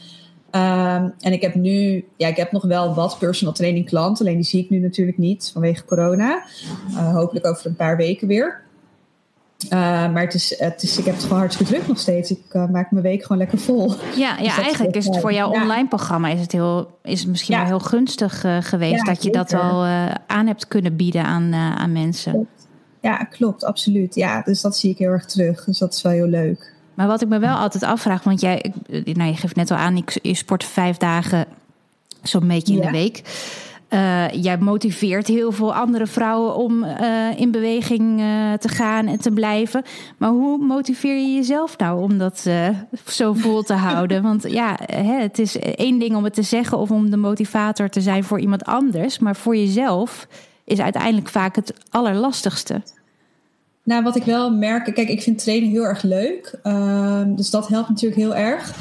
Um, 0.51 1.13
en 1.19 1.31
ik 1.31 1.41
heb 1.41 1.55
nu, 1.55 2.05
ja, 2.17 2.27
ik 2.27 2.35
heb 2.35 2.51
nog 2.51 2.63
wel 2.63 2.93
wat 2.93 3.19
personal 3.19 3.53
training 3.53 3.85
klanten. 3.85 4.25
Alleen 4.25 4.37
die 4.37 4.45
zie 4.45 4.63
ik 4.63 4.69
nu 4.69 4.79
natuurlijk 4.79 5.17
niet 5.17 5.49
vanwege 5.53 5.85
corona. 5.85 6.43
Uh, 6.89 7.13
hopelijk 7.13 7.45
over 7.47 7.65
een 7.65 7.75
paar 7.75 7.97
weken 7.97 8.27
weer. 8.27 8.61
Uh, 9.63 9.69
maar 10.11 10.21
het 10.23 10.33
is, 10.33 10.59
het 10.59 10.83
is, 10.83 10.97
ik 10.97 11.05
heb 11.05 11.13
het 11.13 11.23
gewoon 11.23 11.39
hartstikke 11.39 11.73
druk 11.73 11.87
nog 11.87 11.99
steeds. 11.99 12.31
Ik 12.31 12.43
uh, 12.51 12.67
maak 12.67 12.91
mijn 12.91 13.03
week 13.03 13.21
gewoon 13.21 13.37
lekker 13.37 13.57
vol. 13.57 13.93
Ja, 14.15 14.37
ja 14.39 14.55
dus 14.55 14.63
eigenlijk 14.63 14.95
is 14.95 15.05
het 15.05 15.19
voor 15.19 15.33
jouw 15.33 15.49
online 15.49 15.87
programma 15.87 16.27
is 16.27 16.39
het, 16.39 16.51
heel, 16.51 16.99
is 17.03 17.19
het 17.19 17.29
misschien 17.29 17.57
wel 17.57 17.65
heel 17.65 17.79
gunstig 17.79 18.43
uh, 18.43 18.57
geweest 18.61 19.05
dat 19.05 19.23
je 19.23 19.31
dat 19.31 19.53
al 19.53 19.85
aan 20.27 20.47
hebt 20.47 20.67
kunnen 20.67 20.95
bieden 20.95 21.23
aan, 21.23 21.53
aan 21.53 21.91
mensen. 21.91 22.47
Ja, 23.01 23.17
klopt, 23.17 23.63
absoluut. 23.63 24.15
Ja, 24.15 24.41
dus 24.41 24.61
dat 24.61 24.77
zie 24.77 24.91
ik 24.91 24.97
heel 24.97 25.09
erg 25.09 25.25
terug. 25.25 25.63
Dus 25.63 25.77
dat 25.77 25.93
is 25.93 26.01
wel 26.01 26.11
heel 26.11 26.27
leuk. 26.27 26.73
Maar 26.93 27.07
wat 27.07 27.21
ik 27.21 27.27
me 27.27 27.39
wel 27.39 27.55
altijd 27.55 27.83
afvraag, 27.83 28.23
want 28.23 28.41
jij, 28.41 28.73
nou, 28.89 29.29
je 29.29 29.35
geeft 29.35 29.55
net 29.55 29.71
al 29.71 29.77
aan, 29.77 29.97
ik, 29.97 30.19
je 30.21 30.33
sport 30.33 30.63
vijf 30.63 30.97
dagen 30.97 31.45
zo'n 32.21 32.47
beetje 32.47 32.73
in 32.73 32.81
de 32.81 32.91
week. 32.91 33.21
Uh, 33.93 34.29
jij 34.29 34.57
motiveert 34.57 35.27
heel 35.27 35.51
veel 35.51 35.73
andere 35.73 36.07
vrouwen 36.07 36.55
om 36.55 36.83
uh, 36.83 37.39
in 37.39 37.51
beweging 37.51 38.19
uh, 38.19 38.53
te 38.53 38.67
gaan 38.67 39.07
en 39.07 39.19
te 39.19 39.31
blijven. 39.31 39.83
Maar 40.17 40.29
hoe 40.29 40.57
motiveer 40.57 41.15
je 41.15 41.33
jezelf 41.33 41.77
nou 41.77 42.01
om 42.01 42.17
dat 42.17 42.49
zo 43.07 43.33
vol 43.33 43.61
te 43.61 43.73
houden? 43.73 44.21
Want 44.29 44.51
ja, 44.51 44.77
hè, 44.85 45.19
het 45.21 45.39
is 45.39 45.59
één 45.59 45.99
ding 45.99 46.15
om 46.15 46.23
het 46.23 46.33
te 46.33 46.41
zeggen 46.41 46.77
of 46.77 46.91
om 46.91 47.09
de 47.09 47.17
motivator 47.17 47.89
te 47.89 48.01
zijn 48.01 48.23
voor 48.23 48.39
iemand 48.39 48.65
anders. 48.65 49.19
Maar 49.19 49.35
voor 49.35 49.55
jezelf 49.55 50.27
is 50.63 50.79
uiteindelijk 50.79 51.29
vaak 51.29 51.55
het 51.55 51.73
allerlastigste. 51.89 52.81
Nou, 53.83 54.03
wat 54.03 54.15
ik 54.15 54.23
wel 54.23 54.51
merk, 54.51 54.83
kijk, 54.93 55.09
ik 55.09 55.21
vind 55.21 55.43
trainen 55.43 55.69
heel 55.69 55.83
erg 55.83 56.03
leuk. 56.03 56.59
Ehm, 56.63 57.35
dus 57.35 57.49
dat 57.49 57.67
helpt 57.67 57.89
natuurlijk 57.89 58.21
heel 58.21 58.35
erg. 58.35 58.73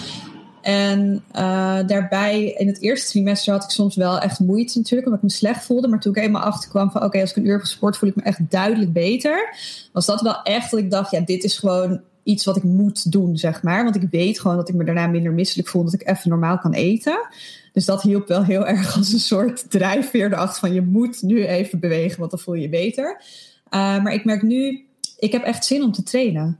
En 0.62 1.24
uh, 1.32 1.78
daarbij, 1.86 2.44
in 2.44 2.66
het 2.66 2.80
eerste 2.80 3.10
trimester 3.10 3.52
had 3.52 3.64
ik 3.64 3.70
soms 3.70 3.96
wel 3.96 4.18
echt 4.18 4.40
moeite 4.40 4.78
natuurlijk, 4.78 5.06
omdat 5.06 5.24
ik 5.24 5.30
me 5.30 5.36
slecht 5.36 5.64
voelde. 5.64 5.88
Maar 5.88 6.00
toen 6.00 6.16
ik 6.16 6.22
eenmaal 6.22 6.42
achterkwam 6.42 6.90
van, 6.90 7.02
oké, 7.02 7.20
als 7.20 7.30
ik 7.30 7.36
een 7.36 7.46
uur 7.46 7.52
heb 7.52 7.60
gesport, 7.60 7.96
voel 7.96 8.08
ik 8.08 8.16
me 8.16 8.22
echt 8.22 8.50
duidelijk 8.50 8.92
beter. 8.92 9.56
Was 9.92 10.06
dat 10.06 10.20
wel 10.20 10.42
echt 10.42 10.70
dat 10.70 10.80
ik 10.80 10.90
dacht, 10.90 11.10
ja, 11.10 11.20
dit 11.20 11.44
is 11.44 11.58
gewoon 11.58 12.00
iets 12.22 12.44
wat 12.44 12.56
ik 12.56 12.62
moet 12.62 13.12
doen, 13.12 13.36
zeg 13.36 13.62
maar. 13.62 13.84
Want 13.84 13.96
ik 13.96 14.08
weet 14.10 14.40
gewoon 14.40 14.56
dat 14.56 14.68
ik 14.68 14.74
me 14.74 14.84
daarna 14.84 15.06
minder 15.06 15.32
misselijk 15.32 15.68
voel, 15.68 15.84
dat 15.84 15.94
ik 15.94 16.08
even 16.08 16.30
normaal 16.30 16.58
kan 16.58 16.72
eten. 16.72 17.28
Dus 17.72 17.84
dat 17.84 18.02
hielp 18.02 18.28
wel 18.28 18.44
heel 18.44 18.66
erg 18.76 18.96
als 18.96 19.12
een 19.12 19.18
soort 19.18 19.70
drijfveer 19.70 20.32
erachter 20.32 20.60
van, 20.60 20.72
je 20.72 20.82
moet 20.82 21.22
nu 21.22 21.46
even 21.46 21.80
bewegen, 21.80 22.18
want 22.18 22.30
dan 22.30 22.40
voel 22.40 22.54
je 22.54 22.62
je 22.62 22.68
beter. 22.68 23.22
Uh, 23.70 24.02
maar 24.02 24.12
ik 24.12 24.24
merk 24.24 24.42
nu, 24.42 24.84
ik 25.18 25.32
heb 25.32 25.42
echt 25.42 25.64
zin 25.64 25.82
om 25.82 25.92
te 25.92 26.02
trainen. 26.02 26.58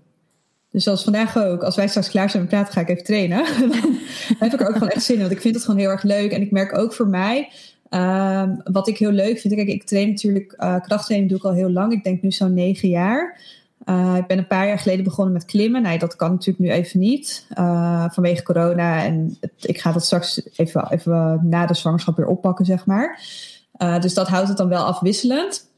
Dus 0.70 0.84
zoals 0.84 1.02
vandaag 1.02 1.38
ook, 1.38 1.62
als 1.62 1.76
wij 1.76 1.88
straks 1.88 2.08
klaar 2.08 2.30
zijn 2.30 2.42
met 2.42 2.50
praten, 2.50 2.72
ga 2.72 2.80
ik 2.80 2.88
even 2.88 3.04
trainen. 3.04 3.44
dan 3.58 4.38
heb 4.38 4.52
ik 4.52 4.60
er 4.60 4.68
ook 4.68 4.72
gewoon 4.72 4.88
echt 4.88 5.04
zin 5.04 5.14
in. 5.14 5.20
Want 5.20 5.32
ik 5.32 5.40
vind 5.40 5.54
het 5.54 5.64
gewoon 5.64 5.80
heel 5.80 5.90
erg 5.90 6.02
leuk. 6.02 6.32
En 6.32 6.40
ik 6.40 6.50
merk 6.50 6.78
ook 6.78 6.92
voor 6.92 7.08
mij, 7.08 7.48
um, 7.90 8.60
wat 8.64 8.88
ik 8.88 8.98
heel 8.98 9.10
leuk 9.10 9.38
vind. 9.38 9.54
Kijk, 9.54 9.68
ik 9.68 9.84
train 9.84 10.08
natuurlijk, 10.08 10.54
uh, 10.58 10.80
krachttraining 10.80 11.30
doe 11.30 11.38
ik 11.38 11.44
al 11.44 11.52
heel 11.52 11.70
lang. 11.70 11.92
Ik 11.92 12.04
denk 12.04 12.22
nu 12.22 12.32
zo'n 12.32 12.54
negen 12.54 12.88
jaar. 12.88 13.40
Uh, 13.84 14.14
ik 14.16 14.26
ben 14.26 14.38
een 14.38 14.46
paar 14.46 14.66
jaar 14.66 14.78
geleden 14.78 15.04
begonnen 15.04 15.32
met 15.32 15.44
klimmen. 15.44 15.82
Nee, 15.82 15.98
dat 15.98 16.16
kan 16.16 16.30
natuurlijk 16.30 16.58
nu 16.58 16.70
even 16.70 17.00
niet. 17.00 17.46
Uh, 17.58 18.04
vanwege 18.10 18.42
corona. 18.42 19.04
En 19.04 19.38
ik 19.60 19.80
ga 19.80 19.92
dat 19.92 20.04
straks 20.04 20.42
even, 20.56 20.90
even 20.90 21.40
na 21.42 21.66
de 21.66 21.74
zwangerschap 21.74 22.16
weer 22.16 22.26
oppakken, 22.26 22.64
zeg 22.64 22.86
maar. 22.86 23.20
dus 24.00 24.14
dat 24.14 24.28
houdt 24.28 24.48
het 24.48 24.56
dan 24.56 24.68
wel 24.68 24.84
afwisselend. 24.84 25.69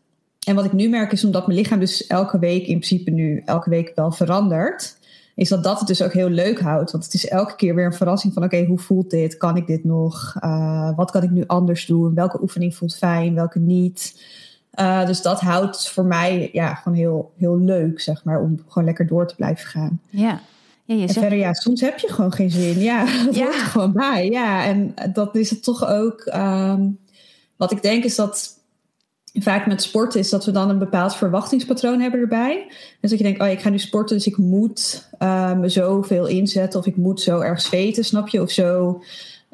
En 0.47 0.55
wat 0.55 0.65
ik 0.65 0.73
nu 0.73 0.89
merk 0.89 1.13
is 1.13 1.25
omdat 1.25 1.47
mijn 1.47 1.59
lichaam 1.59 1.79
dus 1.79 2.07
elke 2.07 2.39
week 2.39 2.61
in 2.61 2.79
principe 2.79 3.11
nu 3.11 3.43
elke 3.45 3.71
week 3.71 3.93
wel 3.95 4.13
verandert. 4.13 4.97
Is 5.35 5.49
dat 5.49 5.65
dat 5.65 5.79
het 5.79 5.89
dus 5.89 6.03
ook 6.03 6.13
heel 6.13 6.29
leuk 6.29 6.61
houdt. 6.61 6.91
Want 6.91 7.05
het 7.05 7.15
is 7.15 7.29
elke 7.29 7.57
keer 7.57 7.75
weer 7.75 7.85
een 7.85 7.93
verrassing 7.93 8.33
van 8.33 8.45
oké, 8.45 8.65
hoe 8.65 8.79
voelt 8.79 9.11
dit? 9.11 9.37
Kan 9.37 9.57
ik 9.57 9.67
dit 9.67 9.85
nog? 9.85 10.35
Uh, 10.45 10.97
wat 10.97 11.11
kan 11.11 11.23
ik 11.23 11.31
nu 11.31 11.45
anders 11.47 11.87
doen? 11.87 12.15
Welke 12.15 12.43
oefening 12.43 12.75
voelt 12.75 12.97
fijn? 12.97 13.35
Welke 13.35 13.59
niet? 13.59 14.23
Uh, 14.81 15.07
dus 15.07 15.23
dat 15.23 15.41
houdt 15.41 15.91
voor 15.91 16.05
mij 16.05 16.49
ja, 16.53 16.75
gewoon 16.75 16.99
heel, 16.99 17.33
heel 17.37 17.59
leuk, 17.59 18.01
zeg 18.01 18.25
maar, 18.25 18.41
om 18.41 18.63
gewoon 18.69 18.85
lekker 18.85 19.07
door 19.07 19.27
te 19.27 19.35
blijven 19.35 19.67
gaan. 19.67 20.01
Ja. 20.11 20.41
Ja, 20.85 21.03
en 21.03 21.09
verder, 21.09 21.39
ja, 21.39 21.53
soms 21.53 21.81
heb 21.81 21.99
je 21.99 22.13
gewoon 22.13 22.33
geen 22.33 22.51
zin. 22.51 22.79
Ja, 22.79 23.05
dat 23.25 23.35
ja. 23.35 23.45
hoort 23.45 23.55
er 23.55 23.61
gewoon 23.61 23.93
bij. 23.93 24.29
Ja, 24.29 24.65
en 24.65 24.95
dat 25.13 25.37
is 25.37 25.51
het 25.51 25.63
toch 25.63 25.87
ook. 25.87 26.31
Um, 26.35 26.99
wat 27.57 27.73
ik 27.73 27.83
denk 27.83 28.05
is 28.05 28.15
dat 28.15 28.61
vaak 29.33 29.67
met 29.67 29.83
sporten 29.83 30.21
is 30.21 30.31
dat 30.31 30.45
we 30.45 30.51
dan 30.51 30.71
een 30.71 30.79
bepaald 30.79 31.17
verwachtingspatroon 31.17 32.01
hebben 32.01 32.21
erbij. 32.21 32.67
Dus 33.01 33.11
dat 33.11 33.19
je 33.19 33.25
denkt, 33.25 33.41
oh 33.41 33.49
ik 33.49 33.61
ga 33.61 33.69
nu 33.69 33.79
sporten, 33.79 34.17
dus 34.17 34.27
ik 34.27 34.37
moet 34.37 35.09
uh, 35.19 35.53
me 35.53 35.69
zoveel 35.69 36.27
inzetten 36.27 36.81
of 36.81 36.87
ik 36.87 36.97
moet 36.97 37.21
zo 37.21 37.41
erg 37.41 37.61
zweten, 37.61 38.05
snap 38.05 38.29
je? 38.29 38.43
Of 38.43 38.51
zo, 38.51 39.03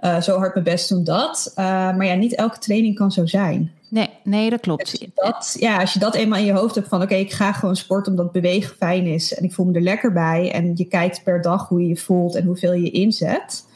uh, 0.00 0.20
zo 0.20 0.36
hard 0.38 0.52
mijn 0.52 0.64
best 0.64 0.88
doen 0.88 1.04
dat. 1.04 1.52
Uh, 1.58 1.64
maar 1.64 2.06
ja, 2.06 2.14
niet 2.14 2.34
elke 2.34 2.58
training 2.58 2.94
kan 2.94 3.12
zo 3.12 3.26
zijn. 3.26 3.72
Nee, 3.88 4.08
nee, 4.24 4.50
dat 4.50 4.60
klopt. 4.60 5.00
Als 5.00 5.10
dat, 5.14 5.56
ja, 5.58 5.80
als 5.80 5.92
je 5.92 5.98
dat 5.98 6.14
eenmaal 6.14 6.38
in 6.38 6.44
je 6.44 6.52
hoofd 6.52 6.74
hebt 6.74 6.88
van 6.88 7.02
oké, 7.02 7.14
ik 7.14 7.32
ga 7.32 7.52
gewoon 7.52 7.76
sporten 7.76 8.12
omdat 8.12 8.32
bewegen 8.32 8.76
fijn 8.76 9.06
is 9.06 9.34
en 9.34 9.44
ik 9.44 9.52
voel 9.52 9.66
me 9.66 9.72
er 9.72 9.80
lekker 9.80 10.12
bij 10.12 10.52
en 10.52 10.72
je 10.74 10.84
kijkt 10.84 11.22
per 11.24 11.42
dag 11.42 11.68
hoe 11.68 11.80
je 11.80 11.88
je 11.88 11.96
voelt 11.96 12.34
en 12.34 12.44
hoeveel 12.44 12.72
je 12.72 12.90
inzet 12.90 13.66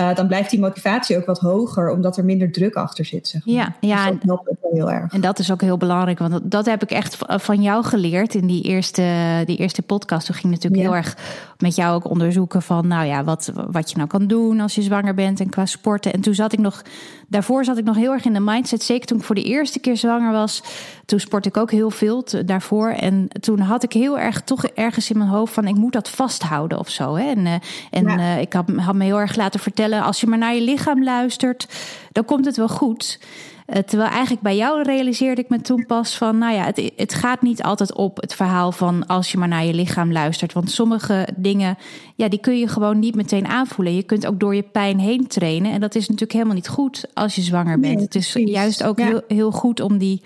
uh, 0.00 0.14
dan 0.14 0.26
blijft 0.26 0.50
die 0.50 0.60
motivatie 0.60 1.16
ook 1.16 1.26
wat 1.26 1.38
hoger, 1.38 1.90
omdat 1.90 2.16
er 2.16 2.24
minder 2.24 2.52
druk 2.52 2.74
achter 2.74 3.04
zit. 3.04 3.28
Zeg 3.28 3.46
maar. 3.46 3.54
Ja, 3.54 3.74
ja 3.80 4.10
dus 4.10 4.12
dat 4.12 4.22
helpt 4.22 4.48
ook 4.48 4.56
wel 4.60 4.72
heel 4.72 4.90
erg. 4.90 5.12
En 5.12 5.20
dat 5.20 5.38
is 5.38 5.52
ook 5.52 5.60
heel 5.60 5.76
belangrijk, 5.76 6.18
want 6.18 6.32
dat, 6.32 6.50
dat 6.50 6.66
heb 6.66 6.82
ik 6.82 6.90
echt 6.90 7.16
van 7.26 7.62
jou 7.62 7.84
geleerd 7.84 8.34
in 8.34 8.46
die 8.46 8.62
eerste, 8.62 9.42
die 9.46 9.56
eerste 9.56 9.82
podcast. 9.82 10.26
Toen 10.26 10.34
ging 10.34 10.52
natuurlijk 10.52 10.82
ja. 10.82 10.88
heel 10.88 10.96
erg 10.96 11.16
met 11.58 11.76
jou 11.76 11.94
ook 11.94 12.10
onderzoeken 12.10 12.62
van, 12.62 12.86
nou 12.86 13.06
ja, 13.06 13.24
wat, 13.24 13.52
wat 13.70 13.90
je 13.90 13.96
nou 13.96 14.08
kan 14.08 14.26
doen 14.26 14.60
als 14.60 14.74
je 14.74 14.82
zwanger 14.82 15.14
bent 15.14 15.40
en 15.40 15.48
qua 15.48 15.66
sporten. 15.66 16.12
En 16.12 16.20
toen 16.20 16.34
zat 16.34 16.52
ik 16.52 16.58
nog, 16.58 16.82
daarvoor 17.26 17.64
zat 17.64 17.78
ik 17.78 17.84
nog 17.84 17.96
heel 17.96 18.12
erg 18.12 18.24
in 18.24 18.32
de 18.32 18.40
mindset, 18.40 18.82
zeker 18.82 19.06
toen 19.06 19.18
ik 19.18 19.24
voor 19.24 19.34
de 19.34 19.42
eerste 19.42 19.78
keer 19.78 19.96
zwanger 19.96 20.32
was. 20.32 20.62
Toen 21.04 21.20
sportte 21.20 21.48
ik 21.48 21.56
ook 21.56 21.70
heel 21.70 21.90
veel 21.90 22.24
daarvoor. 22.44 22.88
En 22.88 23.28
toen 23.40 23.58
had 23.58 23.82
ik 23.82 23.92
heel 23.92 24.18
erg 24.18 24.42
toch 24.42 24.64
ergens 24.64 25.10
in 25.10 25.18
mijn 25.18 25.30
hoofd 25.30 25.52
van, 25.52 25.66
ik 25.66 25.76
moet 25.76 25.92
dat 25.92 26.10
vasthouden 26.10 26.78
of 26.78 26.88
zo. 26.88 27.14
Hè? 27.14 27.28
En, 27.30 27.46
uh, 27.46 27.52
en 27.90 28.04
ja. 28.04 28.16
uh, 28.18 28.40
ik 28.40 28.52
had, 28.52 28.70
had 28.76 28.94
me 28.94 29.04
heel 29.04 29.20
erg 29.20 29.36
laten 29.36 29.60
vertellen, 29.60 30.02
als 30.02 30.20
je 30.20 30.26
maar 30.26 30.38
naar 30.38 30.54
je 30.54 30.62
lichaam 30.62 31.04
luistert, 31.04 31.68
dan 32.12 32.24
komt 32.24 32.44
het 32.44 32.56
wel 32.56 32.68
goed. 32.68 33.18
Uh, 33.74 33.78
terwijl 33.78 34.10
eigenlijk 34.10 34.40
bij 34.40 34.56
jou 34.56 34.82
realiseerde 34.82 35.40
ik 35.40 35.48
me 35.48 35.60
toen 35.60 35.86
pas 35.86 36.16
van, 36.16 36.38
nou 36.38 36.54
ja, 36.54 36.64
het, 36.64 36.92
het 36.96 37.14
gaat 37.14 37.42
niet 37.42 37.62
altijd 37.62 37.94
op 37.94 38.20
het 38.20 38.34
verhaal 38.34 38.72
van 38.72 39.06
als 39.06 39.32
je 39.32 39.38
maar 39.38 39.48
naar 39.48 39.64
je 39.64 39.74
lichaam 39.74 40.12
luistert. 40.12 40.52
Want 40.52 40.70
sommige 40.70 41.28
dingen, 41.36 41.78
ja, 42.14 42.28
die 42.28 42.40
kun 42.40 42.58
je 42.58 42.68
gewoon 42.68 42.98
niet 42.98 43.14
meteen 43.14 43.46
aanvoelen. 43.46 43.94
Je 43.94 44.02
kunt 44.02 44.26
ook 44.26 44.40
door 44.40 44.54
je 44.54 44.62
pijn 44.62 44.98
heen 44.98 45.26
trainen. 45.26 45.72
En 45.72 45.80
dat 45.80 45.94
is 45.94 46.02
natuurlijk 46.02 46.32
helemaal 46.32 46.54
niet 46.54 46.68
goed 46.68 47.06
als 47.14 47.34
je 47.34 47.42
zwanger 47.42 47.80
bent. 47.80 47.94
Nee, 47.94 48.04
het 48.04 48.14
is 48.14 48.32
juist 48.32 48.84
ook 48.84 48.98
ja. 48.98 49.04
heel, 49.04 49.22
heel 49.28 49.50
goed 49.50 49.80
om 49.80 49.98
die 49.98 50.22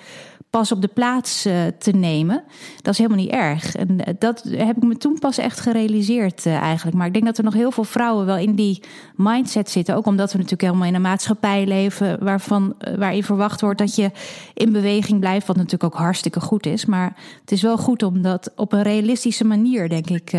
pas 0.52 0.72
op 0.72 0.80
de 0.80 0.88
plaats 0.88 1.46
uh, 1.46 1.54
te 1.78 1.90
nemen. 1.90 2.44
Dat 2.82 2.92
is 2.92 2.98
helemaal 2.98 3.22
niet 3.24 3.32
erg. 3.32 3.74
En 3.74 4.16
dat 4.18 4.42
heb 4.42 4.76
ik 4.76 4.82
me 4.82 4.96
toen 4.96 5.18
pas 5.18 5.38
echt 5.38 5.60
gerealiseerd 5.60 6.46
uh, 6.46 6.56
eigenlijk. 6.56 6.96
Maar 6.96 7.06
ik 7.06 7.12
denk 7.12 7.24
dat 7.24 7.38
er 7.38 7.44
nog 7.44 7.54
heel 7.54 7.70
veel 7.70 7.84
vrouwen 7.84 8.26
wel 8.26 8.36
in 8.36 8.54
die 8.54 8.82
mindset 9.16 9.70
zitten. 9.70 9.96
Ook 9.96 10.06
omdat 10.06 10.32
we 10.32 10.36
natuurlijk 10.36 10.62
helemaal 10.62 10.88
in 10.88 10.94
een 10.94 11.00
maatschappij 11.00 11.66
leven 11.66 12.24
waarvan, 12.24 12.74
waarin 12.96 13.24
verwacht 13.24 13.60
wordt 13.60 13.78
dat 13.78 13.94
je 13.94 14.10
in 14.54 14.72
beweging 14.72 15.20
blijft. 15.20 15.46
Wat 15.46 15.56
natuurlijk 15.56 15.94
ook 15.94 16.00
hartstikke 16.00 16.40
goed 16.40 16.66
is. 16.66 16.84
Maar 16.84 17.16
het 17.40 17.52
is 17.52 17.62
wel 17.62 17.78
goed 17.78 18.02
om 18.02 18.22
dat 18.22 18.52
op 18.56 18.72
een 18.72 18.82
realistische 18.82 19.44
manier, 19.44 19.88
denk 19.88 20.10
ik, 20.10 20.30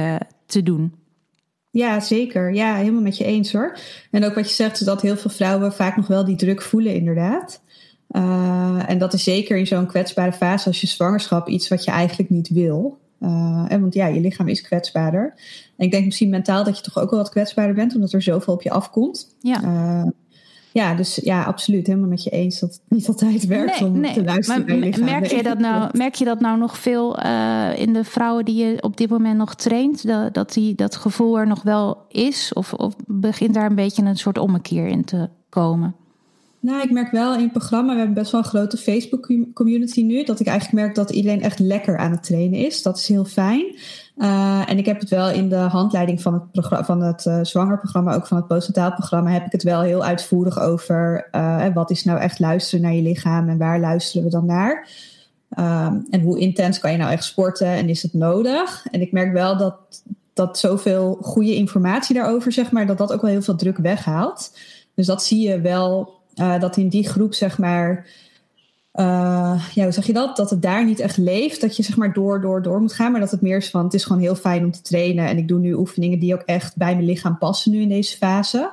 te 0.45 0.63
doen. 0.63 0.93
Ja, 1.69 1.99
zeker. 1.99 2.53
Ja, 2.53 2.75
helemaal 2.75 3.01
met 3.01 3.17
je 3.17 3.25
eens 3.25 3.53
hoor. 3.53 3.77
En 4.11 4.25
ook 4.25 4.35
wat 4.35 4.47
je 4.47 4.55
zegt, 4.55 4.85
dat 4.85 5.01
heel 5.01 5.17
veel 5.17 5.31
vrouwen 5.31 5.73
vaak 5.73 5.95
nog 5.95 6.07
wel 6.07 6.25
die 6.25 6.35
druk 6.35 6.61
voelen, 6.61 6.93
inderdaad. 6.93 7.61
Uh, 8.13 8.89
en 8.89 8.97
dat 8.97 9.13
is 9.13 9.23
zeker 9.23 9.57
in 9.57 9.67
zo'n 9.67 9.85
kwetsbare 9.85 10.33
fase 10.33 10.67
als 10.67 10.81
je 10.81 10.87
zwangerschap 10.87 11.47
iets 11.47 11.67
wat 11.67 11.83
je 11.83 11.91
eigenlijk 11.91 12.29
niet 12.29 12.49
wil. 12.49 12.97
Uh, 13.19 13.65
en 13.67 13.81
want 13.81 13.93
ja, 13.93 14.07
je 14.07 14.19
lichaam 14.19 14.47
is 14.47 14.61
kwetsbaarder. 14.61 15.33
En 15.77 15.85
ik 15.85 15.91
denk 15.91 16.05
misschien 16.05 16.29
mentaal 16.29 16.63
dat 16.63 16.77
je 16.77 16.83
toch 16.83 16.97
ook 16.97 17.09
wel 17.09 17.19
wat 17.19 17.29
kwetsbaarder 17.29 17.75
bent, 17.75 17.95
omdat 17.95 18.13
er 18.13 18.21
zoveel 18.21 18.53
op 18.53 18.61
je 18.61 18.71
afkomt. 18.71 19.35
Ja. 19.39 19.63
Uh, 19.63 20.11
ja, 20.73 20.95
dus 20.95 21.15
ja, 21.15 21.43
absoluut. 21.43 21.87
Helemaal 21.87 22.09
met 22.09 22.23
je 22.23 22.29
eens 22.29 22.59
dat 22.59 22.69
het 22.69 22.81
niet 22.87 23.07
altijd 23.07 23.45
werkt 23.45 23.79
nee, 23.79 23.89
om 23.89 23.99
nee. 23.99 24.13
te 24.13 24.23
luisteren 24.23 24.61
maar 24.61 24.69
naar 24.69 24.77
je 24.77 24.85
lichaam. 24.85 25.05
Merk 25.05 25.25
je, 25.25 25.43
dat 25.43 25.59
nou, 25.59 25.89
merk 25.97 26.15
je 26.15 26.25
dat 26.25 26.39
nou 26.39 26.57
nog 26.57 26.77
veel 26.77 27.25
uh, 27.25 27.79
in 27.79 27.93
de 27.93 28.03
vrouwen 28.03 28.45
die 28.45 28.65
je 28.65 28.81
op 28.81 28.97
dit 28.97 29.09
moment 29.09 29.37
nog 29.37 29.55
traint? 29.55 30.07
Dat, 30.07 30.33
dat, 30.33 30.53
die, 30.53 30.75
dat 30.75 30.95
gevoel 30.95 31.39
er 31.39 31.47
nog 31.47 31.63
wel 31.63 32.05
is? 32.09 32.53
Of, 32.53 32.73
of 32.73 32.95
begint 33.07 33.53
daar 33.53 33.65
een 33.65 33.75
beetje 33.75 34.03
een 34.03 34.17
soort 34.17 34.37
ommekeer 34.37 34.87
in 34.87 35.05
te 35.05 35.29
komen? 35.49 35.95
Nou, 36.63 36.81
ik 36.81 36.91
merk 36.91 37.11
wel 37.11 37.33
in 37.33 37.41
het 37.41 37.51
programma, 37.51 37.91
we 37.91 37.97
hebben 37.97 38.15
best 38.15 38.31
wel 38.31 38.41
een 38.41 38.47
grote 38.47 38.77
Facebook 38.77 39.29
community 39.53 40.01
nu, 40.01 40.23
dat 40.23 40.39
ik 40.39 40.47
eigenlijk 40.47 40.83
merk 40.83 40.95
dat 40.95 41.09
iedereen 41.09 41.41
echt 41.41 41.59
lekker 41.59 41.97
aan 41.97 42.11
het 42.11 42.23
trainen 42.23 42.59
is. 42.59 42.81
Dat 42.81 42.97
is 42.97 43.07
heel 43.07 43.25
fijn. 43.25 43.75
Uh, 44.17 44.69
en 44.69 44.77
ik 44.77 44.85
heb 44.85 44.99
het 44.99 45.09
wel 45.09 45.29
in 45.29 45.49
de 45.49 45.55
handleiding 45.55 46.21
van 46.21 46.33
het, 46.33 46.67
van 46.85 47.01
het 47.01 47.25
uh, 47.25 47.39
zwangerprogramma, 47.41 48.13
ook 48.15 48.27
van 48.27 48.37
het 48.37 48.47
postnataal 48.47 48.93
programma, 48.93 49.29
heb 49.31 49.45
ik 49.45 49.51
het 49.51 49.63
wel 49.63 49.81
heel 49.81 50.03
uitvoerig 50.03 50.59
over 50.59 51.27
uh, 51.31 51.65
wat 51.73 51.91
is 51.91 52.03
nou 52.03 52.19
echt 52.19 52.39
luisteren 52.39 52.83
naar 52.83 52.93
je 52.93 53.01
lichaam 53.01 53.49
en 53.49 53.57
waar 53.57 53.79
luisteren 53.79 54.23
we 54.23 54.29
dan 54.29 54.45
naar. 54.45 54.87
Um, 55.59 56.07
en 56.09 56.21
hoe 56.21 56.39
intens 56.39 56.79
kan 56.79 56.91
je 56.91 56.97
nou 56.97 57.11
echt 57.11 57.23
sporten 57.23 57.67
en 57.67 57.89
is 57.89 58.01
het 58.01 58.13
nodig? 58.13 58.85
En 58.91 59.01
ik 59.01 59.11
merk 59.11 59.33
wel 59.33 59.57
dat, 59.57 59.75
dat 60.33 60.59
zoveel 60.59 61.17
goede 61.21 61.55
informatie 61.55 62.15
daarover, 62.15 62.51
zeg 62.51 62.71
maar, 62.71 62.87
dat 62.87 62.97
dat 62.97 63.13
ook 63.13 63.21
wel 63.21 63.31
heel 63.31 63.41
veel 63.41 63.55
druk 63.55 63.77
weghaalt. 63.77 64.57
Dus 64.95 65.05
dat 65.05 65.23
zie 65.23 65.49
je 65.49 65.61
wel 65.61 66.21
uh, 66.35 66.59
dat 66.59 66.77
in 66.77 66.89
die 66.89 67.07
groep, 67.07 67.33
zeg 67.33 67.57
maar, 67.57 68.05
uh, 68.93 69.65
ja, 69.73 69.83
hoe 69.83 69.91
zeg 69.91 70.05
je 70.05 70.13
dat? 70.13 70.35
Dat 70.37 70.49
het 70.49 70.61
daar 70.61 70.85
niet 70.85 70.99
echt 70.99 71.17
leeft. 71.17 71.61
Dat 71.61 71.77
je 71.77 71.83
zeg 71.83 71.97
maar 71.97 72.13
door, 72.13 72.41
door, 72.41 72.61
door 72.61 72.81
moet 72.81 72.93
gaan. 72.93 73.11
Maar 73.11 73.21
dat 73.21 73.31
het 73.31 73.41
meer 73.41 73.57
is 73.57 73.69
van, 73.69 73.83
het 73.83 73.93
is 73.93 74.03
gewoon 74.03 74.21
heel 74.21 74.35
fijn 74.35 74.63
om 74.63 74.71
te 74.71 74.81
trainen. 74.81 75.27
En 75.27 75.37
ik 75.37 75.47
doe 75.47 75.59
nu 75.59 75.73
oefeningen 75.73 76.19
die 76.19 76.33
ook 76.33 76.43
echt 76.45 76.77
bij 76.77 76.93
mijn 76.93 77.05
lichaam 77.05 77.37
passen 77.37 77.71
nu 77.71 77.81
in 77.81 77.89
deze 77.89 78.17
fase. 78.17 78.71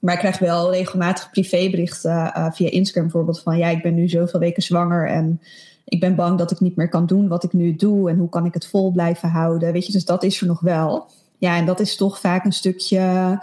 Maar 0.00 0.14
ik 0.14 0.20
krijg 0.20 0.38
wel 0.38 0.72
regelmatig 0.72 1.30
privéberichten 1.30 2.10
uh, 2.10 2.46
via 2.52 2.70
Instagram 2.70 3.02
bijvoorbeeld 3.02 3.40
van... 3.40 3.58
ja, 3.58 3.68
ik 3.68 3.82
ben 3.82 3.94
nu 3.94 4.08
zoveel 4.08 4.40
weken 4.40 4.62
zwanger 4.62 5.08
en 5.08 5.40
ik 5.84 6.00
ben 6.00 6.14
bang 6.14 6.38
dat 6.38 6.50
ik 6.50 6.60
niet 6.60 6.76
meer 6.76 6.88
kan 6.88 7.06
doen 7.06 7.28
wat 7.28 7.44
ik 7.44 7.52
nu 7.52 7.76
doe. 7.76 8.10
En 8.10 8.18
hoe 8.18 8.28
kan 8.28 8.46
ik 8.46 8.54
het 8.54 8.66
vol 8.66 8.90
blijven 8.90 9.28
houden? 9.28 9.72
Weet 9.72 9.86
je, 9.86 9.92
dus 9.92 10.04
dat 10.04 10.22
is 10.22 10.40
er 10.40 10.46
nog 10.46 10.60
wel. 10.60 11.06
Ja, 11.40 11.56
en 11.56 11.66
dat 11.66 11.80
is 11.80 11.96
toch 11.96 12.20
vaak 12.20 12.44
een 12.44 12.52
stukje 12.52 13.38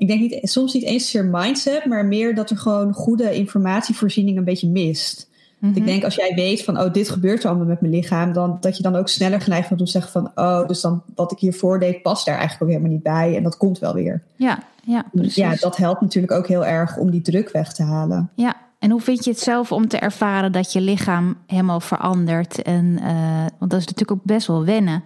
ik 0.00 0.08
denk 0.08 0.20
niet, 0.20 0.38
soms 0.42 0.74
niet 0.74 0.84
eens 0.84 1.10
zozeer 1.10 1.30
mindset, 1.30 1.84
maar 1.84 2.04
meer 2.04 2.34
dat 2.34 2.50
er 2.50 2.56
gewoon 2.56 2.92
goede 2.92 3.34
informatievoorziening 3.34 4.38
een 4.38 4.44
beetje 4.44 4.68
mist. 4.68 5.28
Mm-hmm. 5.58 5.78
Ik 5.78 5.86
denk 5.86 6.04
als 6.04 6.14
jij 6.14 6.32
weet 6.34 6.64
van, 6.64 6.80
oh, 6.80 6.92
dit 6.92 7.10
gebeurt 7.10 7.42
er 7.42 7.48
allemaal 7.48 7.66
met 7.66 7.80
mijn 7.80 7.92
lichaam, 7.92 8.32
dan 8.32 8.56
dat 8.60 8.76
je 8.76 8.82
dan 8.82 8.96
ook 8.96 9.08
sneller 9.08 9.40
geneigd 9.40 9.68
bent 9.68 9.80
om 9.80 9.86
te 9.86 9.92
zeggen 9.92 10.12
van, 10.12 10.30
oh, 10.34 10.66
dus 10.66 10.80
dan 10.80 11.02
wat 11.14 11.32
ik 11.32 11.38
hiervoor 11.38 11.78
deed 11.78 12.02
past 12.02 12.26
daar 12.26 12.38
eigenlijk 12.38 12.62
ook 12.62 12.68
helemaal 12.68 12.92
niet 12.92 13.02
bij 13.02 13.36
en 13.36 13.42
dat 13.42 13.56
komt 13.56 13.78
wel 13.78 13.94
weer. 13.94 14.22
Ja, 14.36 14.58
ja, 14.84 15.04
precies. 15.12 15.34
Ja, 15.34 15.54
dat 15.54 15.76
helpt 15.76 16.00
natuurlijk 16.00 16.32
ook 16.32 16.48
heel 16.48 16.64
erg 16.64 16.96
om 16.96 17.10
die 17.10 17.22
druk 17.22 17.50
weg 17.50 17.72
te 17.72 17.82
halen. 17.82 18.30
Ja, 18.34 18.56
en 18.78 18.90
hoe 18.90 19.00
vind 19.00 19.24
je 19.24 19.30
het 19.30 19.40
zelf 19.40 19.72
om 19.72 19.88
te 19.88 19.98
ervaren 19.98 20.52
dat 20.52 20.72
je 20.72 20.80
lichaam 20.80 21.36
helemaal 21.46 21.80
verandert? 21.80 22.62
En, 22.62 22.84
uh, 22.84 23.46
want 23.58 23.70
dat 23.70 23.80
is 23.80 23.86
natuurlijk 23.86 24.10
ook 24.10 24.24
best 24.24 24.46
wel 24.46 24.64
wennen. 24.64 25.02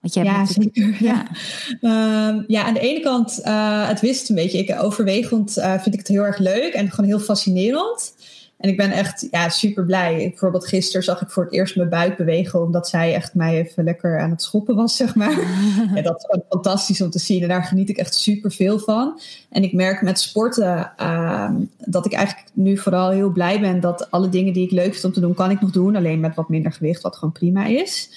Want 0.00 0.14
jij 0.14 0.24
ja, 0.24 0.46
zeker. 0.46 0.96
Ja. 1.00 1.06
Ja. 1.08 1.26
Um, 2.28 2.44
ja, 2.46 2.64
aan 2.64 2.74
de 2.74 2.80
ene 2.80 3.00
kant, 3.00 3.40
uh, 3.44 3.88
het 3.88 4.00
wist 4.00 4.28
een 4.28 4.34
beetje. 4.34 4.58
Ik, 4.58 4.82
overwegend 4.82 5.58
uh, 5.58 5.72
vind 5.72 5.94
ik 5.94 6.00
het 6.00 6.08
heel 6.08 6.22
erg 6.22 6.38
leuk 6.38 6.72
en 6.72 6.90
gewoon 6.90 7.10
heel 7.10 7.18
fascinerend. 7.20 8.14
En 8.58 8.68
ik 8.68 8.76
ben 8.76 8.90
echt 8.90 9.28
ja, 9.30 9.48
super 9.48 9.84
blij. 9.84 10.16
Bijvoorbeeld 10.16 10.66
gisteren 10.66 11.02
zag 11.02 11.20
ik 11.20 11.30
voor 11.30 11.44
het 11.44 11.52
eerst 11.52 11.76
mijn 11.76 11.88
buik 11.88 12.16
bewegen, 12.16 12.62
omdat 12.62 12.88
zij 12.88 13.14
echt 13.14 13.34
mij 13.34 13.58
even 13.58 13.84
lekker 13.84 14.20
aan 14.20 14.30
het 14.30 14.42
schoppen 14.42 14.74
was, 14.74 14.96
zeg 14.96 15.14
maar. 15.14 15.30
ja, 15.94 16.02
dat 16.02 16.28
is 16.28 16.40
fantastisch 16.48 17.00
om 17.00 17.10
te 17.10 17.18
zien. 17.18 17.42
En 17.42 17.48
daar 17.48 17.64
geniet 17.64 17.88
ik 17.88 17.96
echt 17.96 18.14
super 18.14 18.52
veel 18.52 18.78
van. 18.78 19.20
En 19.50 19.62
ik 19.62 19.72
merk 19.72 20.02
met 20.02 20.20
sporten 20.20 20.92
uh, 21.00 21.50
dat 21.78 22.06
ik 22.06 22.12
eigenlijk 22.12 22.48
nu 22.52 22.78
vooral 22.78 23.10
heel 23.10 23.30
blij 23.30 23.60
ben 23.60 23.80
dat 23.80 24.10
alle 24.10 24.28
dingen 24.28 24.52
die 24.52 24.64
ik 24.64 24.70
leuk 24.70 24.92
vind 24.92 25.04
om 25.04 25.12
te 25.12 25.20
doen, 25.20 25.34
kan 25.34 25.50
ik 25.50 25.60
nog 25.60 25.70
doen. 25.70 25.96
Alleen 25.96 26.20
met 26.20 26.34
wat 26.34 26.48
minder 26.48 26.72
gewicht, 26.72 27.02
wat 27.02 27.16
gewoon 27.16 27.32
prima 27.32 27.66
is. 27.66 28.10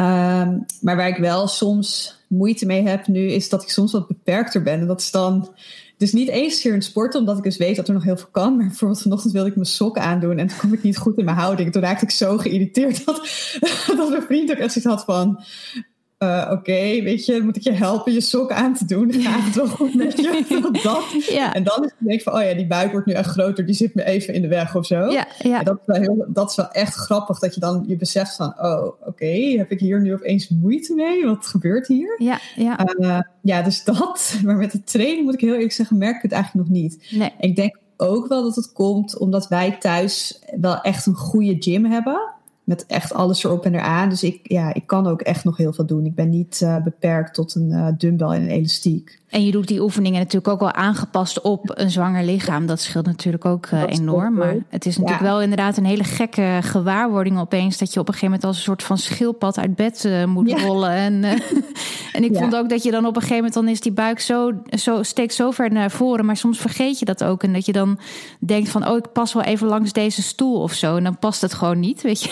Um, 0.00 0.64
maar 0.80 0.96
waar 0.96 1.08
ik 1.08 1.16
wel 1.16 1.46
soms 1.48 2.16
moeite 2.26 2.66
mee 2.66 2.88
heb 2.88 3.06
nu, 3.06 3.30
is 3.30 3.48
dat 3.48 3.62
ik 3.62 3.68
soms 3.68 3.92
wat 3.92 4.06
beperkter 4.06 4.62
ben. 4.62 4.80
En 4.80 4.86
dat 4.86 5.00
is 5.00 5.10
dan 5.10 5.54
dus 5.96 6.12
niet 6.12 6.28
eens 6.28 6.62
hier 6.62 6.74
in 6.74 6.82
sport, 6.82 7.14
omdat 7.14 7.36
ik 7.36 7.42
dus 7.42 7.56
weet 7.56 7.76
dat 7.76 7.88
er 7.88 7.94
nog 7.94 8.04
heel 8.04 8.16
veel 8.16 8.28
kan. 8.30 8.56
Maar 8.56 8.66
bijvoorbeeld 8.66 9.02
vanochtend 9.02 9.32
wilde 9.32 9.48
ik 9.48 9.54
mijn 9.54 9.66
sokken 9.66 10.02
aandoen 10.02 10.38
en 10.38 10.46
toen 10.46 10.56
kwam 10.56 10.72
ik 10.72 10.82
niet 10.82 10.98
goed 10.98 11.18
in 11.18 11.24
mijn 11.24 11.36
houding. 11.36 11.72
Toen 11.72 11.82
raakte 11.82 12.04
ik 12.04 12.10
zo 12.10 12.38
geïrriteerd 12.38 13.04
dat, 13.06 14.08
mijn 14.08 14.22
vriend 14.22 14.50
ook 14.50 14.56
echt 14.56 14.72
zoiets 14.72 14.90
had 14.90 15.04
van... 15.04 15.44
Uh, 16.22 16.42
Oké, 16.44 16.52
okay, 16.52 17.02
weet 17.02 17.26
je, 17.26 17.42
moet 17.42 17.56
ik 17.56 17.62
je 17.62 17.72
helpen 17.72 18.12
je 18.12 18.20
sok 18.20 18.52
aan 18.52 18.74
te 18.74 18.84
doen? 18.84 19.12
Gaat 19.12 19.44
het 19.44 19.54
wel 19.54 19.66
goed 19.66 19.94
met 19.94 20.16
je? 20.16 20.44
dat. 20.82 21.24
Ja. 21.28 21.54
En 21.54 21.62
dan 21.62 21.84
is 21.84 21.90
het 21.98 22.08
denk 22.08 22.22
van, 22.22 22.34
oh 22.34 22.42
ja, 22.42 22.54
die 22.54 22.66
buik 22.66 22.90
wordt 22.90 23.06
nu 23.06 23.12
echt 23.12 23.30
groter, 23.30 23.66
die 23.66 23.74
zit 23.74 23.94
me 23.94 24.04
even 24.04 24.34
in 24.34 24.42
de 24.42 24.48
weg 24.48 24.76
of 24.76 24.86
zo. 24.86 25.10
Ja, 25.10 25.26
ja. 25.38 25.58
En 25.58 25.64
dat, 25.64 25.78
is 25.80 25.86
wel 25.86 26.00
heel, 26.00 26.26
dat 26.28 26.50
is 26.50 26.56
wel 26.56 26.70
echt 26.70 26.94
grappig, 26.94 27.38
dat 27.38 27.54
je 27.54 27.60
dan 27.60 27.84
je 27.86 27.96
beseft 27.96 28.36
van, 28.36 28.54
oh, 28.60 28.84
oké, 28.84 29.08
okay, 29.08 29.56
heb 29.56 29.70
ik 29.70 29.80
hier 29.80 30.00
nu 30.00 30.12
opeens 30.12 30.48
moeite 30.48 30.94
mee? 30.94 31.26
Wat 31.26 31.46
gebeurt 31.46 31.86
hier? 31.86 32.14
Ja, 32.18 32.38
ja. 32.56 32.78
Uh, 32.98 33.20
ja, 33.42 33.62
dus 33.62 33.84
dat. 33.84 34.34
Maar 34.44 34.56
met 34.56 34.72
het 34.72 34.86
trainen 34.86 35.24
moet 35.24 35.34
ik 35.34 35.40
heel 35.40 35.54
eerlijk 35.54 35.72
zeggen, 35.72 35.98
merk 35.98 36.16
ik 36.16 36.22
het 36.22 36.32
eigenlijk 36.32 36.68
nog 36.68 36.76
niet. 36.76 37.06
Nee. 37.10 37.32
Ik 37.40 37.56
denk 37.56 37.78
ook 37.96 38.28
wel 38.28 38.42
dat 38.42 38.56
het 38.56 38.72
komt 38.72 39.18
omdat 39.18 39.48
wij 39.48 39.76
thuis 39.78 40.42
wel 40.60 40.80
echt 40.80 41.06
een 41.06 41.14
goede 41.14 41.56
gym 41.58 41.84
hebben 41.84 42.36
met 42.68 42.86
echt 42.86 43.12
alles 43.12 43.44
erop 43.44 43.64
en 43.64 43.74
eraan. 43.74 44.08
Dus 44.08 44.22
ik, 44.22 44.40
ja, 44.42 44.74
ik 44.74 44.86
kan 44.86 45.06
ook 45.06 45.20
echt 45.20 45.44
nog 45.44 45.56
heel 45.56 45.72
veel 45.72 45.86
doen. 45.86 46.06
Ik 46.06 46.14
ben 46.14 46.28
niet 46.28 46.60
uh, 46.62 46.82
beperkt 46.82 47.34
tot 47.34 47.54
een 47.54 47.70
uh, 47.70 47.88
dumbbell 47.98 48.28
en 48.28 48.42
een 48.42 48.48
elastiek. 48.48 49.20
En 49.28 49.44
je 49.44 49.50
doet 49.50 49.68
die 49.68 49.82
oefeningen 49.82 50.18
natuurlijk 50.18 50.48
ook 50.48 50.60
wel 50.60 50.72
aangepast 50.72 51.40
op 51.40 51.70
een 51.74 51.90
zwanger 51.90 52.24
lichaam. 52.24 52.66
Dat 52.66 52.80
scheelt 52.80 53.06
natuurlijk 53.06 53.44
ook 53.44 53.66
uh, 53.66 53.82
enorm. 53.88 54.34
Maar 54.34 54.56
het 54.68 54.86
is 54.86 54.96
natuurlijk 54.96 55.24
ja. 55.24 55.30
wel 55.30 55.42
inderdaad 55.42 55.76
een 55.76 55.84
hele 55.84 56.04
gekke 56.04 56.58
gewaarwording 56.62 57.38
opeens... 57.38 57.78
dat 57.78 57.92
je 57.92 58.00
op 58.00 58.08
een 58.08 58.14
gegeven 58.14 58.34
moment 58.34 58.44
als 58.44 58.56
een 58.56 58.62
soort 58.62 58.82
van 58.82 58.98
schildpad 58.98 59.58
uit 59.58 59.76
bed 59.76 60.08
moet 60.26 60.50
ja. 60.50 60.56
rollen. 60.56 60.90
En, 60.90 61.24
en 62.16 62.24
ik 62.24 62.36
vond 62.36 62.56
ook 62.56 62.68
dat 62.68 62.82
je 62.82 62.90
dan 62.90 63.06
op 63.06 63.14
een 63.14 63.22
gegeven 63.22 63.36
moment... 63.36 63.54
dan 63.54 63.68
is 63.68 63.80
die 63.80 63.92
buik 63.92 64.20
zo, 64.20 64.52
zo, 64.70 65.02
steekt 65.02 65.34
zo 65.34 65.50
ver 65.50 65.72
naar 65.72 65.90
voren. 65.90 66.24
Maar 66.24 66.36
soms 66.36 66.58
vergeet 66.58 66.98
je 66.98 67.04
dat 67.04 67.24
ook. 67.24 67.42
En 67.42 67.52
dat 67.52 67.66
je 67.66 67.72
dan 67.72 67.98
denkt 68.38 68.68
van... 68.68 68.88
oh, 68.88 68.96
ik 68.96 69.12
pas 69.12 69.32
wel 69.32 69.42
even 69.42 69.66
langs 69.66 69.92
deze 69.92 70.22
stoel 70.22 70.60
of 70.60 70.72
zo. 70.72 70.96
En 70.96 71.04
dan 71.04 71.18
past 71.18 71.40
het 71.40 71.54
gewoon 71.54 71.80
niet, 71.80 72.02
weet 72.02 72.22
je. 72.22 72.30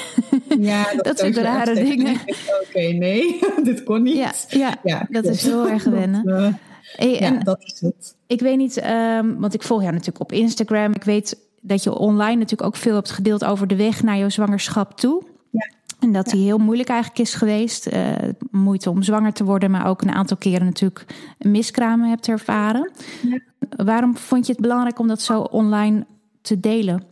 Ja, 0.58 0.84
dat, 0.96 1.04
dat 1.04 1.18
soort 1.18 1.36
rare 1.36 1.74
dingen. 1.84 2.12
Oké, 2.12 2.36
okay, 2.68 2.92
nee, 2.92 3.38
dit 3.62 3.82
kon 3.82 4.02
niet. 4.02 4.16
Ja, 4.16 4.32
ja, 4.48 4.74
ja 4.82 5.06
dat 5.10 5.24
is 5.24 5.42
heel 5.42 5.68
erg 5.68 5.84
wennen. 5.84 6.58
Hey, 6.92 7.20
en 7.20 7.34
ja, 7.34 7.40
dat 7.40 7.62
is 7.64 7.80
het. 7.80 8.16
Ik 8.26 8.40
weet 8.40 8.56
niet, 8.56 8.84
um, 8.84 9.40
want 9.40 9.54
ik 9.54 9.62
volg 9.62 9.80
jou 9.80 9.92
natuurlijk 9.92 10.20
op 10.20 10.32
Instagram. 10.32 10.92
Ik 10.92 11.04
weet 11.04 11.38
dat 11.60 11.82
je 11.82 11.98
online 11.98 12.36
natuurlijk 12.36 12.68
ook 12.68 12.76
veel 12.76 12.94
hebt 12.94 13.10
gedeeld 13.10 13.44
over 13.44 13.66
de 13.66 13.76
weg 13.76 14.02
naar 14.02 14.18
jouw 14.18 14.28
zwangerschap 14.28 14.96
toe. 14.96 15.22
Ja. 15.50 15.70
En 16.00 16.12
dat 16.12 16.26
die 16.26 16.44
heel 16.44 16.58
moeilijk 16.58 16.88
eigenlijk 16.88 17.20
is 17.20 17.34
geweest. 17.34 17.92
Uh, 17.92 18.12
moeite 18.50 18.90
om 18.90 19.02
zwanger 19.02 19.32
te 19.32 19.44
worden, 19.44 19.70
maar 19.70 19.86
ook 19.86 20.02
een 20.02 20.12
aantal 20.12 20.36
keren 20.36 20.66
natuurlijk 20.66 21.04
miskramen 21.38 22.08
hebt 22.08 22.28
ervaren. 22.28 22.90
Ja. 23.22 23.38
Waarom 23.84 24.16
vond 24.16 24.46
je 24.46 24.52
het 24.52 24.60
belangrijk 24.60 24.98
om 24.98 25.08
dat 25.08 25.22
zo 25.22 25.40
online 25.40 26.06
te 26.40 26.60
delen? 26.60 27.02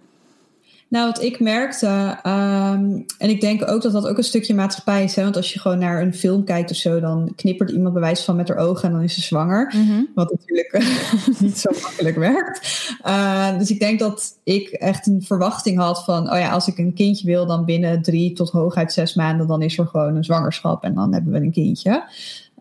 Nou, 0.94 1.06
wat 1.06 1.22
ik 1.22 1.40
merkte, 1.40 1.86
um, 2.26 3.04
en 3.18 3.28
ik 3.28 3.40
denk 3.40 3.70
ook 3.70 3.82
dat 3.82 3.92
dat 3.92 4.06
ook 4.06 4.18
een 4.18 4.24
stukje 4.24 4.54
maatschappij 4.54 5.04
is. 5.04 5.16
Hè? 5.16 5.22
Want 5.22 5.36
als 5.36 5.52
je 5.52 5.60
gewoon 5.60 5.78
naar 5.78 6.02
een 6.02 6.14
film 6.14 6.44
kijkt 6.44 6.70
of 6.70 6.76
zo, 6.76 7.00
dan 7.00 7.32
knippert 7.36 7.70
iemand 7.70 7.94
bewijs 7.94 8.24
van 8.24 8.36
met 8.36 8.48
haar 8.48 8.56
ogen 8.56 8.88
en 8.88 8.94
dan 8.94 9.02
is 9.02 9.14
ze 9.14 9.20
zwanger. 9.20 9.74
Mm-hmm. 9.76 10.08
Wat 10.14 10.30
natuurlijk 10.30 10.84
niet 11.40 11.58
zo 11.58 11.70
makkelijk 11.82 12.16
werkt. 12.16 12.88
Uh, 13.06 13.58
dus 13.58 13.70
ik 13.70 13.80
denk 13.80 13.98
dat 13.98 14.38
ik 14.44 14.68
echt 14.68 15.06
een 15.06 15.22
verwachting 15.22 15.78
had 15.78 16.04
van, 16.04 16.32
oh 16.32 16.38
ja, 16.38 16.50
als 16.50 16.68
ik 16.68 16.78
een 16.78 16.94
kindje 16.94 17.26
wil, 17.26 17.46
dan 17.46 17.64
binnen 17.64 18.02
drie 18.02 18.32
tot 18.32 18.50
hooguit 18.50 18.92
zes 18.92 19.14
maanden, 19.14 19.46
dan 19.46 19.62
is 19.62 19.78
er 19.78 19.86
gewoon 19.86 20.16
een 20.16 20.24
zwangerschap 20.24 20.84
en 20.84 20.94
dan 20.94 21.12
hebben 21.12 21.32
we 21.32 21.38
een 21.38 21.52
kindje. 21.52 22.04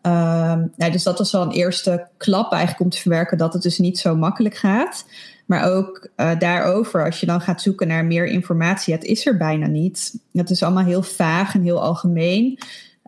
Ehm, 0.01 0.65
nou, 0.75 0.91
dus 0.91 1.03
dat 1.03 1.17
was 1.17 1.31
wel 1.31 1.41
een 1.41 1.51
eerste 1.51 2.07
klap 2.17 2.51
eigenlijk 2.51 2.81
om 2.83 2.89
te 2.89 2.99
verwerken 2.99 3.37
dat 3.37 3.53
het 3.53 3.61
dus 3.61 3.77
niet 3.77 3.99
zo 3.99 4.15
makkelijk 4.15 4.55
gaat. 4.55 5.05
Maar 5.45 5.71
ook 5.71 6.07
uh, 6.17 6.39
daarover, 6.39 7.05
als 7.05 7.19
je 7.19 7.25
dan 7.25 7.41
gaat 7.41 7.61
zoeken 7.61 7.87
naar 7.87 8.05
meer 8.05 8.25
informatie, 8.25 8.93
het 8.93 9.03
is 9.03 9.25
er 9.25 9.37
bijna 9.37 9.67
niet. 9.67 10.19
Het 10.33 10.49
is 10.49 10.63
allemaal 10.63 10.83
heel 10.83 11.03
vaag 11.03 11.53
en 11.53 11.61
heel 11.61 11.81
algemeen. 11.81 12.59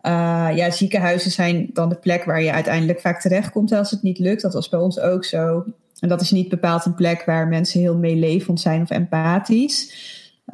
Uh, 0.06 0.48
ja, 0.54 0.70
ziekenhuizen 0.70 1.30
zijn 1.30 1.70
dan 1.72 1.88
de 1.88 1.94
plek 1.94 2.24
waar 2.24 2.42
je 2.42 2.52
uiteindelijk 2.52 3.00
vaak 3.00 3.20
terechtkomt 3.20 3.72
als 3.72 3.90
het 3.90 4.02
niet 4.02 4.18
lukt. 4.18 4.42
Dat 4.42 4.54
was 4.54 4.68
bij 4.68 4.80
ons 4.80 5.00
ook 5.00 5.24
zo. 5.24 5.64
En 6.00 6.08
dat 6.08 6.20
is 6.20 6.30
niet 6.30 6.48
bepaald 6.48 6.84
een 6.84 6.94
plek 6.94 7.22
waar 7.24 7.48
mensen 7.48 7.80
heel 7.80 7.96
meelevend 7.96 8.60
zijn 8.60 8.82
of 8.82 8.90
empathisch. 8.90 9.94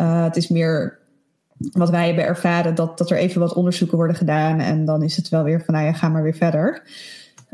Uh, 0.00 0.24
het 0.24 0.36
is 0.36 0.48
meer 0.48 0.98
wat 1.72 1.90
wij 1.90 2.06
hebben 2.06 2.24
ervaren, 2.24 2.74
dat, 2.74 2.98
dat 2.98 3.10
er 3.10 3.16
even 3.16 3.40
wat 3.40 3.54
onderzoeken 3.54 3.96
worden 3.96 4.16
gedaan. 4.16 4.60
En 4.60 4.84
dan 4.84 5.02
is 5.02 5.16
het 5.16 5.28
wel 5.28 5.42
weer 5.42 5.62
van, 5.64 5.74
nou 5.74 5.86
ja, 5.86 5.92
ga 5.92 6.08
maar 6.08 6.22
weer 6.22 6.34
verder. 6.34 6.82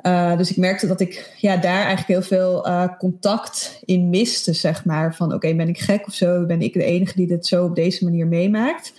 Uh, 0.03 0.37
dus 0.37 0.51
ik 0.51 0.57
merkte 0.57 0.87
dat 0.87 1.01
ik 1.01 1.35
ja, 1.37 1.57
daar 1.57 1.85
eigenlijk 1.85 2.07
heel 2.07 2.23
veel 2.23 2.67
uh, 2.67 2.85
contact 2.99 3.81
in 3.85 4.09
miste, 4.09 4.53
zeg 4.53 4.85
maar. 4.85 5.15
Van 5.15 5.35
oké, 5.35 5.55
ben 5.55 5.69
ik 5.69 5.79
gek 5.79 6.07
of 6.07 6.15
zo? 6.15 6.47
Ben 6.47 6.63
ik 6.63 6.73
de 6.73 6.85
enige 6.85 7.17
die 7.17 7.27
dit 7.27 7.47
zo 7.47 7.65
op 7.65 7.75
deze 7.75 8.05
manier 8.05 8.27
meemaakt? 8.27 8.93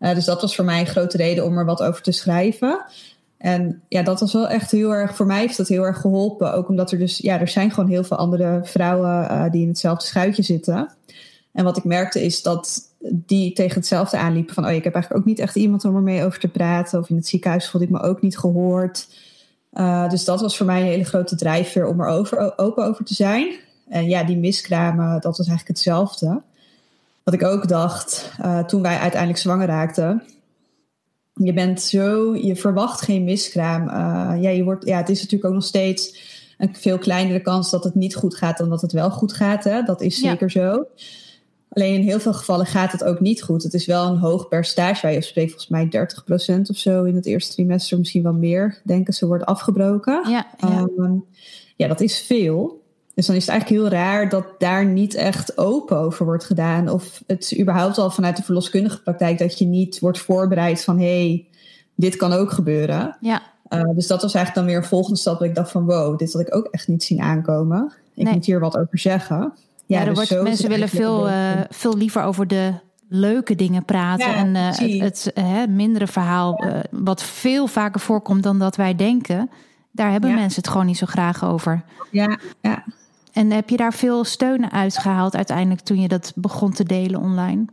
Uh, 0.00 0.14
dus 0.14 0.24
dat 0.24 0.40
was 0.40 0.54
voor 0.54 0.64
mij 0.64 0.80
een 0.80 0.86
grote 0.86 1.16
reden 1.16 1.44
om 1.44 1.58
er 1.58 1.64
wat 1.64 1.82
over 1.82 2.02
te 2.02 2.12
schrijven. 2.12 2.84
En 3.38 3.82
ja, 3.88 4.02
dat 4.02 4.20
was 4.20 4.32
wel 4.32 4.48
echt 4.48 4.70
heel 4.70 4.94
erg, 4.94 5.16
voor 5.16 5.26
mij 5.26 5.40
heeft 5.40 5.56
dat 5.56 5.68
heel 5.68 5.82
erg 5.82 6.00
geholpen. 6.00 6.54
Ook 6.54 6.68
omdat 6.68 6.92
er 6.92 6.98
dus, 6.98 7.18
ja, 7.18 7.40
er 7.40 7.48
zijn 7.48 7.70
gewoon 7.70 7.90
heel 7.90 8.04
veel 8.04 8.16
andere 8.16 8.60
vrouwen 8.62 9.50
die 9.50 9.62
in 9.62 9.68
hetzelfde 9.68 10.06
schuitje 10.06 10.42
zitten. 10.42 10.88
En 11.52 11.64
wat 11.64 11.76
ik 11.76 11.84
merkte 11.84 12.24
is 12.24 12.42
dat 12.42 12.80
die 13.10 13.52
tegen 13.52 13.74
hetzelfde 13.74 14.16
aanliepen. 14.16 14.54
Van, 14.54 14.64
oh, 14.64 14.72
ik 14.72 14.84
heb 14.84 14.94
eigenlijk 14.94 15.22
ook 15.22 15.28
niet 15.28 15.38
echt 15.38 15.56
iemand 15.56 15.84
om 15.84 15.96
ermee 15.96 16.24
over 16.24 16.40
te 16.40 16.48
praten. 16.48 16.98
Of 16.98 17.10
in 17.10 17.16
het 17.16 17.26
ziekenhuis 17.26 17.70
voelde 17.70 17.86
ik 17.86 17.92
me 17.92 18.00
ook 18.00 18.22
niet 18.22 18.38
gehoord. 18.38 19.08
Uh, 19.74 20.08
dus 20.08 20.24
dat 20.24 20.40
was 20.40 20.56
voor 20.56 20.66
mij 20.66 20.80
een 20.80 20.86
hele 20.86 21.04
grote 21.04 21.36
drijfveer 21.36 21.86
om 21.86 22.00
er 22.00 22.06
over, 22.06 22.58
open 22.58 22.84
over 22.84 23.04
te 23.04 23.14
zijn. 23.14 23.54
En 23.88 24.08
ja, 24.08 24.24
die 24.24 24.36
miskramen, 24.36 25.20
dat 25.20 25.36
was 25.36 25.48
eigenlijk 25.48 25.68
hetzelfde. 25.68 26.42
Wat 27.22 27.34
ik 27.34 27.44
ook 27.44 27.68
dacht 27.68 28.32
uh, 28.40 28.58
toen 28.58 28.82
wij 28.82 28.98
uiteindelijk 28.98 29.40
zwanger 29.40 29.66
raakten. 29.66 30.22
Je 31.34 31.52
bent 31.52 31.82
zo, 31.82 32.36
je 32.36 32.56
verwacht 32.56 33.00
geen 33.00 33.24
miskraam. 33.24 33.88
Uh, 33.88 34.42
ja, 34.42 34.50
je 34.50 34.64
wordt, 34.64 34.86
ja, 34.86 34.96
het 34.96 35.08
is 35.08 35.18
natuurlijk 35.18 35.44
ook 35.44 35.54
nog 35.54 35.64
steeds 35.64 36.18
een 36.58 36.74
veel 36.74 36.98
kleinere 36.98 37.40
kans 37.40 37.70
dat 37.70 37.84
het 37.84 37.94
niet 37.94 38.14
goed 38.14 38.36
gaat 38.36 38.58
dan 38.58 38.68
dat 38.68 38.80
het 38.80 38.92
wel 38.92 39.10
goed 39.10 39.32
gaat. 39.32 39.64
Hè? 39.64 39.82
Dat 39.82 40.00
is 40.00 40.18
zeker 40.18 40.50
ja. 40.52 40.72
zo. 40.72 40.86
Alleen 41.74 41.94
in 41.94 42.02
heel 42.02 42.20
veel 42.20 42.32
gevallen 42.32 42.66
gaat 42.66 42.92
het 42.92 43.04
ook 43.04 43.20
niet 43.20 43.42
goed. 43.42 43.62
Het 43.62 43.74
is 43.74 43.86
wel 43.86 44.06
een 44.06 44.18
hoog 44.18 44.48
percentage 44.48 45.02
waar 45.02 45.12
je 45.12 45.22
spreekt, 45.22 45.50
volgens 45.50 45.70
mij 45.70 46.08
30% 46.56 46.60
of 46.70 46.76
zo 46.76 47.04
in 47.04 47.14
het 47.14 47.26
eerste 47.26 47.52
trimester, 47.52 47.98
misschien 47.98 48.22
wel 48.22 48.32
meer, 48.32 48.80
denken 48.84 49.14
ze 49.14 49.26
wordt 49.26 49.44
afgebroken. 49.44 50.30
Ja, 50.30 50.46
ja. 50.58 50.88
Um, 50.96 51.24
ja, 51.76 51.88
dat 51.88 52.00
is 52.00 52.18
veel. 52.18 52.82
Dus 53.14 53.26
dan 53.26 53.36
is 53.36 53.46
het 53.46 53.50
eigenlijk 53.50 53.80
heel 53.80 54.00
raar 54.00 54.28
dat 54.28 54.46
daar 54.58 54.86
niet 54.86 55.14
echt 55.14 55.58
open 55.58 55.96
over 55.96 56.24
wordt 56.24 56.44
gedaan. 56.44 56.88
Of 56.88 57.22
het 57.26 57.58
überhaupt 57.60 57.98
al 57.98 58.10
vanuit 58.10 58.36
de 58.36 58.42
verloskundige 58.42 59.02
praktijk 59.02 59.38
dat 59.38 59.58
je 59.58 59.66
niet 59.66 59.98
wordt 59.98 60.18
voorbereid 60.18 60.84
van 60.84 60.98
hé, 60.98 61.26
hey, 61.26 61.46
dit 61.94 62.16
kan 62.16 62.32
ook 62.32 62.50
gebeuren. 62.50 63.16
Ja. 63.20 63.42
Uh, 63.68 63.94
dus 63.94 64.06
dat 64.06 64.22
was 64.22 64.34
eigenlijk 64.34 64.54
dan 64.54 64.64
weer 64.64 64.82
een 64.82 64.88
volgende 64.88 65.18
stap. 65.18 65.38
Dat 65.38 65.48
ik 65.48 65.54
dacht 65.54 65.70
van 65.70 65.84
wow, 65.84 66.18
dit 66.18 66.32
had 66.32 66.42
ik 66.42 66.54
ook 66.54 66.66
echt 66.70 66.88
niet 66.88 67.04
zien 67.04 67.20
aankomen. 67.20 67.92
Ik 68.14 68.24
nee. 68.24 68.32
moet 68.32 68.44
hier 68.46 68.60
wat 68.60 68.76
over 68.76 68.98
zeggen. 68.98 69.52
Ja, 69.86 69.98
ja 69.98 70.04
dus 70.04 70.14
wordt, 70.14 70.42
mensen 70.42 70.68
willen 70.68 70.88
veel, 70.88 71.28
uh, 71.28 71.60
veel 71.70 71.96
liever 71.96 72.22
over 72.22 72.46
de 72.46 72.72
leuke 73.08 73.54
dingen 73.54 73.84
praten. 73.84 74.30
Ja, 74.30 74.34
en 74.34 74.54
uh, 74.54 75.00
het, 75.00 75.30
het 75.34 75.70
mindere 75.70 76.06
verhaal, 76.06 76.64
uh, 76.64 76.78
wat 76.90 77.22
veel 77.22 77.66
vaker 77.66 78.00
voorkomt 78.00 78.42
dan 78.42 78.58
dat 78.58 78.76
wij 78.76 78.94
denken. 78.94 79.50
Daar 79.90 80.10
hebben 80.10 80.30
ja. 80.30 80.36
mensen 80.36 80.62
het 80.62 80.70
gewoon 80.70 80.86
niet 80.86 80.98
zo 80.98 81.06
graag 81.06 81.44
over. 81.44 81.84
Ja, 82.10 82.38
ja. 82.60 82.84
En 83.32 83.50
heb 83.50 83.68
je 83.68 83.76
daar 83.76 83.94
veel 83.94 84.24
steun 84.24 84.72
uitgehaald 84.72 85.36
uiteindelijk 85.36 85.80
toen 85.80 86.00
je 86.00 86.08
dat 86.08 86.32
begon 86.34 86.72
te 86.72 86.84
delen 86.84 87.20
online? 87.20 87.64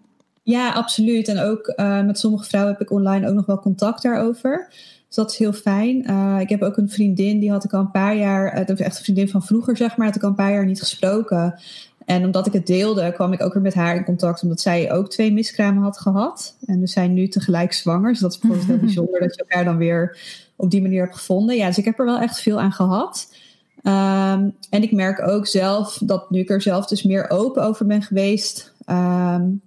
Ja, 0.43 0.71
absoluut. 0.71 1.27
En 1.27 1.39
ook 1.39 1.73
met 2.05 2.19
sommige 2.19 2.43
vrouwen 2.43 2.73
heb 2.73 2.81
ik 2.81 2.91
online 2.91 3.29
ook 3.29 3.35
nog 3.35 3.45
wel 3.45 3.59
contact 3.59 4.01
daarover. 4.01 4.67
Dus 5.11 5.19
dat 5.19 5.31
is 5.31 5.37
heel 5.37 5.53
fijn. 5.53 6.11
Uh, 6.11 6.39
ik 6.39 6.49
heb 6.49 6.61
ook 6.61 6.77
een 6.77 6.89
vriendin, 6.89 7.39
die 7.39 7.51
had 7.51 7.63
ik 7.63 7.73
al 7.73 7.79
een 7.79 7.91
paar 7.91 8.15
jaar, 8.15 8.69
uh, 8.69 8.79
echt 8.79 8.97
een 8.97 9.03
vriendin 9.03 9.29
van 9.29 9.43
vroeger, 9.43 9.77
zeg 9.77 9.97
maar, 9.97 10.07
had 10.07 10.15
ik 10.15 10.23
al 10.23 10.29
een 10.29 10.35
paar 10.35 10.51
jaar 10.51 10.65
niet 10.65 10.79
gesproken. 10.79 11.59
En 12.05 12.25
omdat 12.25 12.47
ik 12.47 12.53
het 12.53 12.67
deelde, 12.67 13.11
kwam 13.11 13.33
ik 13.33 13.41
ook 13.41 13.53
weer 13.53 13.61
met 13.61 13.73
haar 13.73 13.95
in 13.95 14.03
contact, 14.03 14.43
omdat 14.43 14.61
zij 14.61 14.91
ook 14.91 15.09
twee 15.09 15.33
miskramen 15.33 15.83
had 15.83 15.99
gehad. 15.99 16.55
En 16.65 16.79
we 16.79 16.87
zijn 16.87 17.13
nu 17.13 17.27
tegelijk 17.27 17.73
zwanger. 17.73 18.11
Dus 18.11 18.19
dat 18.19 18.31
is 18.31 18.37
bijvoorbeeld 18.37 18.69
heel 18.69 18.85
bijzonder 18.87 19.19
dat 19.19 19.35
je 19.35 19.41
elkaar 19.41 19.63
dan 19.63 19.77
weer 19.77 20.17
op 20.55 20.71
die 20.71 20.81
manier 20.81 21.03
hebt 21.03 21.15
gevonden. 21.15 21.55
Ja, 21.55 21.67
dus 21.67 21.77
ik 21.77 21.85
heb 21.85 21.99
er 21.99 22.05
wel 22.05 22.19
echt 22.19 22.41
veel 22.41 22.61
aan 22.61 22.71
gehad. 22.71 23.35
Um, 23.83 24.55
en 24.69 24.81
ik 24.81 24.91
merk 24.91 25.27
ook 25.27 25.47
zelf 25.47 25.97
dat 26.03 26.29
nu 26.29 26.39
ik 26.39 26.49
er 26.49 26.61
zelf 26.61 26.85
dus 26.85 27.03
meer 27.03 27.29
open 27.29 27.63
over 27.63 27.85
ben 27.85 28.01
geweest. 28.01 28.73
Um, 28.87 29.61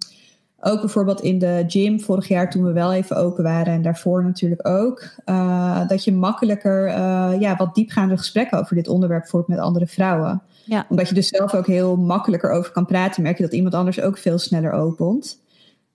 ook 0.59 0.79
bijvoorbeeld 0.79 1.21
in 1.21 1.39
de 1.39 1.63
gym 1.67 1.99
vorig 1.99 2.27
jaar 2.27 2.49
toen 2.49 2.63
we 2.63 2.71
wel 2.71 2.93
even 2.93 3.15
open 3.15 3.43
waren 3.43 3.73
en 3.73 3.81
daarvoor 3.81 4.23
natuurlijk 4.23 4.67
ook. 4.67 5.03
Uh, 5.25 5.87
dat 5.87 6.03
je 6.03 6.13
makkelijker 6.13 6.87
uh, 6.87 7.33
ja, 7.39 7.55
wat 7.55 7.75
diepgaande 7.75 8.17
gesprekken 8.17 8.59
over 8.59 8.75
dit 8.75 8.87
onderwerp 8.87 9.27
voert 9.27 9.47
met 9.47 9.59
andere 9.59 9.87
vrouwen. 9.87 10.41
Ja. 10.65 10.85
Omdat 10.89 11.07
je 11.09 11.15
dus 11.15 11.27
zelf 11.27 11.53
ook 11.53 11.67
heel 11.67 11.95
makkelijker 11.95 12.51
over 12.51 12.71
kan 12.71 12.85
praten, 12.85 13.23
merk 13.23 13.37
je 13.37 13.43
dat 13.43 13.53
iemand 13.53 13.73
anders 13.73 14.01
ook 14.01 14.17
veel 14.17 14.37
sneller 14.37 14.71
opent. 14.71 15.43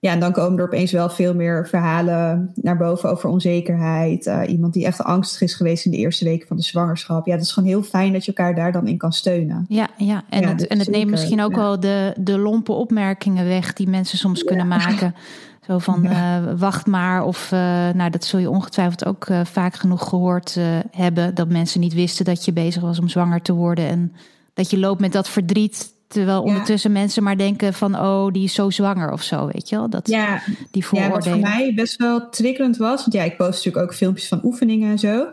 Ja, 0.01 0.11
en 0.11 0.19
dan 0.19 0.31
komen 0.31 0.59
er 0.59 0.65
opeens 0.65 0.91
wel 0.91 1.09
veel 1.09 1.33
meer 1.33 1.67
verhalen 1.67 2.51
naar 2.55 2.77
boven 2.77 3.09
over 3.09 3.29
onzekerheid. 3.29 4.25
Uh, 4.25 4.41
iemand 4.47 4.73
die 4.73 4.85
echt 4.85 5.03
angstig 5.03 5.41
is 5.41 5.53
geweest 5.53 5.85
in 5.85 5.91
de 5.91 5.97
eerste 5.97 6.25
weken 6.25 6.47
van 6.47 6.57
de 6.57 6.63
zwangerschap. 6.63 7.25
Ja, 7.25 7.35
dat 7.35 7.45
is 7.45 7.51
gewoon 7.51 7.69
heel 7.69 7.83
fijn 7.83 8.13
dat 8.13 8.25
je 8.25 8.33
elkaar 8.33 8.55
daar 8.55 8.71
dan 8.71 8.87
in 8.87 8.97
kan 8.97 9.13
steunen. 9.13 9.65
Ja, 9.69 9.87
ja. 9.97 10.23
en, 10.29 10.41
ja, 10.41 10.47
het, 10.47 10.67
en 10.67 10.79
het 10.79 10.89
neemt 10.89 11.09
misschien 11.09 11.41
ook 11.41 11.51
ja. 11.51 11.57
wel 11.57 11.79
de, 11.79 12.13
de 12.17 12.37
lompe 12.37 12.71
opmerkingen 12.71 13.45
weg 13.45 13.73
die 13.73 13.89
mensen 13.89 14.17
soms 14.17 14.39
ja. 14.39 14.45
kunnen 14.45 14.67
maken. 14.67 15.15
Zo 15.67 15.77
van 15.77 16.05
uh, 16.05 16.37
wacht 16.57 16.87
maar. 16.87 17.23
Of 17.23 17.51
uh, 17.51 17.59
nou, 17.89 18.09
dat 18.09 18.23
zul 18.23 18.39
je 18.39 18.49
ongetwijfeld 18.49 19.05
ook 19.05 19.27
vaak 19.43 19.75
genoeg 19.75 20.09
gehoord 20.09 20.57
hebben. 20.91 21.35
Dat 21.35 21.49
mensen 21.49 21.79
niet 21.79 21.93
wisten 21.93 22.25
dat 22.25 22.45
je 22.45 22.53
bezig 22.53 22.81
was 22.81 22.99
om 22.99 23.09
zwanger 23.09 23.41
te 23.41 23.53
worden. 23.53 23.87
En 23.87 24.13
dat 24.53 24.69
je 24.69 24.79
loopt 24.79 24.99
met 24.99 25.11
dat 25.11 25.29
verdriet. 25.29 25.99
Terwijl 26.07 26.41
ondertussen 26.41 26.91
mensen 26.91 27.23
maar 27.23 27.37
denken 27.37 27.73
van, 27.73 27.95
oh, 27.95 28.31
die 28.31 28.43
is 28.43 28.53
zo 28.53 28.69
zwanger 28.69 29.11
of 29.11 29.23
zo, 29.23 29.49
weet 29.51 29.69
je 29.69 29.75
wel? 29.75 29.89
Dat, 29.89 30.07
ja. 30.07 30.41
die. 30.71 30.85
Ja, 30.91 31.09
wat 31.09 31.27
voor 31.27 31.39
mij 31.39 31.73
best 31.75 31.95
wel 31.95 32.29
triggerend 32.29 32.77
was. 32.77 32.99
Want 32.99 33.13
ja, 33.13 33.23
ik 33.23 33.37
post 33.37 33.65
natuurlijk 33.65 33.83
ook 33.83 33.93
filmpjes 33.93 34.27
van 34.27 34.39
oefeningen 34.43 34.91
en 34.91 34.99
zo. 34.99 35.27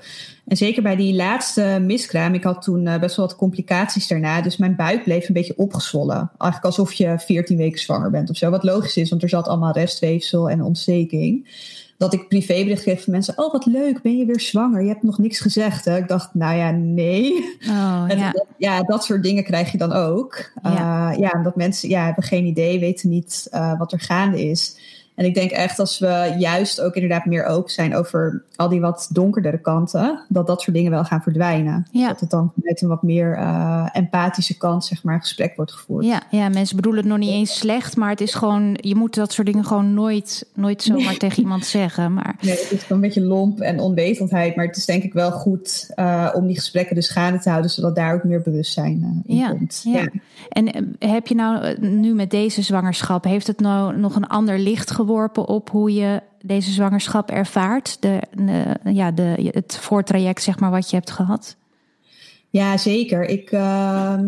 En 0.47 0.57
zeker 0.57 0.83
bij 0.83 0.97
die 0.97 1.15
laatste 1.15 1.79
miskraam, 1.83 2.35
ik 2.35 2.45
had 2.45 2.63
toen 2.63 2.87
uh, 2.87 2.99
best 2.99 3.17
wel 3.17 3.27
wat 3.27 3.37
complicaties 3.37 4.09
daarna. 4.09 4.41
Dus 4.41 4.57
mijn 4.57 4.77
buik 4.77 5.05
bleef 5.05 5.29
een 5.29 5.35
beetje 5.35 5.57
opgezwollen. 5.57 6.17
Eigenlijk 6.19 6.65
alsof 6.65 6.93
je 6.93 7.19
14 7.19 7.57
weken 7.57 7.81
zwanger 7.81 8.11
bent 8.11 8.31
of 8.31 8.37
zo. 8.37 8.51
Wat 8.51 8.65
logisch 8.65 8.97
is, 8.97 9.11
want 9.11 9.23
er 9.23 9.29
zat 9.29 9.49
allemaal 9.49 9.73
restweefsel 9.73 10.51
en 10.51 10.63
ontsteking 10.63 11.49
dat 11.99 12.13
ik 12.13 12.29
privébericht 12.29 12.83
kreeg 12.83 13.03
van 13.03 13.13
mensen. 13.13 13.39
Oh, 13.39 13.53
wat 13.53 13.67
leuk, 13.67 14.03
ben 14.03 14.17
je 14.17 14.25
weer 14.25 14.41
zwanger? 14.41 14.83
Je 14.83 14.89
hebt 14.89 15.03
nog 15.03 15.19
niks 15.19 15.41
gezegd. 15.41 15.85
Hè? 15.85 15.97
Ik 15.97 16.09
dacht, 16.09 16.35
nou 16.35 16.57
ja, 16.57 16.71
nee. 16.71 17.33
Oh, 17.69 18.05
ja. 18.09 18.31
Dat, 18.31 18.47
ja, 18.57 18.83
dat 18.83 19.05
soort 19.05 19.23
dingen 19.23 19.45
krijg 19.45 19.73
je 19.73 19.79
dan 19.79 19.93
ook. 19.93 20.51
Ja, 20.63 21.13
uh, 21.13 21.19
ja 21.19 21.31
omdat 21.37 21.57
mensen 21.57 21.89
ja, 21.89 22.05
hebben 22.05 22.25
geen 22.25 22.45
idee, 22.45 22.81
weten 22.81 23.09
niet 23.09 23.49
uh, 23.55 23.79
wat 23.79 23.93
er 23.93 24.01
gaande 24.01 24.43
is. 24.43 24.77
En 25.19 25.25
ik 25.25 25.35
denk 25.35 25.51
echt 25.51 25.79
als 25.79 25.99
we 25.99 26.35
juist 26.39 26.81
ook 26.81 26.95
inderdaad 26.95 27.25
meer 27.25 27.45
open 27.45 27.73
zijn 27.73 27.97
over 27.97 28.43
al 28.57 28.69
die 28.69 28.81
wat 28.81 29.09
donkerdere 29.13 29.61
kanten, 29.61 30.25
dat 30.29 30.47
dat 30.47 30.63
soort 30.63 30.77
dingen 30.77 30.91
wel 30.91 31.05
gaan 31.05 31.23
verdwijnen. 31.23 31.87
Ja. 31.91 32.09
Dat 32.09 32.21
het 32.21 32.31
dan 32.31 32.53
met 32.55 32.83
een 32.83 32.89
wat 32.89 33.03
meer 33.03 33.39
uh, 33.39 33.89
empathische 33.93 34.57
kant, 34.57 34.85
zeg 34.85 35.03
maar, 35.03 35.21
gesprek 35.21 35.57
wordt 35.57 35.73
gevoerd. 35.73 36.05
Ja, 36.05 36.23
ja, 36.31 36.49
mensen 36.49 36.77
bedoelen 36.77 37.01
het 37.01 37.11
nog 37.11 37.19
niet 37.19 37.31
eens 37.31 37.59
slecht, 37.59 37.97
maar 37.97 38.11
het 38.11 38.21
is 38.21 38.35
gewoon, 38.35 38.79
je 38.81 38.95
moet 38.95 39.15
dat 39.15 39.33
soort 39.33 39.47
dingen 39.47 39.65
gewoon 39.65 39.95
nooit, 39.95 40.47
nooit 40.55 40.83
zomaar 40.83 41.05
nee. 41.05 41.17
tegen 41.17 41.43
iemand 41.43 41.67
zeggen. 41.67 42.15
Maar... 42.15 42.37
Nee, 42.41 42.51
het 42.51 42.71
is 42.71 42.83
gewoon 42.83 43.03
een 43.03 43.09
beetje 43.09 43.25
lomp 43.25 43.61
en 43.61 43.81
onwetendheid, 43.81 44.57
maar 44.57 44.67
het 44.67 44.77
is 44.77 44.87
denk 44.87 45.03
ik 45.03 45.13
wel 45.13 45.31
goed 45.31 45.91
uh, 45.97 46.29
om 46.35 46.47
die 46.47 46.57
gesprekken 46.57 46.95
dus 46.95 47.11
gaande 47.11 47.39
te 47.39 47.49
houden, 47.49 47.71
zodat 47.71 47.97
daar 47.97 48.15
ook 48.15 48.25
meer 48.25 48.43
bewustzijn 48.43 48.99
uh, 48.99 49.37
in 49.37 49.37
ja, 49.37 49.51
komt. 49.51 49.81
Ja. 49.85 50.01
ja. 50.01 50.09
En 50.49 50.97
heb 50.99 51.27
je 51.27 51.35
nou 51.35 51.81
nu 51.81 52.15
met 52.15 52.31
deze 52.31 52.63
zwangerschap, 52.63 53.25
heeft 53.25 53.47
het 53.47 53.61
nou 53.61 53.97
nog 53.97 54.17
een 54.17 54.27
ander 54.27 54.59
licht 54.59 54.91
geworden? 54.91 55.07
Op 55.47 55.71
hoe 55.71 55.93
je 55.93 56.23
deze 56.43 56.71
zwangerschap 56.71 57.31
ervaart? 57.31 58.03
De, 58.03 58.21
ja, 58.85 59.11
de, 59.11 59.51
het 59.53 59.77
voortraject, 59.77 60.43
zeg 60.43 60.59
maar, 60.59 60.71
wat 60.71 60.91
je 60.91 60.97
hebt 60.97 61.11
gehad? 61.11 61.57
Ja, 62.51 62.77
zeker. 62.77 63.25
Ik, 63.25 63.53
uh, 63.53 64.19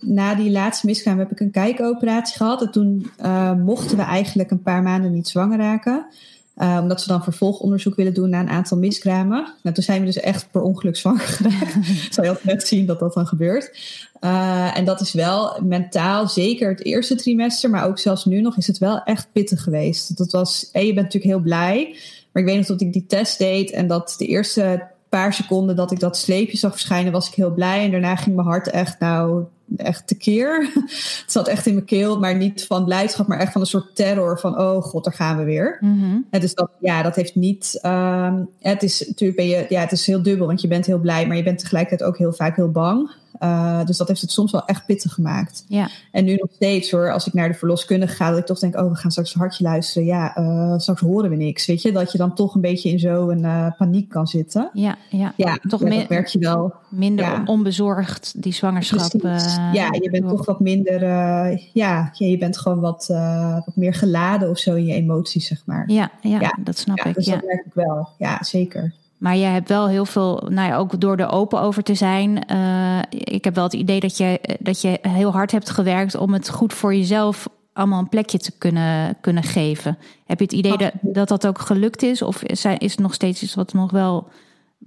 na 0.00 0.34
die 0.34 0.50
laatste 0.50 0.86
miskraam 0.86 1.18
heb 1.18 1.30
ik 1.30 1.40
een 1.40 1.50
kijkoperatie 1.50 2.36
gehad. 2.36 2.62
En 2.62 2.70
toen 2.70 3.10
uh, 3.20 3.54
mochten 3.54 3.96
we 3.96 4.02
eigenlijk 4.02 4.50
een 4.50 4.62
paar 4.62 4.82
maanden 4.82 5.12
niet 5.12 5.28
zwanger 5.28 5.58
raken. 5.58 6.06
Uh, 6.56 6.78
omdat 6.82 7.00
ze 7.00 7.08
dan 7.08 7.22
vervolgonderzoek 7.22 7.94
willen 7.94 8.14
doen 8.14 8.30
naar 8.30 8.40
een 8.40 8.48
aantal 8.48 8.78
miskramen. 8.78 9.52
Nou, 9.62 9.74
toen 9.74 9.84
zijn 9.84 10.00
we 10.00 10.06
dus 10.06 10.20
echt 10.20 10.50
per 10.50 10.62
ongeluk 10.62 10.96
zwanger 10.96 11.20
geraakt. 11.20 11.72
Zou 12.14 12.26
je 12.26 12.32
altijd 12.32 12.44
net 12.44 12.68
zien 12.68 12.86
dat 12.86 12.98
dat 12.98 13.14
dan 13.14 13.26
gebeurt. 13.26 13.78
Uh, 14.20 14.76
en 14.76 14.84
dat 14.84 15.00
is 15.00 15.12
wel 15.12 15.62
mentaal, 15.62 16.28
zeker 16.28 16.68
het 16.68 16.84
eerste 16.84 17.14
trimester, 17.14 17.70
maar 17.70 17.86
ook 17.86 17.98
zelfs 17.98 18.24
nu 18.24 18.40
nog, 18.40 18.56
is 18.56 18.66
het 18.66 18.78
wel 18.78 19.02
echt 19.02 19.28
pittig 19.32 19.62
geweest. 19.62 20.16
Dat 20.16 20.32
was, 20.32 20.70
en 20.72 20.86
je 20.86 20.94
bent 20.94 21.04
natuurlijk 21.06 21.32
heel 21.32 21.42
blij. 21.42 21.96
Maar 22.32 22.42
ik 22.42 22.48
weet 22.48 22.58
nog 22.58 22.66
dat 22.66 22.80
ik 22.80 22.92
die 22.92 23.06
test 23.06 23.38
deed 23.38 23.70
en 23.70 23.86
dat 23.86 24.14
de 24.18 24.26
eerste 24.26 24.86
paar 25.08 25.34
seconden 25.34 25.76
dat 25.76 25.90
ik 25.90 26.00
dat 26.00 26.16
sleepje 26.16 26.56
zag 26.56 26.72
verschijnen, 26.72 27.12
was 27.12 27.28
ik 27.28 27.34
heel 27.34 27.54
blij. 27.54 27.84
En 27.84 27.90
daarna 27.90 28.16
ging 28.16 28.36
mijn 28.36 28.48
hart 28.48 28.68
echt, 28.70 28.98
nou, 28.98 29.44
echt 29.76 30.06
tekeer. 30.06 30.70
het 30.74 31.24
zat 31.26 31.48
echt 31.48 31.66
in 31.66 31.74
mijn 31.74 31.86
keel, 31.86 32.18
maar 32.18 32.36
niet 32.36 32.66
van 32.66 32.84
blijdschap, 32.84 33.26
maar 33.26 33.38
echt 33.38 33.52
van 33.52 33.60
een 33.60 33.66
soort 33.66 33.96
terror 33.96 34.38
van, 34.38 34.60
oh 34.60 34.82
god, 34.82 35.04
daar 35.04 35.12
gaan 35.12 35.38
we 35.38 35.44
weer. 35.44 35.78
Mhm. 35.80 36.18
En 36.30 36.40
dus 36.40 36.54
dat, 36.54 36.70
ja, 36.80 37.02
dat 37.02 37.16
heeft 37.16 37.34
niet, 37.34 37.78
ehm, 37.82 38.42
het 38.60 38.82
is 38.82 39.06
natuurlijk 39.06 39.38
ben 39.38 39.48
je, 39.48 39.66
ja, 39.68 39.80
het 39.80 39.92
is 39.92 40.06
heel 40.06 40.22
dubbel, 40.22 40.46
want 40.46 40.60
je 40.60 40.68
bent 40.68 40.86
heel 40.86 40.98
blij, 40.98 41.26
maar 41.26 41.36
je 41.36 41.42
bent 41.42 41.58
tegelijkertijd 41.58 42.08
ook 42.10 42.18
heel 42.18 42.32
vaak 42.32 42.56
heel 42.56 42.70
bang. 42.70 43.10
Uh, 43.40 43.84
dus 43.84 43.96
dat 43.96 44.08
heeft 44.08 44.20
het 44.20 44.30
soms 44.30 44.52
wel 44.52 44.64
echt 44.64 44.86
pittig 44.86 45.12
gemaakt. 45.12 45.64
Ja. 45.68 45.88
En 46.10 46.24
nu 46.24 46.34
nog 46.34 46.50
steeds 46.54 46.90
hoor, 46.90 47.12
als 47.12 47.26
ik 47.26 47.32
naar 47.32 47.48
de 47.48 47.54
verloskundige 47.54 48.14
ga, 48.14 48.30
dat 48.30 48.38
ik 48.38 48.46
toch 48.46 48.58
denk, 48.58 48.76
oh, 48.76 48.88
we 48.90 48.94
gaan 48.96 49.10
straks 49.10 49.34
een 49.34 49.40
hartje 49.40 49.64
luisteren. 49.64 50.06
Ja, 50.08 50.38
uh, 50.38 50.78
straks 50.78 51.00
horen 51.00 51.30
we 51.30 51.36
niks. 51.36 51.66
Weet 51.66 51.82
je, 51.82 51.92
dat 51.92 52.12
je 52.12 52.18
dan 52.18 52.34
toch 52.34 52.54
een 52.54 52.60
beetje 52.60 52.90
in 52.90 52.98
zo'n 52.98 53.38
uh, 53.38 53.66
paniek 53.78 54.08
kan 54.08 54.26
zitten. 54.26 54.70
Ja, 54.72 54.96
ja. 55.08 55.32
ja 55.36 55.58
toch 55.68 55.80
ja, 55.80 55.88
meer, 55.88 55.98
dat 55.98 56.08
merk 56.08 56.26
je 56.26 56.38
wel. 56.38 56.74
Minder 56.88 57.24
Ja. 57.24 57.42
onbezorgd, 57.44 58.32
die 58.42 58.52
zwangerschap. 58.52 59.14
Eh, 59.14 59.70
ja, 59.72 59.88
je 59.92 60.08
bent 60.10 60.28
toch 60.28 60.44
wat 60.46 60.60
minder, 60.60 61.02
eh, 61.02 61.58
ja, 61.72 62.10
je 62.12 62.38
bent 62.38 62.58
gewoon 62.58 62.80
wat, 62.80 63.06
eh, 63.10 63.54
wat 63.54 63.76
meer 63.76 63.94
geladen 63.94 64.50
of 64.50 64.58
zo 64.58 64.74
in 64.74 64.86
je 64.86 64.94
emoties, 64.94 65.46
zeg 65.46 65.62
maar. 65.66 65.84
Ja, 65.86 66.10
ja, 66.20 66.58
dat 66.60 66.78
snap 66.78 66.98
ik. 66.98 67.14
dus 67.14 67.26
Ja. 67.26 67.32
dat 67.34 67.44
merk 67.44 67.66
ik 67.66 67.74
wel. 67.74 68.08
Ja, 68.18 68.42
zeker. 68.42 68.94
Maar 69.24 69.36
jij 69.36 69.52
hebt 69.52 69.68
wel 69.68 69.88
heel 69.88 70.04
veel, 70.04 70.46
nou 70.48 70.68
ja, 70.68 70.76
ook 70.76 71.00
door 71.00 71.16
er 71.16 71.30
open 71.30 71.60
over 71.60 71.82
te 71.82 71.94
zijn. 71.94 72.46
eh, 72.46 72.98
ik 73.08 73.44
heb 73.44 73.54
wel 73.54 73.64
het 73.64 73.72
idee 73.72 74.00
dat 74.00 74.16
je, 74.16 74.56
dat 74.58 74.80
je 74.80 74.98
heel 75.02 75.32
hard 75.32 75.50
hebt 75.50 75.70
gewerkt 75.70 76.16
om 76.16 76.32
het 76.32 76.50
goed 76.50 76.72
voor 76.72 76.94
jezelf 76.94 77.48
allemaal 77.72 77.98
een 77.98 78.08
plekje 78.08 78.38
te 78.38 78.58
kunnen, 78.58 79.16
kunnen 79.20 79.42
geven. 79.42 79.98
Heb 80.26 80.38
je 80.38 80.44
het 80.44 80.52
idee 80.52 80.76
dat, 80.76 80.92
dat 81.00 81.28
dat 81.28 81.46
ook 81.46 81.58
gelukt 81.58 82.02
is? 82.02 82.22
Of 82.22 82.42
is, 82.42 82.64
is 82.64 82.90
het 82.90 83.00
nog 83.00 83.14
steeds 83.14 83.42
iets 83.42 83.54
wat 83.54 83.72
nog 83.72 83.90
wel, 83.90 84.28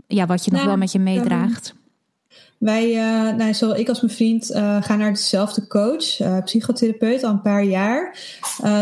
ja, 0.08 0.26
wat 0.26 0.46
je 0.46 0.52
nog 0.52 0.60
Nou, 0.60 0.72
wel 0.72 0.80
met 0.80 0.92
je 0.92 1.00
meedraagt? 1.00 1.74
Wij, 2.58 2.96
eh, 2.96 3.36
nou, 3.36 3.54
zowel 3.54 3.76
ik 3.76 3.90
als 3.90 4.02
mijn 4.02 4.14
vriend, 4.14 4.52
eh, 4.52 4.82
gaan 4.82 4.98
naar 4.98 5.14
dezelfde 5.14 5.68
coach, 5.68 6.20
eh, 6.20 6.44
psychotherapeut, 6.44 7.24
al 7.24 7.32
een 7.32 7.42
paar 7.42 7.64
jaar. 7.64 8.18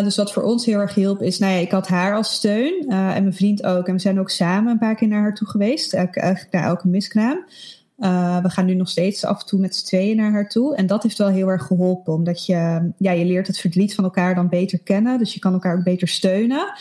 Dus 0.03 0.15
wat 0.15 0.33
voor 0.33 0.43
ons 0.43 0.65
heel 0.65 0.79
erg 0.79 0.93
hielp 0.93 1.21
is, 1.21 1.39
nou 1.39 1.53
ja, 1.53 1.59
ik 1.59 1.71
had 1.71 1.87
haar 1.87 2.15
als 2.15 2.33
steun 2.33 2.85
en 2.87 3.23
mijn 3.23 3.33
vriend 3.33 3.65
ook. 3.65 3.87
En 3.87 3.93
we 3.93 3.99
zijn 3.99 4.19
ook 4.19 4.29
samen 4.29 4.71
een 4.71 4.77
paar 4.77 4.95
keer 4.95 5.07
naar 5.07 5.21
haar 5.21 5.33
toe 5.33 5.47
geweest, 5.47 5.93
eigenlijk 5.93 6.47
naar 6.51 6.63
elke 6.63 6.87
miskraam. 6.87 7.45
We 8.41 8.49
gaan 8.49 8.65
nu 8.65 8.75
nog 8.75 8.89
steeds 8.89 9.25
af 9.25 9.39
en 9.39 9.45
toe 9.47 9.59
met 9.59 9.75
z'n 9.75 9.85
tweeën 9.85 10.15
naar 10.15 10.31
haar 10.31 10.49
toe. 10.49 10.75
En 10.75 10.87
dat 10.87 11.03
heeft 11.03 11.17
wel 11.17 11.27
heel 11.27 11.47
erg 11.47 11.65
geholpen, 11.65 12.13
omdat 12.13 12.45
je, 12.45 12.91
ja, 12.97 13.11
je 13.11 13.25
leert 13.25 13.47
het 13.47 13.59
verdriet 13.59 13.95
van 13.95 14.03
elkaar 14.03 14.35
dan 14.35 14.49
beter 14.49 14.79
kennen. 14.79 15.17
Dus 15.17 15.33
je 15.33 15.39
kan 15.39 15.53
elkaar 15.53 15.77
ook 15.77 15.83
beter 15.83 16.07
steunen. 16.07 16.73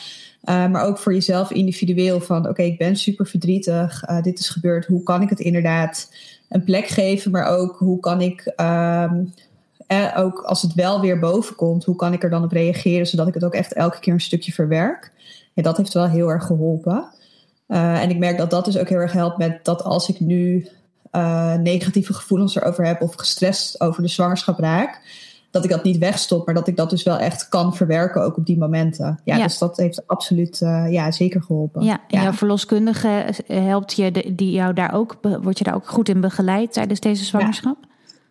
Uh, 0.45 0.69
maar 0.69 0.85
ook 0.85 0.99
voor 0.99 1.15
jezelf 1.15 1.51
individueel 1.51 2.21
van 2.21 2.49
oké, 2.49 2.63
ik 2.63 2.79
ben 2.79 2.97
super 2.97 3.27
verdrietig, 3.27 4.09
uh, 4.09 4.23
dit 4.23 4.39
is 4.39 4.49
gebeurd, 4.49 4.87
hoe 4.87 5.03
kan 5.03 5.23
ik 5.23 5.29
het 5.29 5.41
inderdaad 5.41 6.11
een 6.55 6.65
plek 6.65 6.87
geven, 6.87 7.31
maar 7.31 7.47
ook 7.47 7.77
hoe 7.79 8.01
kan 8.01 8.21
ik, 8.21 8.53
um, 8.57 9.35
eh, 9.87 10.13
ook 10.17 10.41
als 10.41 10.63
het 10.63 10.75
wel 10.75 11.01
weer 11.01 11.19
boven 11.19 11.57
komt, 11.57 11.85
hoe 11.85 11.97
kan 11.97 12.13
ik 12.13 12.23
er 12.23 12.31
dan 12.31 12.45
op 12.45 12.53
reageren, 12.53 13.07
zodat 13.07 13.29
ik 13.29 13.35
het 13.35 13.45
ook 13.45 13.55
echt 13.55 13.73
elke 13.73 14.01
keer 14.01 14.13
een 14.13 14.21
stukje 14.21 14.53
verwerk. 14.53 15.13
Ja, 15.53 15.63
dat 15.63 15.77
heeft 15.77 15.93
wel 15.93 16.09
heel 16.09 16.29
erg 16.29 16.45
geholpen. 16.45 17.05
Uh, 17.69 18.03
en 18.03 18.11
ik 18.11 18.19
merk 18.19 18.39
dat 18.39 18.51
dat 18.51 18.65
dus 18.65 18.79
ook 18.79 18.89
heel 18.89 18.99
erg 18.99 19.13
helpt 19.13 19.39
met 19.39 19.65
dat 19.65 19.83
als 19.83 20.09
ik 20.09 20.21
nu 20.21 20.69
uh, 21.13 21.55
negatieve 21.55 22.15
gevoelens 22.15 22.57
erover 22.57 22.87
heb 22.87 23.03
of 23.03 23.15
gestrest 23.15 23.81
over 23.81 24.03
de 24.03 24.09
zwangerschap 24.09 24.59
raak, 24.59 25.01
dat 25.55 25.65
ik 25.65 25.71
dat 25.71 25.85
niet 25.85 25.99
wegstop, 25.99 26.47
maar 26.47 26.55
dat 26.55 26.69
ik 26.69 26.77
dat 26.77 26.91
dus 26.91 27.03
wel 27.03 27.19
echt 27.19 27.49
kan 27.49 27.75
verwerken 27.77 28.23
ook 28.23 28.37
op 28.37 28.47
die 28.47 28.59
momenten. 28.59 29.21
Ja, 29.25 29.37
Ja. 29.37 29.43
dus 29.43 29.59
dat 29.59 29.77
heeft 29.77 30.07
absoluut 30.07 30.61
uh, 30.61 30.85
ja, 30.93 31.11
zeker 31.11 31.43
geholpen. 31.43 31.83
Ja, 31.83 32.01
en 32.09 32.23
jouw 32.23 32.33
verloskundige 32.33 33.25
helpt 33.47 33.93
je, 33.93 34.11
de- 34.11 34.33
die 34.35 34.51
jou 34.51 34.73
daar 34.73 34.95
ook, 34.95 35.17
word 35.43 35.59
je 35.59 35.65
daar 35.65 35.75
ook 35.75 35.89
goed 35.89 36.09
in 36.09 36.21
begeleid 36.21 36.73
tijdens 36.73 37.01
deze 37.01 37.25
zwangerschap? 37.25 37.77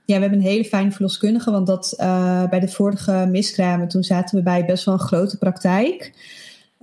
Ja, 0.06 0.16
we 0.16 0.22
hebben 0.22 0.40
een 0.40 0.46
hele 0.46 0.66
fijne 0.66 0.92
verloskundige, 0.92 1.52
want 1.52 1.68
dat 1.68 1.94
uh, 2.00 2.50
bij 2.50 2.60
de 2.60 2.68
vorige 2.68 3.28
miskramen, 3.30 3.88
toen 3.88 4.04
zaten 4.04 4.38
we 4.38 4.44
bij 4.44 4.66
best 4.66 4.86
wel 4.86 4.94
een 4.94 5.00
grote 5.00 5.38
praktijk. 5.38 6.14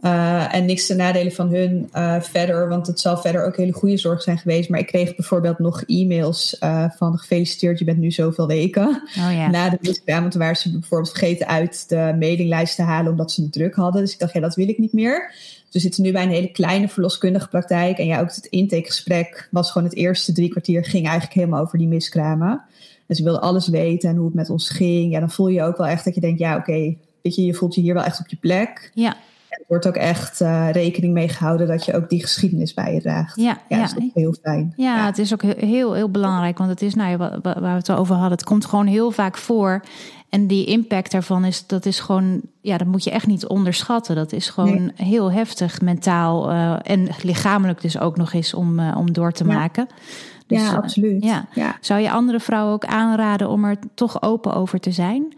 Uh, 0.02 0.54
en 0.54 0.64
niks 0.64 0.86
ten 0.86 0.96
nadele 0.96 1.30
van 1.30 1.48
hun 1.48 1.90
uh, 1.94 2.20
verder, 2.20 2.68
want 2.68 2.86
het 2.86 3.00
zal 3.00 3.16
verder 3.16 3.46
ook 3.46 3.56
hele 3.56 3.72
goede 3.72 3.96
zorg 3.96 4.22
zijn 4.22 4.38
geweest. 4.38 4.68
Maar 4.68 4.80
ik 4.80 4.86
kreeg 4.86 5.14
bijvoorbeeld 5.14 5.58
nog 5.58 5.82
e-mails 5.82 6.56
uh, 6.60 6.84
van 6.96 7.18
gefeliciteerd, 7.18 7.78
je 7.78 7.84
bent 7.84 7.98
nu 7.98 8.10
zoveel 8.10 8.46
weken. 8.46 8.88
Oh 8.88 9.32
ja. 9.32 9.50
Na 9.50 9.70
de 9.70 9.78
miskraam, 9.80 10.22
want 10.22 10.34
waren 10.34 10.56
ze 10.56 10.70
bijvoorbeeld 10.70 11.10
vergeten 11.10 11.46
uit 11.46 11.88
de 11.88 12.16
mailinglijst 12.18 12.76
te 12.76 12.82
halen 12.82 13.10
omdat 13.10 13.32
ze 13.32 13.42
het 13.42 13.52
druk 13.52 13.74
hadden. 13.74 14.02
Dus 14.02 14.12
ik 14.12 14.18
dacht, 14.18 14.32
ja, 14.32 14.40
dat 14.40 14.54
wil 14.54 14.68
ik 14.68 14.78
niet 14.78 14.92
meer. 14.92 15.34
Dus 15.64 15.72
we 15.72 15.78
zitten 15.78 16.02
nu 16.02 16.12
bij 16.12 16.22
een 16.22 16.30
hele 16.30 16.52
kleine 16.52 16.88
verloskundige 16.88 17.48
praktijk. 17.48 17.98
En 17.98 18.06
ja, 18.06 18.20
ook 18.20 18.34
het 18.34 18.46
intakegesprek 18.46 19.48
was 19.50 19.70
gewoon 19.70 19.88
het 19.88 19.96
eerste 19.96 20.32
drie 20.32 20.48
kwartier 20.48 20.84
ging 20.84 21.04
eigenlijk 21.04 21.34
helemaal 21.34 21.60
over 21.60 21.78
die 21.78 21.88
miskramen. 21.88 22.62
En 23.06 23.16
ze 23.16 23.22
wilden 23.22 23.42
alles 23.42 23.68
weten 23.68 24.08
en 24.08 24.16
hoe 24.16 24.26
het 24.26 24.34
met 24.34 24.50
ons 24.50 24.68
ging. 24.68 25.12
Ja, 25.12 25.20
dan 25.20 25.30
voel 25.30 25.48
je 25.48 25.62
ook 25.62 25.76
wel 25.76 25.86
echt 25.86 26.04
dat 26.04 26.14
je 26.14 26.20
denkt, 26.20 26.38
ja, 26.38 26.56
oké, 26.56 26.70
okay, 26.70 26.98
weet 27.22 27.34
je, 27.34 27.44
je 27.44 27.54
voelt 27.54 27.74
je 27.74 27.80
hier 27.80 27.94
wel 27.94 28.04
echt 28.04 28.20
op 28.20 28.28
je 28.28 28.36
plek. 28.36 28.90
Ja. 28.94 29.16
Er 29.50 29.64
wordt 29.66 29.86
ook 29.86 29.96
echt 29.96 30.40
uh, 30.40 30.70
rekening 30.72 31.12
mee 31.12 31.28
gehouden 31.28 31.66
dat 31.66 31.84
je 31.84 31.94
ook 31.94 32.08
die 32.08 32.20
geschiedenis 32.20 32.74
bij 32.74 32.94
je 32.94 33.00
draagt. 33.00 33.36
Ja, 33.36 33.58
ja, 33.68 33.76
ja. 33.76 33.82
dat 33.82 33.96
is 33.96 34.04
ook 34.04 34.10
heel 34.14 34.34
fijn. 34.42 34.72
Ja, 34.76 34.96
ja, 34.96 35.06
het 35.06 35.18
is 35.18 35.32
ook 35.32 35.42
heel, 35.42 35.92
heel 35.92 36.10
belangrijk. 36.10 36.58
Want 36.58 36.70
het 36.70 36.82
is, 36.82 36.94
nou 36.94 37.10
ja, 37.10 37.16
waar 37.42 37.60
we 37.60 37.66
het 37.66 37.90
over 37.90 38.14
hadden, 38.14 38.32
het 38.32 38.44
komt 38.44 38.66
gewoon 38.66 38.86
heel 38.86 39.10
vaak 39.10 39.36
voor. 39.36 39.82
En 40.28 40.46
die 40.46 40.66
impact 40.66 41.10
daarvan 41.10 41.44
is, 41.44 41.66
dat 41.66 41.86
is 41.86 42.00
gewoon, 42.00 42.40
ja, 42.60 42.78
dat 42.78 42.86
moet 42.86 43.04
je 43.04 43.10
echt 43.10 43.26
niet 43.26 43.46
onderschatten. 43.46 44.14
Dat 44.14 44.32
is 44.32 44.48
gewoon 44.48 44.84
nee. 44.96 45.08
heel 45.08 45.32
heftig, 45.32 45.80
mentaal 45.80 46.50
uh, 46.50 46.76
en 46.82 47.08
lichamelijk 47.22 47.80
dus 47.80 47.98
ook 47.98 48.16
nog 48.16 48.32
eens 48.32 48.54
om, 48.54 48.78
uh, 48.78 48.96
om 48.96 49.12
door 49.12 49.32
te 49.32 49.44
ja. 49.44 49.54
maken. 49.54 49.88
Dus, 50.46 50.60
ja, 50.60 50.74
absoluut. 50.74 51.24
Ja. 51.24 51.46
ja. 51.54 51.76
Zou 51.80 52.00
je 52.00 52.10
andere 52.10 52.40
vrouwen 52.40 52.72
ook 52.72 52.84
aanraden 52.84 53.48
om 53.48 53.64
er 53.64 53.76
toch 53.94 54.22
open 54.22 54.54
over 54.54 54.80
te 54.80 54.90
zijn? 54.90 55.34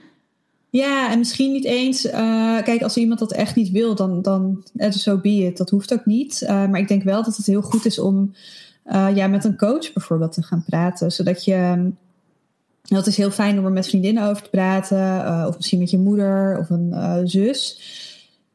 Ja, 0.73 1.11
en 1.11 1.19
misschien 1.19 1.53
niet 1.53 1.65
eens. 1.65 2.07
Uh, 2.07 2.63
kijk, 2.63 2.83
als 2.83 2.97
iemand 2.97 3.19
dat 3.19 3.33
echt 3.33 3.57
niet 3.57 3.71
wil, 3.71 3.95
dan, 3.95 4.23
dan 4.23 4.65
zo 4.79 4.91
so 4.91 5.19
be 5.19 5.29
it. 5.29 5.57
Dat 5.57 5.71
hoeft 5.71 5.93
ook 5.93 6.07
niet. 6.07 6.41
Uh, 6.43 6.49
maar 6.49 6.81
ik 6.81 6.89
denk 6.89 7.03
wel 7.03 7.23
dat 7.23 7.37
het 7.37 7.47
heel 7.47 7.63
goed 7.63 7.85
is 7.85 7.99
om 7.99 8.35
ja, 9.15 9.27
met 9.27 9.45
een 9.45 9.57
coach 9.57 9.93
bijvoorbeeld 9.93 10.33
te 10.33 10.43
gaan 10.43 10.65
praten. 10.67 11.13
Zodat 11.13 11.45
je. 11.45 11.91
Dat 12.83 13.07
is 13.07 13.17
heel 13.17 13.31
fijn 13.31 13.59
om 13.59 13.65
er 13.65 13.73
met 13.73 13.89
vriendinnen 13.89 14.29
over 14.29 14.43
te 14.43 14.51
praten. 14.51 15.47
of 15.47 15.57
misschien 15.57 15.79
met 15.79 15.91
je 15.91 15.99
moeder 15.99 16.59
of 16.59 16.71
een 16.71 17.21
zus. 17.29 17.81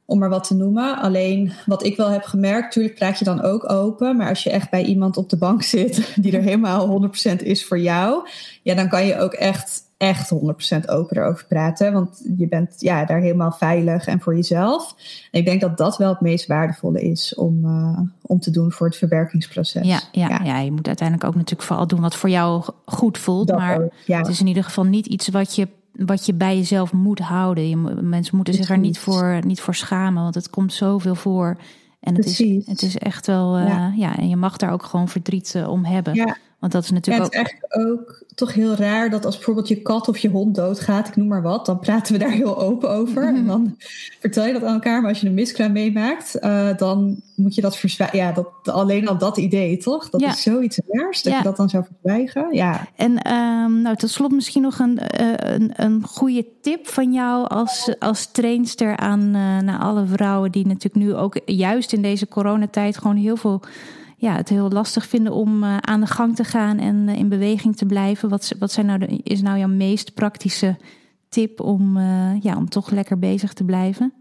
Om 0.06 0.20
maar 0.20 0.30
wat 0.30 0.48
te 0.48 0.56
noemen. 0.56 0.98
Alleen 0.98 1.52
wat 1.66 1.86
ik 1.86 1.98
wel 1.98 2.10
heb 2.10 2.24
gemerkt, 2.24 2.72
tuurlijk 2.72 2.96
praat 2.96 3.20
je 3.20 3.26
dan 3.26 3.42
ook 3.42 3.72
open. 3.72 4.18
Maar 4.18 4.30
als 4.30 4.44
je 4.44 4.50
echt 4.50 4.70
bij 4.70 4.84
iemand 4.84 5.18
op 5.18 5.30
de 5.30 5.38
bank 5.38 5.64
zit 5.64 6.12
die 6.22 6.38
er 6.38 6.44
helemaal 6.44 7.10
100% 7.32 7.44
is 7.44 7.66
voor 7.66 7.80
jou. 7.80 8.28
Ja, 8.64 8.76
dan 8.76 8.90
kan 8.90 9.06
je 9.06 9.20
ook 9.20 9.34
echt 9.34 9.86
echt 9.98 10.34
100% 10.34 10.38
open 10.86 11.18
erover 11.18 11.46
praten. 11.46 11.94
Want 11.94 12.24
je 12.38 12.48
bent 12.48 12.76
ja, 12.78 13.06
daar 13.06 13.20
helemaal 13.20 13.52
veilig 13.52 14.06
en 14.06 14.20
voor 14.20 14.36
jezelf. 14.36 14.96
En 15.32 15.40
ik 15.40 15.46
denk 15.46 15.62
dat 15.62 15.78
dat 15.78 15.98
wel 15.98 16.10
het 16.10 16.22
meest 16.22 16.48
waardevolle 16.48 17.02
is 17.02 17.36
om, 17.36 17.66
uh, 17.66 18.00
om 18.22 18.40
te 18.40 18.52
doen 18.52 18.72
voor 18.72 18.88
het 18.88 18.98
verwerkingsproces. 18.98 19.88
Ja, 19.88 20.00
ja, 20.12 20.30
ja. 20.30 20.40
ja, 20.44 20.60
je 20.60 20.72
moet 20.72 20.88
uiteindelijk 20.88 21.28
ook 21.28 21.36
natuurlijk 21.36 21.68
vooral 21.68 21.88
doen 21.88 22.02
wat 22.02 22.16
voor 22.16 22.30
jou 22.30 22.64
goed 22.86 23.18
voelt. 23.18 23.48
Dat 23.48 23.58
maar 23.58 23.82
ook, 23.82 23.92
ja. 24.06 24.18
het 24.18 24.28
is 24.28 24.40
in 24.40 24.48
ieder 24.48 24.64
geval 24.64 24.84
niet 24.84 25.06
iets 25.06 25.28
wat 25.28 25.56
je, 25.56 25.68
wat 25.92 26.26
je 26.26 26.34
bij 26.34 26.58
jezelf 26.58 26.94
moet 26.94 27.20
houden. 27.20 27.70
Je, 27.70 27.78
mensen 28.02 28.36
moeten 28.36 28.54
zich 28.54 28.70
er 28.70 28.78
niet 28.78 29.00
voor, 29.00 29.40
niet 29.46 29.62
voor 29.62 29.76
schamen, 29.76 30.24
want 30.24 30.36
het 30.36 30.50
komt 30.50 30.74
zoveel 30.74 31.16
voor. 31.16 31.58
En 32.00 32.16
het, 32.16 32.26
is, 32.26 32.66
het 32.66 32.82
is 32.82 32.98
echt 32.98 33.28
wel, 33.28 33.60
uh, 33.60 33.68
ja. 33.68 33.94
ja. 33.96 34.18
en 34.18 34.30
je 34.30 34.36
mag 34.36 34.58
daar 34.58 34.72
ook 34.72 34.84
gewoon 34.84 35.08
verdriet 35.08 35.54
uh, 35.58 35.70
om 35.70 35.86
hebben. 35.86 36.14
Ja. 36.14 36.38
Want 36.60 36.72
dat 36.72 36.84
is 36.84 36.92
natuurlijk 36.92 37.34
ja, 37.34 37.40
het 37.40 37.48
is 37.48 37.56
eigenlijk 37.56 37.92
ook 37.92 38.24
toch 38.36 38.54
heel 38.54 38.76
raar 38.76 39.10
dat 39.10 39.26
als 39.26 39.36
bijvoorbeeld 39.36 39.68
je 39.68 39.82
kat 39.82 40.08
of 40.08 40.18
je 40.18 40.30
hond 40.30 40.56
doodgaat, 40.56 41.08
ik 41.08 41.16
noem 41.16 41.28
maar 41.28 41.42
wat, 41.42 41.66
dan 41.66 41.80
praten 41.80 42.14
we 42.14 42.20
daar 42.20 42.32
heel 42.32 42.60
open 42.62 42.90
over. 42.90 43.22
Mm 43.22 43.28
-hmm. 43.28 43.38
En 43.38 43.46
dan 43.46 43.76
vertel 44.20 44.46
je 44.46 44.54
dat 44.54 44.64
aan 44.64 44.74
elkaar. 44.74 45.02
Maar 45.02 45.10
als 45.10 45.22
je 45.22 45.28
een 45.28 45.34
miskraam 45.34 45.72
meemaakt, 45.72 46.38
uh, 46.42 46.78
dan 46.78 47.22
moet 47.36 47.56
je 47.56 47.62
dat 47.62 47.78
verzwijgen. 47.78 48.18
Ja, 48.18 48.32
dat, 48.32 48.48
alleen 48.64 49.08
al 49.08 49.18
dat 49.18 49.38
idee, 49.38 49.78
toch? 49.78 50.10
Dat 50.10 50.22
ja. 50.22 50.30
is 50.30 50.42
zoiets 50.42 50.80
raars, 50.88 51.22
dat 51.22 51.32
ja. 51.32 51.38
je 51.38 51.44
dat 51.44 51.58
dan 51.58 51.70
zou 51.70 51.84
verzwijgen. 51.86 52.48
Ja. 52.56 52.88
En 52.96 53.34
um, 53.34 53.82
nou, 53.82 53.96
tot 53.96 54.10
slot 54.10 54.32
misschien 54.32 54.62
nog 54.62 54.80
een, 54.80 55.00
uh, 55.22 55.34
een, 55.38 55.72
een 55.76 56.04
goede 56.04 56.46
tip 56.62 56.88
van 56.88 57.14
jou 57.14 57.48
als, 57.48 57.96
als 58.00 58.32
trainster 58.32 58.98
aan 58.98 59.22
uh, 59.22 59.60
naar 59.60 59.80
alle 59.80 60.06
vrouwen 60.06 60.52
die 60.52 60.68
natuurlijk 60.68 61.06
nu 61.06 61.16
ook 61.16 61.40
juist 61.46 61.94
in 61.94 62.02
deze 62.02 62.28
coronatijd 62.28 62.98
gewoon 62.98 63.18
heel 63.18 63.38
veel 63.38 63.62
ja, 64.20 64.36
het 64.36 64.50
heel 64.50 64.70
lastig 64.70 65.08
vinden 65.08 65.34
om 65.34 65.64
uh, 65.64 65.78
aan 65.78 66.00
de 66.00 66.08
gang 66.08 66.36
te 66.36 66.44
gaan 66.44 66.78
en 66.78 67.08
uh, 67.08 67.16
in 67.16 67.30
beweging 67.30 67.76
te 67.76 67.86
blijven. 67.86 68.30
Wat, 68.30 68.56
wat 68.60 68.72
zijn 68.72 68.86
nou 68.86 69.00
de, 69.00 69.20
is 69.24 69.42
nou 69.42 69.58
jouw 69.58 69.68
meest 69.68 70.14
praktische 70.14 70.76
tip 71.30 71.60
om, 71.60 71.98
uh, 71.98 72.42
ja, 72.42 72.56
om 72.56 72.70
toch 72.70 72.90
lekker 72.90 73.20
bezig 73.20 73.54
te 73.54 73.64
blijven? 73.64 74.14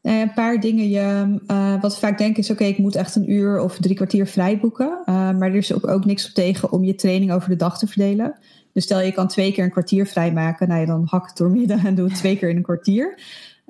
een 0.00 0.32
paar 0.32 0.60
dingen. 0.60 0.88
Je, 0.88 1.38
wat 1.80 1.98
vaak 1.98 2.18
denken 2.18 2.42
is: 2.42 2.50
oké, 2.50 2.64
ik 2.64 2.78
moet 2.78 2.94
echt 2.94 3.14
een 3.14 3.30
uur 3.30 3.60
of 3.60 3.78
drie 3.78 3.94
kwartier 3.94 4.26
vrij 4.26 4.58
boeken. 4.58 5.02
maar 5.06 5.42
er 5.42 5.54
is 5.54 5.72
ook, 5.72 5.86
ook 5.88 6.04
niks 6.04 6.26
op 6.26 6.32
tegen 6.32 6.72
om 6.72 6.84
je 6.84 6.94
training 6.94 7.32
over 7.32 7.48
de 7.48 7.56
dag 7.56 7.78
te 7.78 7.86
verdelen. 7.86 8.38
Dus 8.72 8.84
stel 8.84 9.00
je 9.00 9.12
kan 9.12 9.28
twee 9.28 9.52
keer 9.52 9.64
een 9.64 9.70
kwartier 9.70 10.06
vrijmaken. 10.06 10.68
Nou 10.68 10.86
dan 10.86 11.06
hak 11.06 11.26
het 11.26 11.36
doormidden 11.36 11.84
en 11.84 11.94
doe 11.94 12.08
het 12.08 12.16
twee 12.16 12.38
keer 12.38 12.48
in 12.48 12.56
een 12.56 12.62
kwartier. 12.62 13.18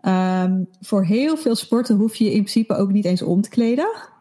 Um, 0.03 0.68
voor 0.80 1.05
heel 1.05 1.37
veel 1.37 1.55
sporten 1.55 1.97
hoef 1.97 2.14
je 2.14 2.24
in 2.24 2.30
principe 2.30 2.76
ook 2.76 2.93
niet 2.93 3.05
eens 3.05 3.22
om 3.22 3.41
te 3.41 3.49
kleden. 3.49 4.13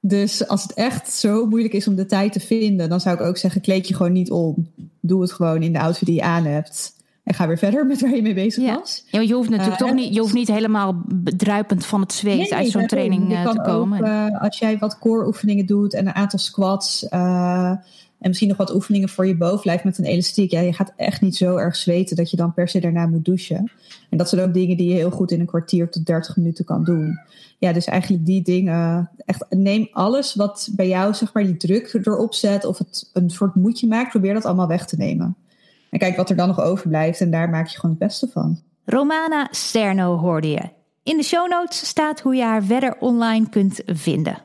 Dus 0.00 0.48
als 0.48 0.62
het 0.62 0.74
echt 0.74 1.12
zo 1.12 1.46
moeilijk 1.46 1.74
is 1.74 1.88
om 1.88 1.94
de 1.94 2.06
tijd 2.06 2.32
te 2.32 2.40
vinden, 2.40 2.88
dan 2.88 3.00
zou 3.00 3.16
ik 3.16 3.22
ook 3.22 3.36
zeggen: 3.36 3.60
kleed 3.60 3.88
je 3.88 3.94
gewoon 3.94 4.12
niet 4.12 4.30
om. 4.30 4.70
Doe 5.00 5.20
het 5.22 5.32
gewoon 5.32 5.62
in 5.62 5.72
de 5.72 5.80
outfit 5.80 6.06
die 6.06 6.16
je 6.16 6.22
aan 6.22 6.44
hebt. 6.44 6.98
En 7.24 7.34
ga 7.34 7.46
weer 7.46 7.58
verder 7.68 7.86
met 7.86 8.00
waar 8.00 8.14
je 8.14 8.22
mee 8.22 8.34
bezig 8.34 8.74
was. 8.74 9.04
Ja, 9.10 9.20
je 9.20 9.34
hoeft 9.34 9.48
natuurlijk 9.48 9.80
uh, 9.80 9.86
toch 9.86 9.96
niet, 9.96 10.14
je 10.14 10.20
hoeft 10.20 10.34
niet 10.34 10.48
helemaal 10.48 11.02
druipend 11.36 11.86
van 11.86 12.00
het 12.00 12.12
zweet 12.12 12.38
nee, 12.38 12.54
uit 12.54 12.68
zo'n 12.68 12.86
training 12.86 13.32
uh, 13.32 13.50
te 13.50 13.60
komen. 13.60 13.98
Ook, 13.98 14.06
uh, 14.06 14.42
als 14.42 14.58
jij 14.58 14.78
wat 14.78 14.98
core 14.98 15.26
oefeningen 15.26 15.66
doet 15.66 15.94
en 15.94 16.06
een 16.06 16.14
aantal 16.14 16.38
squats 16.38 17.08
en 18.20 18.28
misschien 18.28 18.48
nog 18.48 18.56
wat 18.56 18.74
oefeningen 18.74 19.08
voor 19.08 19.26
je 19.26 19.36
bovenlijf 19.36 19.84
met 19.84 19.98
een 19.98 20.04
elastiek. 20.04 20.50
Ja, 20.50 20.60
je 20.60 20.72
gaat 20.72 20.92
echt 20.96 21.20
niet 21.20 21.36
zo 21.36 21.56
erg 21.56 21.76
zweten 21.76 22.16
dat 22.16 22.30
je 22.30 22.36
dan 22.36 22.54
per 22.54 22.68
se 22.68 22.80
daarna 22.80 23.06
moet 23.06 23.24
douchen. 23.24 23.72
En 24.10 24.18
dat 24.18 24.28
zijn 24.28 24.46
ook 24.46 24.54
dingen 24.54 24.76
die 24.76 24.88
je 24.88 24.94
heel 24.94 25.10
goed 25.10 25.30
in 25.30 25.40
een 25.40 25.46
kwartier 25.46 25.90
tot 25.90 26.06
30 26.06 26.36
minuten 26.36 26.64
kan 26.64 26.84
doen. 26.84 27.18
Ja, 27.60 27.72
dus 27.72 27.84
eigenlijk 27.84 28.26
die 28.26 28.42
dingen. 28.42 29.10
Echt, 29.24 29.44
neem 29.48 29.88
alles 29.92 30.34
wat 30.34 30.68
bij 30.72 30.88
jou, 30.88 31.14
zeg 31.14 31.32
maar, 31.32 31.44
die 31.44 31.56
druk 31.56 31.94
erop 32.02 32.34
zet 32.34 32.64
of 32.64 32.78
het 32.78 33.10
een 33.12 33.30
soort 33.30 33.54
moedje 33.54 33.86
maakt. 33.86 34.10
Probeer 34.10 34.34
dat 34.34 34.44
allemaal 34.44 34.66
weg 34.66 34.86
te 34.86 34.96
nemen. 34.96 35.36
En 35.90 35.98
kijk 35.98 36.16
wat 36.16 36.30
er 36.30 36.36
dan 36.36 36.48
nog 36.48 36.60
overblijft 36.60 37.20
en 37.20 37.30
daar 37.30 37.48
maak 37.48 37.66
je 37.66 37.76
gewoon 37.78 37.96
het 37.98 38.06
beste 38.06 38.28
van. 38.28 38.60
Romana 38.84 39.48
Sterno 39.50 40.16
hoorde 40.16 40.48
je. 40.48 40.68
In 41.02 41.16
de 41.16 41.22
show 41.22 41.50
notes 41.50 41.86
staat 41.88 42.20
hoe 42.20 42.34
je 42.34 42.42
haar 42.42 42.62
verder 42.62 42.96
online 42.98 43.48
kunt 43.48 43.82
vinden. 43.86 44.42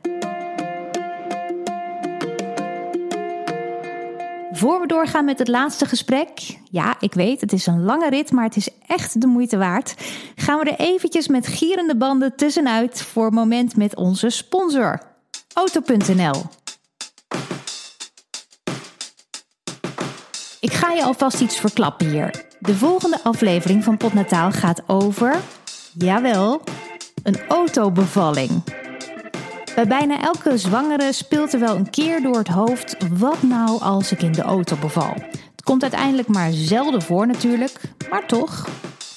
Voor 4.56 4.82
we 4.82 4.88
doorgaan 4.88 5.26
met 5.26 5.40
het 5.40 5.48
laatste 5.48 5.86
gesprek, 5.86 6.58
ja, 6.72 6.96
ik 7.00 7.14
weet, 7.14 7.42
het 7.42 7.54
is 7.54 7.66
een 7.66 7.84
lange 7.84 8.10
rit, 8.10 8.32
maar 8.32 8.44
het 8.44 8.56
is 8.56 8.70
echt 8.88 9.22
de 9.22 9.28
moeite 9.28 9.58
waard. 9.58 9.96
Gaan 10.36 10.60
we 10.60 10.72
er 10.72 10.80
eventjes 10.80 11.28
met 11.28 11.48
gierende 11.48 11.96
banden 11.96 12.36
tussenuit 12.36 13.02
voor 13.02 13.26
een 13.26 13.34
moment 13.34 13.76
met 13.76 13.96
onze 13.96 14.30
sponsor, 14.30 15.02
Auto.nl. 15.54 16.44
Ik 20.60 20.74
ga 20.74 20.92
je 20.92 21.04
alvast 21.04 21.42
iets 21.42 21.60
verklappen 21.60 22.10
hier. 22.10 22.46
De 22.60 22.76
volgende 22.76 23.24
aflevering 23.24 23.84
van 23.84 23.98
Potnataal 23.98 24.52
gaat 24.52 24.82
over, 24.88 25.36
jawel, 25.94 26.62
een 27.24 27.40
autobevalling. 27.48 28.64
Bij 29.76 29.88
bijna 29.88 30.22
elke 30.22 30.58
zwangere 30.58 31.14
speelt 31.14 31.54
er 31.54 31.60
wel 31.60 31.76
een 31.76 31.90
keer 31.90 32.22
door 32.22 32.38
het 32.38 32.48
hoofd: 32.48 32.98
wat 33.18 33.44
nou 33.44 33.82
als 33.82 34.12
ik 34.12 34.22
in 34.22 34.32
de 34.32 34.42
auto 34.42 34.76
beval? 34.76 35.14
Het 35.52 35.64
komt 35.64 35.82
uiteindelijk 35.82 36.28
maar 36.28 36.52
zelden 36.52 37.02
voor 37.02 37.28
natuurlijk, 37.28 37.80
maar 38.10 38.28
toch, 38.28 38.68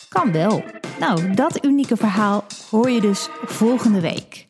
kan 0.09 0.33
wel. 0.33 0.65
Nou, 1.01 1.35
dat 1.35 1.65
unieke 1.65 1.97
verhaal 1.97 2.45
hoor 2.71 2.91
je 2.91 3.01
dus 3.01 3.29
volgende 3.45 4.01
week. 4.01 4.47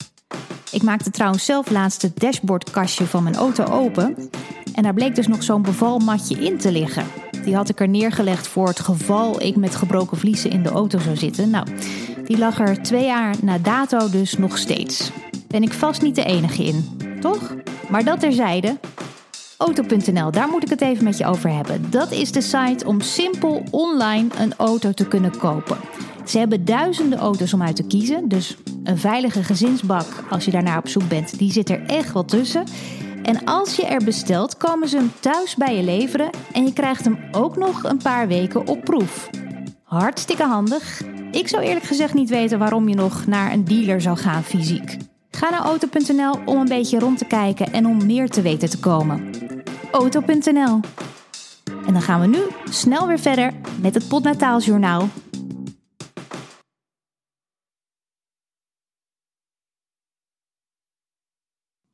Ik 0.70 0.82
maakte 0.82 1.10
trouwens 1.10 1.44
zelf 1.44 1.70
laatst 1.70 2.02
het 2.02 2.20
dashboardkastje 2.20 3.06
van 3.06 3.22
mijn 3.22 3.36
auto 3.36 3.64
open. 3.64 4.30
En 4.74 4.82
daar 4.82 4.94
bleek 4.94 5.14
dus 5.14 5.26
nog 5.26 5.42
zo'n 5.42 5.62
bevalmatje 5.62 6.34
in 6.34 6.58
te 6.58 6.72
liggen. 6.72 7.06
Die 7.44 7.56
had 7.56 7.68
ik 7.68 7.80
er 7.80 7.88
neergelegd 7.88 8.48
voor 8.48 8.66
het 8.66 8.80
geval 8.80 9.42
ik 9.42 9.56
met 9.56 9.74
gebroken 9.74 10.18
vliezen 10.18 10.50
in 10.50 10.62
de 10.62 10.68
auto 10.68 10.98
zou 10.98 11.16
zitten. 11.16 11.50
Nou, 11.50 11.66
die 12.24 12.38
lag 12.38 12.60
er 12.60 12.82
twee 12.82 13.04
jaar 13.04 13.34
na 13.42 13.58
dato 13.58 14.10
dus 14.10 14.38
nog 14.38 14.58
steeds 14.58 15.10
ben 15.48 15.62
ik 15.62 15.72
vast 15.72 16.02
niet 16.02 16.14
de 16.14 16.24
enige 16.24 16.64
in, 16.64 16.98
toch? 17.20 17.54
Maar 17.88 18.04
dat 18.04 18.20
terzijde. 18.20 18.76
Auto.nl, 19.56 20.30
daar 20.30 20.48
moet 20.48 20.62
ik 20.62 20.70
het 20.70 20.80
even 20.80 21.04
met 21.04 21.18
je 21.18 21.26
over 21.26 21.54
hebben. 21.54 21.90
Dat 21.90 22.12
is 22.12 22.32
de 22.32 22.40
site 22.40 22.86
om 22.86 23.00
simpel 23.00 23.62
online 23.70 24.28
een 24.38 24.54
auto 24.56 24.92
te 24.92 25.08
kunnen 25.08 25.38
kopen. 25.38 25.76
Ze 26.24 26.38
hebben 26.38 26.64
duizenden 26.64 27.18
auto's 27.18 27.52
om 27.52 27.62
uit 27.62 27.76
te 27.76 27.86
kiezen, 27.86 28.28
dus 28.28 28.56
een 28.84 28.98
veilige 28.98 29.42
gezinsbak 29.42 30.06
als 30.30 30.44
je 30.44 30.50
daarnaar 30.50 30.78
op 30.78 30.88
zoek 30.88 31.08
bent, 31.08 31.38
die 31.38 31.52
zit 31.52 31.70
er 31.70 31.82
echt 31.86 32.12
wel 32.12 32.24
tussen. 32.24 32.64
En 33.22 33.44
als 33.44 33.76
je 33.76 33.86
er 33.86 34.04
bestelt, 34.04 34.56
komen 34.56 34.88
ze 34.88 34.96
hem 34.96 35.12
thuis 35.20 35.56
bij 35.56 35.76
je 35.76 35.82
leveren 35.82 36.30
en 36.52 36.64
je 36.64 36.72
krijgt 36.72 37.04
hem 37.04 37.18
ook 37.32 37.56
nog 37.56 37.84
een 37.84 38.02
paar 38.02 38.28
weken 38.28 38.66
op 38.66 38.84
proef. 38.84 39.30
Hartstikke 39.82 40.44
handig. 40.44 41.02
Ik 41.30 41.48
zou 41.48 41.62
eerlijk 41.62 41.84
gezegd 41.84 42.14
niet 42.14 42.28
weten 42.28 42.58
waarom 42.58 42.88
je 42.88 42.94
nog 42.94 43.26
naar 43.26 43.52
een 43.52 43.64
dealer 43.64 44.00
zou 44.00 44.16
gaan 44.16 44.42
fysiek. 44.42 44.96
Ga 45.30 45.50
naar 45.50 45.60
auto.nl 45.60 46.34
om 46.44 46.58
een 46.58 46.68
beetje 46.68 46.98
rond 46.98 47.18
te 47.18 47.24
kijken 47.24 47.72
en 47.72 47.86
om 47.86 48.06
meer 48.06 48.30
te 48.30 48.42
weten 48.42 48.70
te 48.70 48.78
komen. 48.78 49.30
Auto.nl. 49.90 50.80
En 51.86 51.92
dan 51.92 52.02
gaan 52.02 52.20
we 52.20 52.26
nu 52.26 52.40
snel 52.70 53.06
weer 53.06 53.18
verder 53.18 53.52
met 53.80 53.94
het 53.94 54.08
Podnataalsjournaal. 54.08 55.08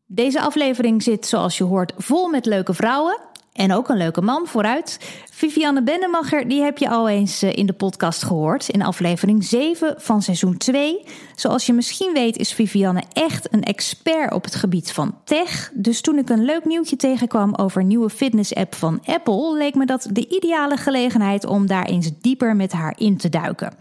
Deze 0.04 0.40
aflevering 0.40 1.02
zit, 1.02 1.26
zoals 1.26 1.58
je 1.58 1.64
hoort, 1.64 1.92
vol 1.96 2.28
met 2.28 2.46
leuke 2.46 2.74
vrouwen. 2.74 3.18
En 3.54 3.72
ook 3.72 3.88
een 3.88 3.96
leuke 3.96 4.20
man 4.20 4.46
vooruit. 4.46 4.98
Vivianne 5.30 5.82
Bennemacher, 5.82 6.48
die 6.48 6.62
heb 6.62 6.78
je 6.78 6.88
al 6.88 7.08
eens 7.08 7.42
eh, 7.42 7.52
in 7.52 7.66
de 7.66 7.72
podcast 7.72 8.22
gehoord. 8.22 8.68
In 8.68 8.82
aflevering 8.82 9.44
7 9.44 9.94
van 9.98 10.22
seizoen 10.22 10.56
2. 10.56 11.04
Zoals 11.34 11.66
je 11.66 11.72
misschien 11.72 12.12
weet 12.12 12.36
is 12.36 12.52
Vivianne 12.52 13.02
echt 13.12 13.52
een 13.52 13.62
expert 13.62 14.32
op 14.32 14.44
het 14.44 14.54
gebied 14.54 14.92
van 14.92 15.18
tech. 15.24 15.70
Dus 15.74 16.00
toen 16.00 16.18
ik 16.18 16.28
een 16.28 16.44
leuk 16.44 16.64
nieuwtje 16.64 16.96
tegenkwam 16.96 17.54
over 17.54 17.80
een 17.80 17.86
nieuwe 17.86 18.10
fitness-app 18.10 18.74
van 18.74 19.00
Apple... 19.04 19.56
leek 19.56 19.74
me 19.74 19.86
dat 19.86 20.08
de 20.10 20.28
ideale 20.28 20.76
gelegenheid 20.76 21.46
om 21.46 21.66
daar 21.66 21.84
eens 21.84 22.10
dieper 22.20 22.56
met 22.56 22.72
haar 22.72 22.94
in 22.98 23.16
te 23.16 23.28
duiken. 23.28 23.72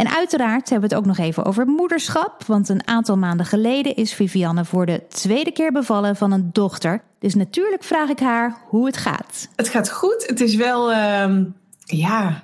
En 0.00 0.10
uiteraard 0.10 0.70
hebben 0.70 0.88
we 0.88 0.94
het 0.94 1.04
ook 1.04 1.16
nog 1.16 1.26
even 1.26 1.44
over 1.44 1.66
moederschap. 1.66 2.44
Want 2.46 2.68
een 2.68 2.86
aantal 2.86 3.16
maanden 3.16 3.46
geleden 3.46 3.96
is 3.96 4.12
Vivianne 4.12 4.64
voor 4.64 4.86
de 4.86 5.02
tweede 5.08 5.50
keer 5.50 5.72
bevallen 5.72 6.16
van 6.16 6.32
een 6.32 6.50
dochter. 6.52 7.02
Dus 7.18 7.34
natuurlijk 7.34 7.82
vraag 7.82 8.08
ik 8.08 8.18
haar 8.18 8.56
hoe 8.68 8.86
het 8.86 8.96
gaat. 8.96 9.48
Het 9.56 9.68
gaat 9.68 9.90
goed. 9.90 10.24
Het 10.26 10.40
is 10.40 10.54
wel, 10.54 10.90
uh, 10.90 11.36
ja. 11.84 12.42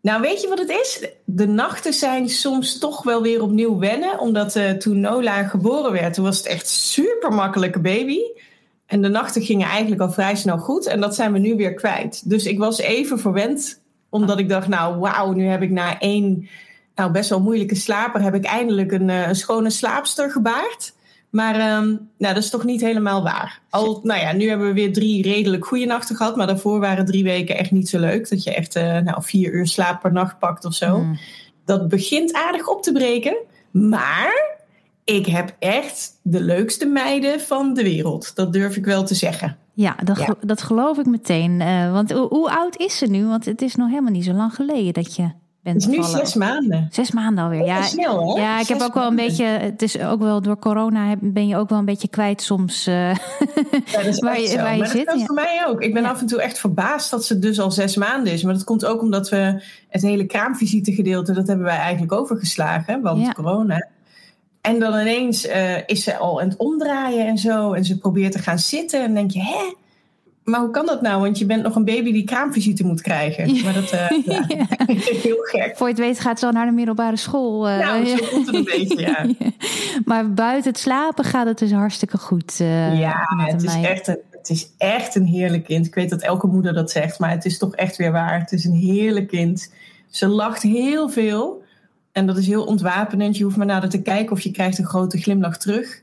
Nou, 0.00 0.20
weet 0.20 0.40
je 0.42 0.48
wat 0.48 0.58
het 0.58 0.70
is? 0.70 1.08
De 1.24 1.46
nachten 1.46 1.92
zijn 1.92 2.28
soms 2.28 2.78
toch 2.78 3.02
wel 3.02 3.22
weer 3.22 3.42
opnieuw 3.42 3.78
wennen. 3.78 4.18
Omdat 4.18 4.56
uh, 4.56 4.70
toen 4.70 5.00
Nola 5.00 5.42
geboren 5.42 5.92
werd, 5.92 6.14
toen 6.14 6.24
was 6.24 6.36
het 6.36 6.46
echt 6.46 6.68
super 6.68 7.32
makkelijke 7.32 7.80
baby. 7.80 8.18
En 8.86 9.02
de 9.02 9.08
nachten 9.08 9.42
gingen 9.42 9.68
eigenlijk 9.68 10.00
al 10.00 10.12
vrij 10.12 10.36
snel 10.36 10.58
goed. 10.58 10.86
En 10.86 11.00
dat 11.00 11.14
zijn 11.14 11.32
we 11.32 11.38
nu 11.38 11.56
weer 11.56 11.74
kwijt. 11.74 12.28
Dus 12.30 12.44
ik 12.44 12.58
was 12.58 12.78
even 12.78 13.18
verwend. 13.18 13.80
Omdat 14.10 14.38
ik 14.38 14.48
dacht, 14.48 14.68
nou 14.68 14.98
wauw, 14.98 15.32
nu 15.32 15.46
heb 15.46 15.62
ik 15.62 15.70
na 15.70 15.98
één 15.98 16.48
nou, 16.94 17.10
best 17.10 17.30
wel 17.30 17.40
moeilijke 17.40 17.74
slaper 17.74 18.22
heb 18.22 18.34
ik 18.34 18.44
eindelijk 18.44 18.92
een, 18.92 19.08
uh, 19.08 19.28
een 19.28 19.36
schone 19.36 19.70
slaapster 19.70 20.30
gebaard. 20.30 20.92
Maar 21.30 21.76
um, 21.76 22.10
nou, 22.18 22.34
dat 22.34 22.42
is 22.42 22.50
toch 22.50 22.64
niet 22.64 22.80
helemaal 22.80 23.22
waar. 23.22 23.60
Al, 23.70 24.00
nou 24.02 24.20
ja, 24.20 24.32
nu 24.32 24.48
hebben 24.48 24.66
we 24.66 24.72
weer 24.72 24.92
drie 24.92 25.22
redelijk 25.22 25.66
goede 25.66 25.84
nachten 25.84 26.16
gehad. 26.16 26.36
Maar 26.36 26.46
daarvoor 26.46 26.80
waren 26.80 27.04
drie 27.04 27.24
weken 27.24 27.56
echt 27.56 27.70
niet 27.70 27.88
zo 27.88 27.98
leuk. 27.98 28.28
Dat 28.28 28.42
je 28.42 28.54
echt 28.54 28.76
uh, 28.76 28.98
nou, 28.98 29.22
vier 29.22 29.52
uur 29.52 29.66
slaap 29.66 30.00
per 30.00 30.12
nacht 30.12 30.38
pakt 30.38 30.64
of 30.64 30.74
zo. 30.74 30.98
Mm. 30.98 31.18
Dat 31.64 31.88
begint 31.88 32.32
aardig 32.32 32.68
op 32.68 32.82
te 32.82 32.92
breken. 32.92 33.36
Maar 33.70 34.56
ik 35.04 35.26
heb 35.26 35.56
echt 35.58 36.18
de 36.22 36.40
leukste 36.40 36.86
meiden 36.86 37.40
van 37.40 37.74
de 37.74 37.82
wereld. 37.82 38.34
Dat 38.34 38.52
durf 38.52 38.76
ik 38.76 38.84
wel 38.84 39.04
te 39.04 39.14
zeggen. 39.14 39.56
Ja, 39.74 39.96
dat, 40.04 40.18
ja. 40.18 40.34
dat 40.40 40.62
geloof 40.62 40.98
ik 40.98 41.06
meteen. 41.06 41.60
Uh, 41.60 41.92
want 41.92 42.10
hoe 42.10 42.50
oud 42.50 42.76
is 42.76 42.98
ze 42.98 43.06
nu? 43.06 43.26
Want 43.26 43.44
het 43.44 43.62
is 43.62 43.74
nog 43.74 43.88
helemaal 43.88 44.12
niet 44.12 44.24
zo 44.24 44.32
lang 44.32 44.54
geleden 44.54 44.92
dat 44.92 45.16
je 45.16 45.30
Het 45.62 45.76
is 45.76 45.86
nu 45.86 46.02
zes 46.02 46.34
maanden. 46.34 46.88
Zes 46.90 47.10
maanden 47.10 47.44
alweer. 47.44 47.64
Ja, 47.64 47.82
snel, 47.82 48.36
ja 48.36 48.60
ik 48.60 48.66
zes 48.66 48.78
heb 48.78 48.88
ook 48.88 48.94
wel 48.94 49.06
een 49.06 49.16
beetje. 49.16 49.44
Het 49.44 49.82
is 49.82 49.98
ook 49.98 50.20
wel 50.20 50.42
door 50.42 50.58
corona 50.58 51.14
ben 51.20 51.46
je 51.46 51.56
ook 51.56 51.68
wel 51.68 51.78
een 51.78 51.84
beetje 51.84 52.08
kwijt 52.08 52.42
soms. 52.42 52.88
Uh, 52.88 53.14
ja, 53.14 53.16
dat 53.92 54.04
is 54.04 54.18
waar 54.26 54.40
je, 54.40 54.56
waar 54.56 54.76
je 54.76 54.86
zit. 54.86 55.06
Dat 55.06 55.18
ja. 55.18 55.24
voor 55.26 55.34
mij 55.34 55.64
ook. 55.66 55.80
Ik 55.80 55.94
ben 55.94 56.02
ja. 56.02 56.08
af 56.08 56.20
en 56.20 56.26
toe 56.26 56.42
echt 56.42 56.58
verbaasd 56.58 57.10
dat 57.10 57.24
ze 57.24 57.38
dus 57.38 57.60
al 57.60 57.70
zes 57.70 57.96
maanden 57.96 58.32
is. 58.32 58.42
Maar 58.42 58.54
dat 58.54 58.64
komt 58.64 58.84
ook 58.84 59.00
omdat 59.00 59.28
we 59.28 59.62
het 59.88 60.02
hele 60.02 60.26
kraamvisitegedeelte, 60.26 61.32
dat 61.32 61.46
hebben 61.46 61.66
wij 61.66 61.78
eigenlijk 61.78 62.12
overgeslagen. 62.12 63.02
Want 63.02 63.32
corona. 63.32 63.88
En 64.60 64.78
dan 64.78 65.00
ineens 65.00 65.46
uh, 65.46 65.86
is 65.86 66.04
ze 66.04 66.16
al 66.16 66.40
aan 66.40 66.48
het 66.48 66.58
omdraaien 66.58 67.26
en 67.26 67.38
zo. 67.38 67.72
En 67.72 67.84
ze 67.84 67.98
probeert 67.98 68.32
te 68.32 68.38
gaan 68.38 68.58
zitten. 68.58 69.00
En 69.00 69.04
dan 69.04 69.14
denk 69.14 69.30
je, 69.30 69.40
hè? 69.40 69.81
Maar 70.44 70.60
hoe 70.60 70.70
kan 70.70 70.86
dat 70.86 71.02
nou? 71.02 71.20
Want 71.20 71.38
je 71.38 71.46
bent 71.46 71.62
nog 71.62 71.76
een 71.76 71.84
baby 71.84 72.12
die 72.12 72.24
kraamvisite 72.24 72.84
moet 72.84 73.00
krijgen. 73.00 73.62
Maar 73.64 73.74
dat 73.74 73.92
uh, 73.92 74.10
ja. 74.24 74.44
ja. 74.48 74.66
heel 75.22 75.36
gek. 75.40 75.76
Voor 75.76 75.86
je 75.86 75.92
het 75.92 76.02
weet 76.02 76.20
gaat 76.20 76.38
ze 76.38 76.46
al 76.46 76.52
naar 76.52 76.66
de 76.66 76.72
middelbare 76.72 77.16
school. 77.16 77.68
Uh, 77.68 77.78
nou, 77.78 78.06
zo 78.06 78.16
komt 78.30 78.46
het 78.46 78.54
een 78.54 78.64
beetje, 78.64 79.00
ja. 79.10 79.26
Maar 80.04 80.32
buiten 80.32 80.70
het 80.70 80.80
slapen 80.80 81.24
gaat 81.24 81.46
het 81.46 81.58
dus 81.58 81.72
hartstikke 81.72 82.18
goed. 82.18 82.58
Uh, 82.60 82.98
ja, 82.98 83.26
het 83.36 83.62
is, 83.62 83.74
echt 83.74 84.08
een, 84.08 84.18
het 84.30 84.48
is 84.48 84.68
echt 84.78 85.14
een 85.14 85.26
heerlijk 85.26 85.64
kind. 85.64 85.86
Ik 85.86 85.94
weet 85.94 86.10
dat 86.10 86.22
elke 86.22 86.46
moeder 86.46 86.74
dat 86.74 86.90
zegt, 86.90 87.18
maar 87.18 87.30
het 87.30 87.44
is 87.44 87.58
toch 87.58 87.74
echt 87.74 87.96
weer 87.96 88.12
waar. 88.12 88.40
Het 88.40 88.52
is 88.52 88.64
een 88.64 88.74
heerlijk 88.74 89.28
kind. 89.28 89.72
Ze 90.10 90.28
lacht 90.28 90.62
heel 90.62 91.08
veel. 91.08 91.62
En 92.12 92.26
dat 92.26 92.36
is 92.36 92.46
heel 92.46 92.64
ontwapenend. 92.64 93.36
Je 93.36 93.44
hoeft 93.44 93.56
maar 93.56 93.66
naar 93.66 93.80
haar 93.80 93.88
te 93.88 94.02
kijken 94.02 94.32
of 94.32 94.40
je 94.40 94.50
krijgt 94.50 94.78
een 94.78 94.84
grote 94.84 95.18
glimlach 95.18 95.58
terug. 95.58 96.02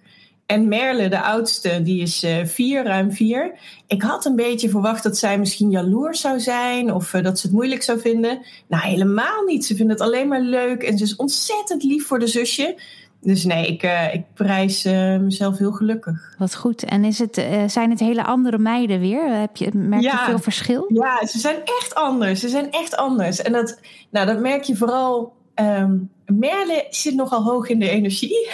En 0.50 0.68
Merle, 0.68 1.08
de 1.08 1.22
oudste, 1.22 1.82
die 1.84 2.02
is 2.02 2.24
uh, 2.24 2.46
vier, 2.46 2.84
ruim 2.84 3.12
vier. 3.12 3.60
Ik 3.88 4.02
had 4.02 4.26
een 4.26 4.36
beetje 4.36 4.70
verwacht 4.70 5.04
dat 5.04 5.18
zij 5.18 5.40
misschien 5.40 5.70
jaloers 5.70 6.22
zou 6.22 6.40
zijn 6.40 6.94
of 6.94 7.14
uh, 7.14 7.24
dat 7.24 7.40
ze 7.40 7.48
het 7.48 7.56
moeilijk 7.56 7.84
zou 7.84 8.00
vinden. 8.00 8.40
Nou, 8.68 8.84
helemaal 8.84 9.44
niet. 9.44 9.66
Ze 9.66 9.76
vindt 9.76 9.92
het 9.92 10.02
alleen 10.02 10.28
maar 10.28 10.42
leuk 10.42 10.84
en 10.84 10.98
ze 10.98 11.04
is 11.04 11.16
ontzettend 11.16 11.84
lief 11.84 12.08
voor 12.08 12.20
de 12.20 12.28
zusje. 12.28 12.82
Dus 13.22 13.44
nee, 13.46 13.68
ik, 13.68 13.84
uh, 13.84 14.14
ik 14.14 14.24
prijs 14.34 14.84
mezelf 15.20 15.58
heel 15.58 15.72
gelukkig. 15.72 16.36
Wat 16.38 16.56
goed. 16.56 16.84
En 16.84 17.04
is 17.04 17.20
het, 17.20 17.46
zijn 17.68 17.90
het 17.90 18.00
hele 18.00 18.24
andere 18.24 18.58
meiden 18.58 19.00
weer? 19.00 19.40
Heb 19.40 19.58
je, 19.58 19.70
merk 19.74 20.02
je 20.02 20.22
veel 20.26 20.40
verschil? 20.40 20.86
Ja, 20.94 21.26
ze 21.26 21.40
zijn 21.40 21.58
echt 21.64 21.96
anders. 21.96 22.40
Ze 22.40 22.50
zijn 22.50 22.72
echt 22.72 22.96
anders. 22.96 23.42
En 23.42 23.52
dat, 23.52 23.80
nou, 24.10 24.26
dat 24.26 24.40
merk 24.40 24.64
je 24.64 24.76
vooral. 24.76 25.38
Um, 25.60 26.10
Merle 26.26 26.88
zit 26.90 27.16
nogal 27.16 27.44
hoog 27.44 27.70
in 27.70 27.80
de 27.80 27.90
energie. 27.90 28.50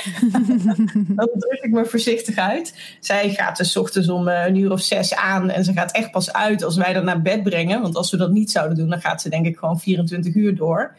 dat 1.16 1.30
druk 1.38 1.60
ik 1.62 1.72
me 1.72 1.86
voorzichtig 1.86 2.36
uit. 2.36 2.98
Zij 3.00 3.30
gaat 3.30 3.58
dus 3.58 3.78
ochtends 3.78 4.10
om 4.10 4.28
een 4.28 4.56
uur 4.56 4.72
of 4.72 4.82
zes 4.82 5.16
aan. 5.16 5.50
En 5.50 5.64
ze 5.64 5.74
gaat 5.74 5.92
echt 5.92 6.12
pas 6.12 6.34
uit 6.34 6.64
als 6.64 6.76
wij 6.76 6.94
haar 6.94 7.04
naar 7.04 7.22
bed 7.22 7.44
brengen. 7.44 7.82
Want 7.82 7.96
als 7.96 8.12
we 8.12 8.18
dat 8.18 8.32
niet 8.32 8.52
zouden 8.52 8.78
doen, 8.78 8.90
dan 8.90 9.02
gaat 9.02 9.22
ze 9.22 9.30
denk 9.30 9.46
ik 9.46 9.58
gewoon 9.58 9.80
24 9.80 10.36
uur 10.36 10.56
door. 10.56 10.96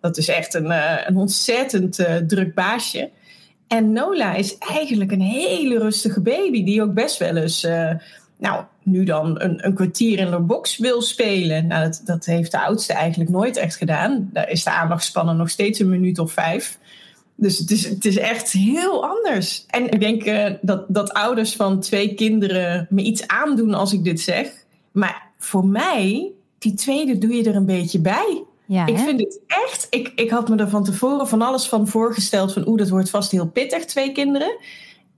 Dat 0.00 0.16
is 0.16 0.28
echt 0.28 0.54
een, 0.54 0.66
uh, 0.66 0.94
een 1.06 1.16
ontzettend 1.16 1.98
uh, 1.98 2.16
druk 2.16 2.54
baasje. 2.54 3.10
En 3.66 3.92
Nola 3.92 4.34
is 4.34 4.58
eigenlijk 4.58 5.12
een 5.12 5.20
hele 5.20 5.78
rustige 5.78 6.20
baby, 6.20 6.64
die 6.64 6.82
ook 6.82 6.94
best 6.94 7.18
wel 7.18 7.36
eens, 7.36 7.66
nou, 8.40 8.64
nu 8.82 9.04
dan 9.04 9.40
een, 9.40 9.66
een, 9.66 9.74
kwartier 9.74 10.18
in 10.18 10.30
de 10.30 10.38
box 10.38 10.78
wil 10.78 11.02
spelen. 11.02 11.66
Nou, 11.66 11.84
dat, 11.84 12.02
dat 12.04 12.24
heeft 12.24 12.50
de 12.50 12.60
oudste 12.60 12.92
eigenlijk 12.92 13.30
nooit 13.30 13.56
echt 13.56 13.76
gedaan. 13.76 14.30
Daar 14.32 14.50
is 14.50 14.64
de 14.64 14.70
aandachtspannen 14.70 15.36
nog 15.36 15.50
steeds 15.50 15.78
een 15.78 15.88
minuut 15.88 16.18
of 16.18 16.32
vijf. 16.32 16.78
Dus 17.34 17.58
het 17.58 17.70
is, 17.70 17.88
het 17.88 18.04
is 18.04 18.18
echt 18.18 18.52
heel 18.52 19.06
anders. 19.06 19.64
En 19.66 19.90
ik 19.90 20.00
denk 20.00 20.26
uh, 20.26 20.46
dat, 20.60 20.84
dat 20.88 21.12
ouders 21.12 21.56
van 21.56 21.80
twee 21.80 22.14
kinderen 22.14 22.86
me 22.90 23.02
iets 23.02 23.26
aandoen 23.26 23.74
als 23.74 23.92
ik 23.92 24.04
dit 24.04 24.20
zeg. 24.20 24.52
Maar 24.92 25.30
voor 25.38 25.66
mij, 25.66 26.30
die 26.58 26.74
tweede 26.74 27.18
doe 27.18 27.34
je 27.34 27.44
er 27.44 27.56
een 27.56 27.66
beetje 27.66 28.00
bij. 28.00 28.42
Ja, 28.66 28.86
ik 28.86 28.98
vind 28.98 29.20
het 29.20 29.40
echt. 29.46 29.86
Ik, 29.90 30.12
ik 30.14 30.30
had 30.30 30.48
me 30.48 30.56
er 30.56 30.68
van 30.68 30.84
tevoren 30.84 31.28
van 31.28 31.42
alles 31.42 31.68
van 31.68 31.88
voorgesteld. 31.88 32.52
Van 32.52 32.68
oeh, 32.68 32.78
dat 32.78 32.88
wordt 32.88 33.10
vast 33.10 33.30
heel 33.30 33.48
pittig, 33.48 33.84
twee 33.84 34.12
kinderen. 34.12 34.56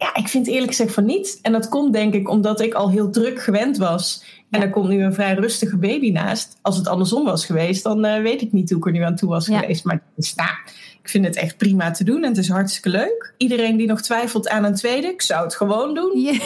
Ja, 0.02 0.14
ik 0.14 0.28
vind 0.28 0.46
eerlijk 0.46 0.70
gezegd 0.70 0.94
van 0.94 1.04
niet. 1.04 1.38
En 1.42 1.52
dat 1.52 1.68
komt 1.68 1.92
denk 1.92 2.14
ik 2.14 2.28
omdat 2.28 2.60
ik 2.60 2.74
al 2.74 2.90
heel 2.90 3.10
druk 3.10 3.42
gewend 3.42 3.76
was. 3.76 4.24
En 4.50 4.60
ja. 4.60 4.66
er 4.66 4.70
komt 4.70 4.88
nu 4.88 5.02
een 5.02 5.14
vrij 5.14 5.34
rustige 5.34 5.76
baby 5.76 6.10
naast. 6.10 6.58
Als 6.62 6.76
het 6.76 6.88
andersom 6.88 7.24
was 7.24 7.46
geweest, 7.46 7.82
dan 7.82 8.06
uh, 8.06 8.22
weet 8.22 8.42
ik 8.42 8.52
niet 8.52 8.70
hoe 8.70 8.78
ik 8.78 8.86
er 8.86 8.92
nu 8.92 9.02
aan 9.02 9.16
toe 9.16 9.28
was 9.28 9.46
ja. 9.46 9.58
geweest. 9.58 9.84
Maar 9.84 10.02
nou, 10.36 10.50
ik 11.02 11.08
vind 11.08 11.24
het 11.24 11.36
echt 11.36 11.56
prima 11.56 11.90
te 11.90 12.04
doen 12.04 12.22
en 12.22 12.28
het 12.28 12.38
is 12.38 12.48
hartstikke 12.48 12.88
leuk. 12.88 13.34
Iedereen 13.36 13.76
die 13.76 13.86
nog 13.86 14.02
twijfelt 14.02 14.48
aan 14.48 14.64
een 14.64 14.74
tweede, 14.74 15.06
ik 15.06 15.22
zou 15.22 15.44
het 15.44 15.54
gewoon 15.54 15.94
doen. 15.94 16.20
Ja, 16.20 16.38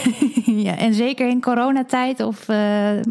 ja 0.70 0.78
en 0.78 0.94
zeker 0.94 1.28
in 1.28 1.40
coronatijd 1.40 2.20
of 2.20 2.48
uh, 2.48 2.56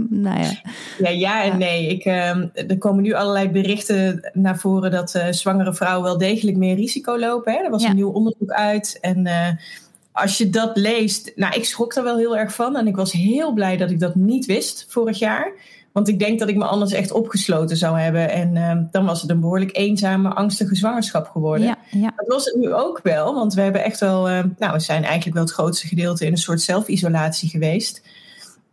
nou 0.10 0.40
ja. 0.40 0.52
Ja, 0.98 1.10
ja 1.10 1.44
en 1.44 1.58
nee. 1.58 1.88
Ik, 1.88 2.06
uh, 2.06 2.30
er 2.70 2.78
komen 2.78 3.04
nu 3.04 3.14
allerlei 3.14 3.50
berichten 3.50 4.30
naar 4.34 4.58
voren 4.58 4.92
dat 4.92 5.16
uh, 5.16 5.28
zwangere 5.30 5.74
vrouwen 5.74 6.04
wel 6.04 6.18
degelijk 6.18 6.58
meer 6.58 6.76
risico 6.76 7.20
lopen. 7.20 7.54
Hè? 7.54 7.60
Er 7.60 7.72
was 7.72 7.84
een 7.84 7.96
nieuw 7.96 8.12
onderzoek 8.12 8.52
uit 8.52 8.98
en 9.02 9.26
eh, 9.26 9.48
als 10.16 10.38
je 10.38 10.50
dat 10.50 10.78
leest, 10.78 11.32
nou, 11.36 11.56
ik 11.56 11.66
schrok 11.66 11.94
daar 11.94 12.04
wel 12.04 12.18
heel 12.18 12.38
erg 12.38 12.54
van. 12.54 12.76
En 12.76 12.88
ik 12.88 12.96
was 12.96 13.12
heel 13.12 13.54
blij 13.54 13.78
dat 13.78 13.92
ik 13.92 14.00
dat 14.00 14.16
niet 14.16 14.46
wist 14.46 14.86
vorig 14.90 15.20
jaar. 15.20 15.52
Want 15.92 16.08
ik 16.08 16.20
denk 16.20 16.40
dat 16.40 16.50
ik 16.50 16.56
me 16.56 16.66
anders 16.66 16.92
echt 16.92 17.12
opgesloten 17.12 17.78
zou 17.78 18.00
hebben. 18.00 18.30
En 18.30 18.56
uh, 18.56 18.72
dan 18.92 19.06
was 19.06 19.22
het 19.22 19.30
een 19.32 19.40
behoorlijk 19.40 19.78
eenzame, 19.78 20.30
angstige 20.30 20.76
zwangerschap 20.76 21.28
geworden. 21.28 21.68
Ja, 21.68 21.78
ja. 21.92 22.14
Dat 22.16 22.28
was 22.28 22.46
het 22.46 22.56
nu 22.56 22.74
ook 22.74 23.00
wel. 23.04 23.34
Want 23.34 23.54
we 23.54 23.62
hebben 23.62 23.84
echt 23.84 24.00
wel, 24.00 24.30
uh, 24.30 24.44
nou, 24.58 24.74
we 24.74 24.80
zijn 24.80 25.04
eigenlijk 25.04 25.36
wel 25.36 25.44
het 25.44 25.54
grootste 25.54 25.88
gedeelte 25.88 26.26
in 26.26 26.32
een 26.32 26.38
soort 26.38 26.62
zelfisolatie 26.62 27.50
geweest. 27.50 28.02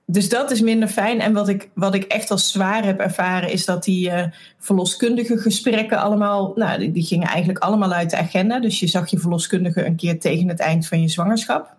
Dus 0.06 0.28
dat 0.28 0.50
is 0.50 0.60
minder 0.60 0.88
fijn. 0.88 1.20
En 1.20 1.32
wat 1.32 1.48
ik, 1.48 1.70
wat 1.74 1.94
ik 1.94 2.04
echt 2.04 2.30
als 2.30 2.52
zwaar 2.52 2.84
heb 2.84 3.00
ervaren, 3.00 3.50
is 3.50 3.64
dat 3.64 3.84
die 3.84 4.08
uh, 4.08 4.24
verloskundige 4.58 5.38
gesprekken 5.38 5.98
allemaal, 5.98 6.52
nou, 6.54 6.92
die, 6.92 7.04
gingen 7.04 7.28
eigenlijk 7.28 7.58
allemaal 7.58 7.92
uit 7.92 8.10
de 8.10 8.16
agenda. 8.16 8.60
Dus 8.60 8.80
je 8.80 8.86
zag 8.86 9.10
je 9.10 9.18
verloskundige 9.18 9.86
een 9.86 9.96
keer 9.96 10.20
tegen 10.20 10.48
het 10.48 10.60
eind 10.60 10.86
van 10.86 11.00
je 11.00 11.08
zwangerschap. 11.08 11.74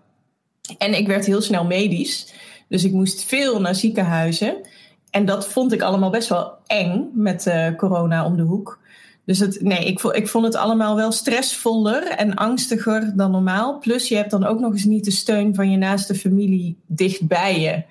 En 0.78 0.98
ik 0.98 1.08
werd 1.08 1.26
heel 1.26 1.42
snel 1.42 1.66
medisch. 1.66 2.34
Dus 2.68 2.84
ik 2.84 2.92
moest 2.92 3.24
veel 3.24 3.62
naar 3.62 3.76
ziekenhuizen. 3.76 4.56
En 5.10 5.26
dat 5.26 5.48
vond 5.48 5.74
ik 5.74 5.82
allemaal 5.82 6.10
best 6.10 6.30
wel 6.30 6.52
eng 6.68 7.10
met 7.14 7.46
uh, 7.46 7.76
corona 7.76 8.26
om 8.26 8.36
de 8.36 8.42
hoek. 8.42 8.80
Dus 9.26 9.40
het, 9.40 9.62
nee, 9.62 9.86
ik, 9.86 10.02
ik 10.02 10.28
vond 10.28 10.46
het 10.46 10.56
allemaal 10.56 10.96
wel 10.96 11.12
stressvoller 11.12 12.08
en 12.08 12.36
angstiger 12.36 13.14
dan 13.16 13.32
normaal. 13.32 13.80
Plus 13.80 14.08
je 14.08 14.16
hebt 14.16 14.32
dan 14.32 14.46
ook 14.46 14.60
nog 14.60 14.72
eens 14.72 14.84
niet 14.84 15.06
de 15.06 15.12
steun 15.12 15.56
van 15.56 15.72
je 15.72 15.78
naaste 15.78 16.16
familie 16.16 16.78
dichtbij 16.86 17.60
je. 17.60 17.84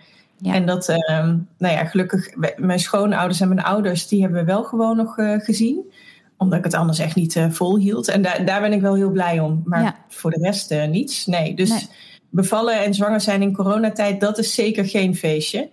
Ja. 0.43 0.55
En 0.55 0.67
dat, 0.67 0.89
um, 0.89 1.49
nou 1.59 1.75
ja, 1.75 1.85
gelukkig, 1.85 2.31
mijn 2.57 2.79
schoonouders 2.79 3.41
en 3.41 3.49
mijn 3.49 3.63
ouders, 3.63 4.09
die 4.09 4.21
hebben 4.21 4.39
we 4.39 4.45
wel 4.45 4.65
gewoon 4.65 4.97
nog 4.97 5.19
uh, 5.19 5.39
gezien. 5.39 5.93
Omdat 6.37 6.59
ik 6.59 6.65
het 6.65 6.75
anders 6.75 6.99
echt 6.99 7.15
niet 7.15 7.35
uh, 7.35 7.51
volhield. 7.51 8.09
En 8.09 8.23
daar, 8.23 8.45
daar 8.45 8.61
ben 8.61 8.73
ik 8.73 8.81
wel 8.81 8.95
heel 8.95 9.11
blij 9.11 9.41
om. 9.41 9.63
Maar 9.65 9.83
ja. 9.83 9.97
voor 10.09 10.31
de 10.31 10.41
rest 10.41 10.73
uh, 10.73 10.85
niets. 10.85 11.27
Nee, 11.27 11.55
dus 11.55 11.71
nee. 11.71 11.87
bevallen 12.31 12.85
en 12.85 12.95
zwanger 12.95 13.21
zijn 13.21 13.43
in 13.43 13.55
coronatijd, 13.55 14.21
dat 14.21 14.39
is 14.39 14.55
zeker 14.55 14.85
geen 14.85 15.17
feestje. 15.17 15.69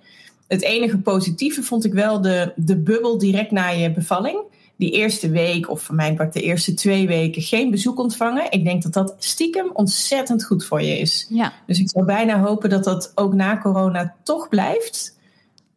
Het 0.47 0.61
enige 0.61 0.97
positieve 0.97 1.63
vond 1.63 1.85
ik 1.85 1.93
wel 1.93 2.21
de, 2.21 2.53
de 2.55 2.77
bubbel 2.77 3.17
direct 3.17 3.51
na 3.51 3.69
je 3.69 3.91
bevalling. 3.91 4.41
Die 4.79 4.91
eerste 4.91 5.29
week, 5.29 5.69
of 5.69 5.81
voor 5.81 5.95
mijn 5.95 6.15
part 6.15 6.33
de 6.33 6.41
eerste 6.41 6.73
twee 6.73 7.07
weken, 7.07 7.41
geen 7.41 7.71
bezoek 7.71 7.99
ontvangen. 7.99 8.51
Ik 8.51 8.63
denk 8.63 8.83
dat 8.83 8.93
dat 8.93 9.15
stiekem 9.19 9.69
ontzettend 9.73 10.45
goed 10.45 10.65
voor 10.65 10.81
je 10.81 10.99
is. 10.99 11.27
Ja. 11.29 11.53
Dus 11.65 11.79
ik 11.79 11.89
zou 11.89 12.05
bijna 12.05 12.39
hopen 12.39 12.69
dat 12.69 12.83
dat 12.83 13.11
ook 13.15 13.33
na 13.33 13.57
corona 13.57 14.15
toch 14.23 14.49
blijft 14.49 15.17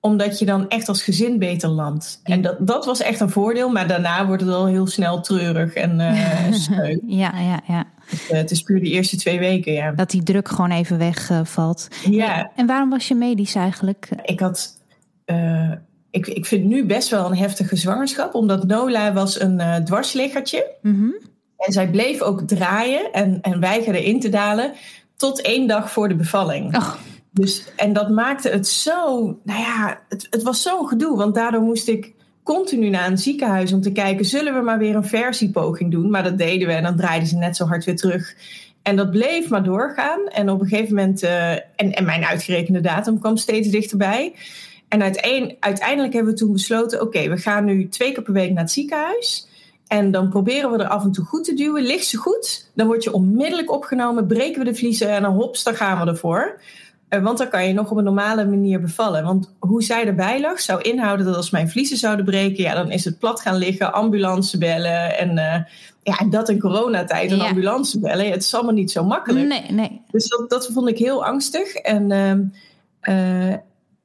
omdat 0.03 0.39
je 0.39 0.45
dan 0.45 0.69
echt 0.69 0.89
als 0.89 1.03
gezin 1.03 1.39
beter 1.39 1.69
landt. 1.69 2.21
Ja. 2.25 2.35
En 2.35 2.43
dat, 2.43 2.57
dat 2.67 2.85
was 2.85 3.01
echt 3.01 3.21
een 3.21 3.31
voordeel. 3.31 3.69
Maar 3.69 3.89
daarna 3.89 4.27
wordt 4.27 4.43
het 4.43 4.51
al 4.51 4.67
heel 4.67 4.87
snel 4.87 5.21
treurig 5.21 5.75
en 5.75 6.01
uh, 6.01 6.53
sneu. 6.53 6.99
ja, 7.07 7.39
ja, 7.39 7.61
ja. 7.67 7.87
Dus, 8.11 8.31
uh, 8.31 8.37
het 8.37 8.51
is 8.51 8.63
puur 8.63 8.81
die 8.81 8.93
eerste 8.93 9.17
twee 9.17 9.39
weken, 9.39 9.73
ja. 9.73 9.93
Dat 9.93 10.11
die 10.11 10.23
druk 10.23 10.49
gewoon 10.49 10.71
even 10.71 10.99
wegvalt. 10.99 11.89
Uh, 12.07 12.13
ja. 12.13 12.51
En 12.57 12.67
waarom 12.67 12.91
was 12.91 13.09
je 13.09 13.15
medisch 13.15 13.55
eigenlijk? 13.55 14.09
Ik 14.23 14.41
had... 14.41 14.81
Ik, 16.13 16.27
ik 16.27 16.47
vind 16.47 16.65
nu 16.65 16.85
best 16.85 17.09
wel 17.09 17.27
een 17.27 17.37
heftige 17.37 17.77
zwangerschap. 17.77 18.35
Omdat 18.35 18.67
Nola 18.67 19.13
was 19.13 19.41
een 19.41 19.59
uh, 19.59 19.77
dwarsliggertje. 19.77 20.71
Mm 20.83 20.95
-hmm. 20.95 21.15
En 21.57 21.73
zij 21.73 21.91
bleef 21.91 22.21
ook 22.21 22.41
draaien 22.41 23.13
en, 23.13 23.39
en 23.41 23.61
weigerde 23.61 24.05
in 24.05 24.21
te 24.21 24.29
dalen. 24.29 24.73
Tot 25.17 25.41
één 25.41 25.67
dag 25.67 25.91
voor 25.93 26.09
de 26.09 26.15
bevalling. 26.15 26.77
Oh. 26.77 26.95
Dus, 27.31 27.65
en 27.77 27.93
dat 27.93 28.11
maakte 28.11 28.49
het 28.49 28.69
zo, 28.69 29.21
nou 29.45 29.61
ja, 29.61 30.01
het, 30.09 30.27
het 30.31 30.43
was 30.43 30.63
zo'n 30.63 30.89
gedoe. 30.89 31.17
Want 31.17 31.35
daardoor 31.35 31.63
moest 31.63 31.89
ik 31.89 32.13
continu 32.43 32.89
naar 32.89 33.11
een 33.11 33.19
ziekenhuis 33.19 33.73
om 33.73 33.81
te 33.81 33.93
kijken, 33.93 34.25
zullen 34.25 34.55
we 34.55 34.61
maar 34.61 34.79
weer 34.79 34.97
een 34.97 35.05
versiepoging 35.05 35.91
doen? 35.91 36.11
Maar 36.11 36.23
dat 36.23 36.39
deden 36.39 36.69
we 36.69 36.75
en 36.75 36.83
dan 36.83 36.97
draaiden 36.97 37.29
ze 37.29 37.37
net 37.37 37.57
zo 37.57 37.67
hard 37.67 37.85
weer 37.85 37.97
terug. 37.97 38.35
En 38.83 38.97
dat 38.97 39.11
bleef 39.11 39.49
maar 39.49 39.65
doorgaan. 39.65 40.29
En 40.29 40.51
op 40.51 40.61
een 40.61 40.69
gegeven 40.69 40.95
moment, 40.95 41.23
uh, 41.23 41.51
en, 41.53 41.65
en 41.77 42.05
mijn 42.05 42.25
uitgerekende 42.25 42.81
datum 42.81 43.19
kwam 43.19 43.37
steeds 43.37 43.69
dichterbij. 43.69 44.33
En 44.93 45.03
uiteindelijk 45.61 46.13
hebben 46.13 46.33
we 46.33 46.39
toen 46.39 46.53
besloten, 46.53 47.01
oké, 47.01 47.19
okay, 47.19 47.31
we 47.31 47.37
gaan 47.37 47.65
nu 47.65 47.89
twee 47.89 48.13
keer 48.13 48.23
per 48.23 48.33
week 48.33 48.53
naar 48.53 48.63
het 48.63 48.73
ziekenhuis. 48.73 49.49
En 49.87 50.11
dan 50.11 50.29
proberen 50.29 50.71
we 50.71 50.79
er 50.79 50.89
af 50.89 51.05
en 51.05 51.13
toe 51.13 51.25
goed 51.25 51.45
te 51.45 51.55
duwen. 51.55 51.83
Ligt 51.83 52.07
ze 52.07 52.17
goed, 52.17 52.71
dan 52.75 52.87
word 52.87 53.05
je 53.05 53.13
onmiddellijk 53.13 53.73
opgenomen, 53.73 54.27
breken 54.27 54.59
we 54.59 54.71
de 54.71 54.75
vliezen 54.75 55.09
en 55.09 55.23
dan 55.23 55.35
hops, 55.35 55.63
dan 55.63 55.75
gaan 55.75 56.05
we 56.05 56.11
ervoor. 56.11 56.61
Want 57.09 57.39
dan 57.39 57.49
kan 57.49 57.67
je 57.67 57.73
nog 57.73 57.91
op 57.91 57.97
een 57.97 58.05
normale 58.05 58.47
manier 58.47 58.81
bevallen. 58.81 59.25
Want 59.25 59.55
hoe 59.59 59.83
zij 59.83 60.07
erbij 60.07 60.41
lag, 60.41 60.61
zou 60.61 60.83
inhouden 60.83 61.27
dat 61.27 61.37
als 61.37 61.51
mijn 61.51 61.71
vliezen 61.71 61.97
zouden 61.97 62.25
breken, 62.25 62.63
ja, 62.63 62.75
dan 62.75 62.91
is 62.91 63.05
het 63.05 63.19
plat 63.19 63.41
gaan 63.41 63.57
liggen, 63.57 63.93
ambulance 63.93 64.59
bellen. 64.59 65.19
En, 65.19 65.31
uh, 65.31 65.57
ja, 66.03 66.19
en 66.19 66.31
dat 66.31 66.49
in 66.49 66.61
coronatijd, 66.61 67.31
een 67.31 67.37
ja. 67.37 67.49
ambulance 67.49 68.01
bellen. 68.01 68.31
Het 68.31 68.43
is 68.43 68.55
allemaal 68.55 68.75
niet 68.75 68.91
zo 68.91 69.05
makkelijk. 69.05 69.47
Nee, 69.47 69.71
nee. 69.71 70.01
Dus 70.11 70.29
dat, 70.29 70.51
dat 70.51 70.71
vond 70.73 70.89
ik 70.89 70.99
heel 70.99 71.25
angstig. 71.25 71.75
En 71.75 72.11
uh, 72.11 73.49
uh, 73.49 73.55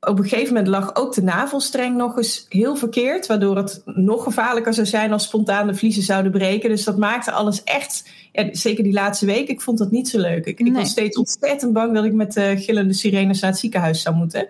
op 0.08 0.20
een 0.20 0.28
gegeven 0.28 0.53
moment 0.53 0.68
lag 0.68 0.95
ook 0.95 1.14
de 1.14 1.24
navelstreng 1.24 1.95
nog 1.95 2.18
eens 2.18 2.45
heel 2.49 2.76
verkeerd. 2.76 3.28
Waardoor 3.28 3.58
het 3.58 3.82
nog 3.86 4.24
gevaarlijker 4.24 4.74
zou 4.74 4.88
zijn 4.88 5.12
als 5.12 5.24
spontaan 5.24 5.68
de 5.68 5.76
vliezen 5.76 6.03
zouden 6.03 6.32
breken. 6.32 6.70
Dus 6.70 6.84
dat 6.84 6.97
maakte 6.97 7.32
alles 7.32 7.64
echt, 7.64 8.10
ja, 8.32 8.47
zeker 8.51 8.84
die 8.84 8.93
laatste 8.93 9.26
week, 9.26 9.47
ik 9.47 9.62
vond 9.62 9.78
dat 9.78 9.91
niet 9.91 10.10
zo 10.10 10.20
leuk. 10.20 10.45
Ik, 10.45 10.60
nee. 10.60 10.70
ik 10.70 10.76
was 10.76 10.89
steeds 10.89 11.18
ontzettend 11.18 11.74
bang 11.74 11.93
dat 11.93 12.05
ik 12.05 12.14
met 12.14 12.38
uh, 12.38 12.45
gillende 12.55 12.93
sirenes 12.93 13.39
naar 13.39 13.51
het 13.51 13.60
ziekenhuis 13.60 14.01
zou 14.01 14.16
moeten. 14.16 14.47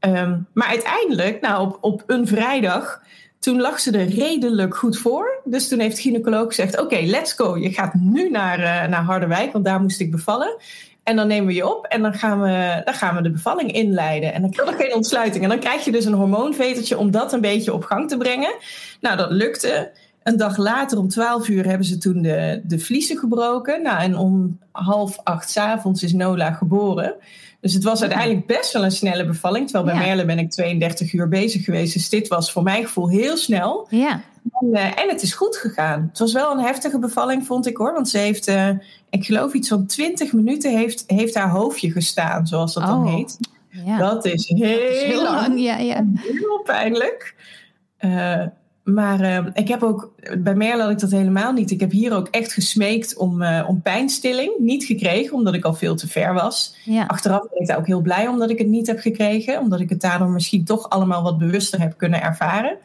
Um, 0.00 0.46
maar 0.54 0.68
uiteindelijk, 0.68 1.40
nou 1.40 1.66
op, 1.66 1.78
op 1.80 2.02
een 2.06 2.26
vrijdag, 2.26 3.02
toen 3.38 3.60
lag 3.60 3.80
ze 3.80 3.90
er 3.90 4.08
redelijk 4.08 4.76
goed 4.76 4.98
voor. 4.98 5.40
Dus 5.44 5.68
toen 5.68 5.78
heeft 5.78 5.96
de 5.96 6.02
gynaecoloog 6.02 6.46
gezegd, 6.46 6.74
oké, 6.74 6.82
okay, 6.82 7.06
let's 7.06 7.32
go. 7.32 7.56
Je 7.56 7.72
gaat 7.72 7.94
nu 7.94 8.30
naar, 8.30 8.58
uh, 8.58 8.64
naar 8.64 9.02
Harderwijk, 9.02 9.52
want 9.52 9.64
daar 9.64 9.80
moest 9.80 10.00
ik 10.00 10.10
bevallen. 10.10 10.56
En 11.02 11.16
dan 11.16 11.26
nemen 11.26 11.46
we 11.46 11.54
je 11.54 11.76
op 11.76 11.84
en 11.86 12.02
dan 12.02 12.14
gaan 12.14 12.40
we, 12.40 12.82
dan 12.84 12.94
gaan 12.94 13.16
we 13.16 13.22
de 13.22 13.30
bevalling 13.30 13.72
inleiden. 13.72 14.34
En 14.34 14.40
dan 14.40 14.50
krijg 14.50 14.70
je 14.70 14.76
geen 14.76 14.94
ontsluiting. 14.94 15.42
En 15.42 15.50
dan 15.50 15.58
krijg 15.58 15.84
je 15.84 15.92
dus 15.92 16.04
een 16.04 16.12
hormoonvetertje 16.12 16.98
om 16.98 17.10
dat 17.10 17.32
een 17.32 17.40
beetje 17.40 17.72
op 17.72 17.84
gang 17.84 18.08
te 18.08 18.16
brengen. 18.16 18.54
Nou, 19.00 19.16
dat 19.16 19.30
lukte. 19.30 19.92
Een 20.22 20.36
dag 20.36 20.56
later, 20.56 20.98
om 20.98 21.08
12 21.08 21.48
uur, 21.48 21.66
hebben 21.66 21.86
ze 21.86 21.98
toen 21.98 22.22
de, 22.22 22.60
de 22.64 22.78
vliezen 22.78 23.18
gebroken. 23.18 23.82
Nou, 23.82 24.00
en 24.00 24.16
om 24.16 24.58
half 24.72 25.18
acht 25.24 25.50
s 25.50 25.56
avonds 25.56 26.02
is 26.02 26.12
Nola 26.12 26.52
geboren. 26.52 27.14
Dus 27.60 27.74
het 27.74 27.84
was 27.84 28.00
uiteindelijk 28.00 28.46
best 28.46 28.72
wel 28.72 28.84
een 28.84 28.90
snelle 28.90 29.26
bevalling. 29.26 29.68
Terwijl 29.68 29.84
bij 29.84 29.94
ja. 29.94 30.08
Merle 30.08 30.24
ben 30.24 30.38
ik 30.38 30.50
32 30.50 31.12
uur 31.12 31.28
bezig 31.28 31.64
geweest. 31.64 31.92
Dus 31.92 32.08
dit 32.08 32.28
was 32.28 32.52
voor 32.52 32.62
mijn 32.62 32.84
gevoel 32.84 33.08
heel 33.08 33.36
snel. 33.36 33.86
Ja. 33.90 34.22
En, 34.50 34.74
eh, 34.74 35.02
en, 35.02 35.08
het 35.08 35.22
is 35.22 35.34
goed 35.34 35.56
gegaan. 35.56 36.06
Het 36.08 36.18
was 36.18 36.32
wel 36.32 36.52
een 36.52 36.64
heftige 36.64 36.98
bevalling, 36.98 37.46
vond 37.46 37.66
ik 37.66 37.76
hoor. 37.76 37.92
Want 37.92 38.08
ze 38.08 38.18
heeft, 38.18 38.48
uh, 38.48 38.68
ik 39.10 39.24
geloof 39.24 39.52
iets 39.52 39.68
van 39.68 39.86
20 39.86 40.32
minuten 40.32 40.76
heeft, 40.76 41.04
heeft 41.06 41.34
haar 41.34 41.50
hoofdje 41.50 41.90
gestaan, 41.90 42.46
zoals 42.46 42.74
dat 42.74 42.86
dan 42.86 43.06
Oh. 43.06 43.14
heet. 43.14 43.38
Ja. 43.84 43.98
Dat 43.98 44.24
is 44.24 44.48
heel, 44.48 44.78
heel 45.08 45.22
lang, 45.22 45.60
ja, 45.60 45.78
ja. 45.78 46.04
Heel 46.14 46.60
pijnlijk. 46.64 47.34
Eh, 47.96 48.46
maar 48.84 49.20
eh, 49.20 49.46
ik 49.52 49.68
heb 49.68 49.82
ook, 49.82 50.12
bij 50.38 50.54
Merle 50.54 50.82
had 50.82 50.90
ik 50.90 50.98
dat 50.98 51.10
helemaal 51.10 51.52
niet. 51.52 51.70
Ik 51.70 51.80
heb 51.80 51.90
hier 51.90 52.14
ook 52.14 52.28
echt 52.28 52.52
gesmeekt 52.52 53.16
om, 53.16 53.42
eh, 53.42 53.68
om 53.68 53.82
pijnstilling. 53.82 54.58
Niet 54.58 54.84
gekregen, 54.84 55.34
omdat 55.34 55.54
ik 55.54 55.64
al 55.64 55.74
veel 55.74 55.94
te 55.94 56.08
ver 56.08 56.34
was. 56.34 56.76
ja. 56.84 57.04
Achteraf 57.06 57.40
ben 57.48 57.60
ik 57.60 57.66
daar 57.66 57.78
ook 57.78 57.86
heel 57.86 58.00
blij 58.00 58.28
omdat 58.28 58.50
ik 58.50 58.58
het 58.58 58.66
niet 58.66 58.86
heb 58.86 58.98
gekregen. 58.98 59.60
Omdat 59.60 59.80
ik 59.80 59.88
het 59.88 60.00
daardoor 60.00 60.30
misschien 60.30 60.64
toch 60.64 60.88
allemaal 60.90 61.22
wat 61.22 61.38
bewuster 61.38 61.80
heb 61.80 61.96
kunnen 61.96 62.22
ervaren. 62.22 62.76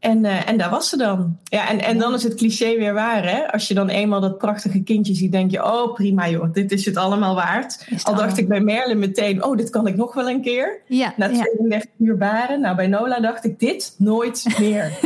En, 0.00 0.24
eh, 0.24 0.48
en 0.48 0.58
daar 0.58 0.70
was 0.70 0.88
ze 0.88 0.96
dan. 0.96 1.36
Ja, 1.44 1.68
en, 1.68 1.80
en 1.80 1.98
dan 1.98 2.14
is 2.14 2.22
het 2.22 2.34
cliché 2.34 2.76
weer 2.78 2.94
waar. 2.94 3.24
Hè? 3.28 3.52
Als 3.52 3.68
je 3.68 3.74
dan 3.74 3.88
eenmaal 3.88 4.20
dat 4.20 4.38
prachtige 4.38 4.82
kindje 4.82 5.14
ziet, 5.14 5.32
denk 5.32 5.50
je: 5.50 5.64
oh 5.64 5.94
prima 5.94 6.28
joh, 6.28 6.52
dit 6.52 6.72
is 6.72 6.84
het 6.84 6.96
allemaal 6.96 7.34
waard. 7.34 7.72
Het 7.88 8.04
Al 8.04 8.12
dacht 8.14 8.16
allemaal- 8.24 8.38
ik 8.38 8.48
bij 8.48 8.60
Merle 8.60 8.94
meteen: 8.94 9.44
oh, 9.44 9.56
dit 9.56 9.70
kan 9.70 9.86
ik 9.86 9.96
nog 9.96 10.14
wel 10.14 10.28
een 10.28 10.42
keer. 10.42 10.80
Ja, 10.86 11.12
Na 11.16 11.26
ja. 11.26 11.42
32 11.42 11.90
uur 11.98 12.16
baren. 12.16 12.60
Nou, 12.60 12.76
bij 12.76 12.86
Nola 12.86 13.20
dacht 13.20 13.44
ik: 13.44 13.58
dit 13.58 13.94
nooit 13.98 14.44
meer. 14.58 14.92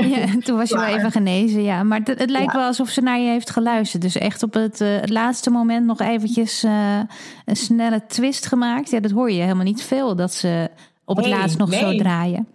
Ja, 0.00 0.26
toen 0.40 0.56
was 0.56 0.68
je 0.68 0.74
wel 0.76 0.84
even 0.84 1.10
genezen, 1.10 1.62
ja. 1.62 1.82
Maar 1.82 1.98
het, 2.04 2.18
het 2.18 2.30
lijkt 2.30 2.52
Ja. 2.52 2.58
wel 2.58 2.66
alsof 2.66 2.88
ze 2.88 3.00
naar 3.00 3.18
je 3.18 3.28
heeft 3.30 3.50
geluisterd. 3.50 4.02
Dus 4.02 4.16
echt 4.18 4.42
op 4.42 4.54
het, 4.54 4.80
eh, 4.80 5.00
het 5.00 5.10
laatste 5.10 5.50
moment 5.50 5.86
nog 5.86 6.00
eventjes 6.00 6.62
eh, 6.62 6.98
een 7.44 7.56
snelle 7.56 8.02
twist 8.06 8.46
gemaakt. 8.46 8.90
Ja, 8.90 9.00
dat 9.00 9.10
hoor 9.10 9.30
je 9.30 9.40
helemaal 9.42 9.64
niet 9.64 9.82
veel, 9.82 10.16
dat 10.16 10.34
ze 10.34 10.70
op 11.04 11.16
het 11.16 11.24
Nee, 11.26 11.34
laatst 11.34 11.58
nog 11.58 11.74
zo 11.74 11.94
draaien. 11.96 12.46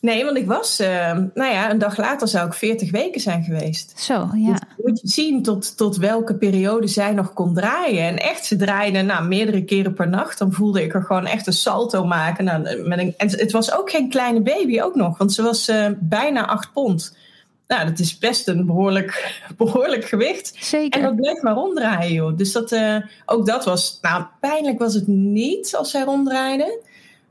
Nee, 0.00 0.24
want 0.24 0.36
ik 0.36 0.46
was, 0.46 0.78
eh, 0.78 1.12
nou 1.12 1.52
ja, 1.52 1.70
een 1.70 1.78
dag 1.78 1.96
later 1.96 2.28
zou 2.28 2.46
ik 2.46 2.54
40 2.54 2.90
weken 2.90 3.20
zijn 3.20 3.42
geweest. 3.42 3.92
Zo, 4.00 4.28
ja. 4.34 4.52
Dus 4.52 4.60
moet 4.76 5.00
je 5.00 5.08
zien 5.08 5.42
tot, 5.42 5.76
tot 5.76 5.96
welke 5.96 6.34
periode 6.34 6.86
zij 6.86 7.12
nog 7.12 7.32
kon 7.32 7.54
draaien. 7.54 8.02
En 8.02 8.16
echt, 8.18 8.44
ze 8.44 8.56
draaide 8.56 9.02
nou, 9.02 9.28
meerdere 9.28 9.64
keren 9.64 9.94
per 9.94 10.08
nacht. 10.08 10.38
Dan 10.38 10.52
voelde 10.52 10.82
ik 10.82 10.94
er 10.94 11.02
gewoon 11.02 11.26
echt 11.26 11.46
een 11.46 11.52
salto 11.52 12.04
maken. 12.04 12.44
Nou, 12.44 12.88
met 12.88 12.98
een, 12.98 13.14
en 13.16 13.30
het 13.30 13.52
was 13.52 13.72
ook 13.72 13.90
geen 13.90 14.08
kleine 14.08 14.40
baby 14.40 14.80
ook 14.80 14.94
nog, 14.94 15.18
want 15.18 15.32
ze 15.32 15.42
was 15.42 15.68
eh, 15.68 15.86
bijna 15.98 16.46
8 16.46 16.72
pond. 16.72 17.16
Nou, 17.66 17.86
dat 17.86 17.98
is 17.98 18.18
best 18.18 18.48
een 18.48 18.66
behoorlijk, 18.66 19.34
behoorlijk 19.56 20.04
gewicht. 20.04 20.52
En 20.56 20.64
Zeker. 20.64 21.02
dat 21.02 21.16
bleef 21.16 21.42
maar 21.42 21.54
ronddraaien, 21.54 22.12
joh. 22.12 22.36
Dus 22.36 22.52
dat, 22.52 22.72
eh, 22.72 22.96
ook 23.26 23.46
dat 23.46 23.64
was, 23.64 23.98
nou, 24.00 24.24
pijnlijk 24.40 24.78
was 24.78 24.94
het 24.94 25.06
niet 25.06 25.76
als 25.76 25.90
zij 25.90 26.02
ronddraaide. 26.02 26.88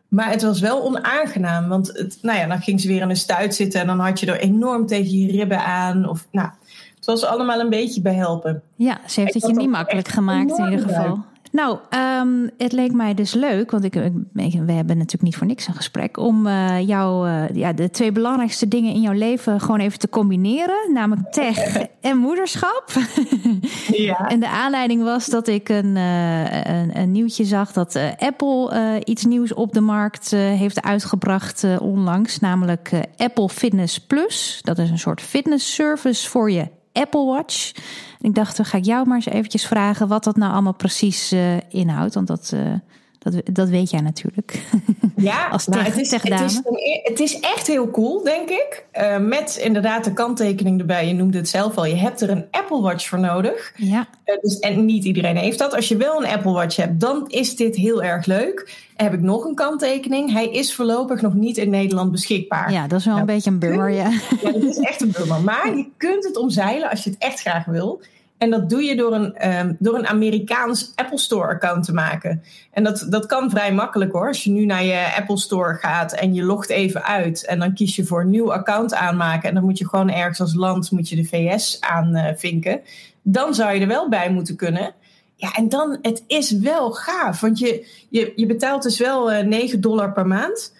Maar 0.09 0.29
het 0.29 0.41
was 0.41 0.59
wel 0.59 0.83
onaangenaam. 0.83 1.67
Want 1.67 1.87
het, 1.87 2.17
nou 2.21 2.37
ja, 2.37 2.47
dan 2.47 2.61
ging 2.61 2.81
ze 2.81 2.87
weer 2.87 3.01
in 3.01 3.09
een 3.09 3.15
stuit 3.15 3.55
zitten 3.55 3.81
en 3.81 3.87
dan 3.87 3.99
had 3.99 4.19
je 4.19 4.25
er 4.25 4.39
enorm 4.39 4.85
tegen 4.85 5.19
je 5.19 5.31
ribben 5.31 5.65
aan. 5.65 6.09
Of, 6.09 6.27
nou, 6.31 6.49
het 6.95 7.05
was 7.05 7.25
allemaal 7.25 7.59
een 7.59 7.69
beetje 7.69 8.01
behelpen. 8.01 8.61
Ja, 8.75 8.99
ze 9.07 9.21
heeft 9.21 9.33
het 9.33 9.47
je 9.47 9.53
niet 9.53 9.69
makkelijk 9.69 10.07
gemaakt 10.07 10.57
in 10.57 10.65
ieder 10.65 10.87
geval. 10.87 11.23
Nou, 11.51 11.77
ehm, 11.89 12.47
het 12.57 12.71
leek 12.71 12.93
mij 12.93 13.13
dus 13.13 13.33
leuk, 13.33 13.71
want 13.71 13.83
ik, 13.83 13.95
ik- 13.95 14.13
we 14.33 14.71
hebben 14.71 14.97
natuurlijk 14.97 15.21
niet 15.23 15.35
voor 15.35 15.47
niks 15.47 15.67
een 15.67 15.73
gesprek, 15.73 16.17
om 16.17 16.47
eh, 16.47 16.87
jou, 16.87 17.29
eh, 17.29 17.55
ja, 17.55 17.73
de 17.73 17.89
twee 17.89 18.11
belangrijkste 18.11 18.67
dingen 18.67 18.93
in 18.93 19.01
jouw 19.01 19.13
leven 19.13 19.61
gewoon 19.61 19.79
even 19.79 19.99
te 19.99 20.09
combineren, 20.09 20.93
namelijk 20.93 21.31
tech 21.31 21.57
en 22.01 22.17
moederschap. 22.17 22.85
Ja. 23.91 24.27
En 24.27 24.39
de 24.39 24.49
aanleiding 24.49 25.03
was 25.03 25.25
dat 25.25 25.47
ik 25.47 25.69
een, 25.69 25.97
eh, 25.97 26.63
een, 26.63 26.97
een 26.99 27.11
nieuwtje 27.11 27.45
zag 27.45 27.71
dat 27.71 27.99
Apple 28.17 29.01
iets 29.03 29.25
nieuws 29.25 29.53
op 29.53 29.73
de 29.73 29.81
markt 29.81 30.31
heeft 30.31 30.81
uitgebracht 30.81 31.65
onlangs, 31.79 32.39
namelijk 32.39 32.91
Apple 33.17 33.49
Fitness 33.49 33.99
Plus. 33.99 34.59
Dat 34.61 34.77
is 34.77 34.89
een 34.89 34.99
soort 34.99 35.21
fitness 35.21 35.73
service 35.73 36.29
voor 36.29 36.51
je 36.51 36.67
Apple 36.93 37.25
Watch. 37.25 37.71
En 38.21 38.29
ik 38.29 38.35
dacht, 38.35 38.57
dan 38.57 38.65
ga 38.65 38.77
ik 38.77 38.85
jou 38.85 39.07
maar 39.07 39.15
eens 39.15 39.25
eventjes 39.25 39.65
vragen 39.65 40.07
wat 40.07 40.23
dat 40.23 40.35
nou 40.35 40.53
allemaal 40.53 40.73
precies 40.73 41.31
eh, 41.31 41.57
inhoudt, 41.69 42.13
want 42.13 42.27
dat, 42.27 42.51
eh, 42.53 42.73
dat, 43.19 43.33
dat 43.53 43.69
weet 43.69 43.89
jij 43.89 44.01
natuurlijk. 44.01 44.53
Ja, 45.15 45.47
Als 45.47 45.67
nou, 45.67 45.83
het, 45.83 45.97
is, 45.97 46.11
het, 46.11 46.41
is, 46.41 46.61
het 47.03 47.19
is 47.19 47.39
echt 47.39 47.67
heel 47.67 47.91
cool, 47.91 48.23
denk 48.23 48.49
ik. 48.49 48.85
Eh, 48.91 49.17
met 49.17 49.59
inderdaad 49.63 50.03
de 50.03 50.13
kanttekening 50.13 50.79
erbij. 50.79 51.07
Je 51.07 51.13
noemde 51.13 51.37
het 51.37 51.49
zelf 51.49 51.77
al. 51.77 51.85
Je 51.85 51.95
hebt 51.95 52.21
er 52.21 52.29
een 52.29 52.45
Apple 52.51 52.81
Watch 52.81 53.07
voor 53.07 53.19
nodig. 53.19 53.73
Ja, 53.75 54.07
Eh, 54.23 54.35
dus, 54.41 54.59
en 54.59 54.85
niet 54.85 55.03
iedereen 55.03 55.35
heeft 55.37 55.59
dat. 55.59 55.75
Als 55.75 55.87
je 55.87 55.97
wel 55.97 56.23
een 56.23 56.29
Apple 56.29 56.51
Watch 56.51 56.75
hebt, 56.75 56.99
dan 56.99 57.25
is 57.27 57.55
dit 57.55 57.75
heel 57.75 58.03
erg 58.03 58.25
leuk. 58.25 58.87
Heb 58.95 59.13
ik 59.13 59.21
nog 59.21 59.45
een 59.45 59.55
kanttekening. 59.55 60.31
Hij 60.31 60.49
is 60.49 60.75
voorlopig 60.75 61.21
nog 61.21 61.33
niet 61.33 61.57
in 61.57 61.69
Nederland 61.69 62.11
beschikbaar. 62.11 62.71
ja, 62.71 62.87
dat 62.87 62.99
is 62.99 63.05
wel 63.05 63.13
een 63.13 63.19
Ja. 63.19 63.25
beetje 63.25 63.49
een 63.49 63.59
bummer, 63.59 63.89
ja. 63.89 64.09
Ja, 64.43 64.51
dat 64.51 64.63
is 64.63 64.77
echt 64.77 65.01
een 65.01 65.11
bummer. 65.17 65.41
Maar 65.51 65.77
je 65.77 65.87
kunt 65.97 66.23
het 66.23 66.37
omzeilen 66.37 66.89
als 66.89 67.03
je 67.03 67.09
het 67.09 67.19
echt 67.19 67.39
graag 67.39 67.65
wil. 67.65 68.01
En 68.39 68.49
dat 68.49 68.69
doe 68.69 68.83
je 68.83 68.95
door 68.95 69.13
een, 69.13 69.35
ehm, 69.35 69.73
door 69.79 69.95
een 69.95 70.07
Amerikaans 70.07 70.91
Apple 70.95 71.17
Store 71.17 71.47
account 71.47 71.85
te 71.85 71.93
maken. 71.93 72.43
En 72.71 72.83
dat, 72.83 73.05
dat 73.09 73.25
kan 73.25 73.49
vrij 73.49 73.73
makkelijk 73.73 74.11
hoor. 74.11 74.27
Als 74.27 74.43
je 74.43 74.51
nu 74.51 74.65
naar 74.65 74.83
je 74.83 75.13
Apple 75.17 75.37
Store 75.37 75.73
gaat 75.73 76.13
en 76.13 76.33
je 76.33 76.43
logt 76.43 76.69
even 76.69 77.03
uit. 77.03 77.45
En 77.45 77.59
dan 77.59 77.73
kies 77.73 77.95
je 77.95 78.05
voor 78.05 78.21
een 78.21 78.29
nieuw 78.29 78.53
account 78.53 78.93
aanmaken. 78.93 79.49
En 79.49 79.55
dan 79.55 79.63
moet 79.63 79.77
je 79.77 79.87
gewoon 79.87 80.09
ergens 80.09 80.39
als 80.39 80.53
land 80.53 80.91
moet 80.91 81.09
je 81.09 81.15
de 81.15 81.25
VS 81.25 81.77
aanvinken. 81.79 82.81
dan 83.21 83.53
zou 83.53 83.73
je 83.73 83.81
er 83.81 83.87
wel 83.87 84.09
bij 84.09 84.31
moeten 84.31 84.55
kunnen. 84.55 84.93
Ja, 85.35 85.53
en 85.53 85.69
dan, 85.69 85.97
het 86.01 86.23
is 86.27 86.51
wel 86.51 86.91
gaaf. 86.91 87.39
Want 87.39 87.59
je, 87.59 87.87
je, 88.09 88.33
je 88.35 88.45
betaalt 88.45 88.83
dus 88.83 88.97
wel 88.99 89.31
eh 89.31 89.45
9 89.45 89.81
dollar 89.81 90.13
per 90.13 90.27
maand. 90.27 90.73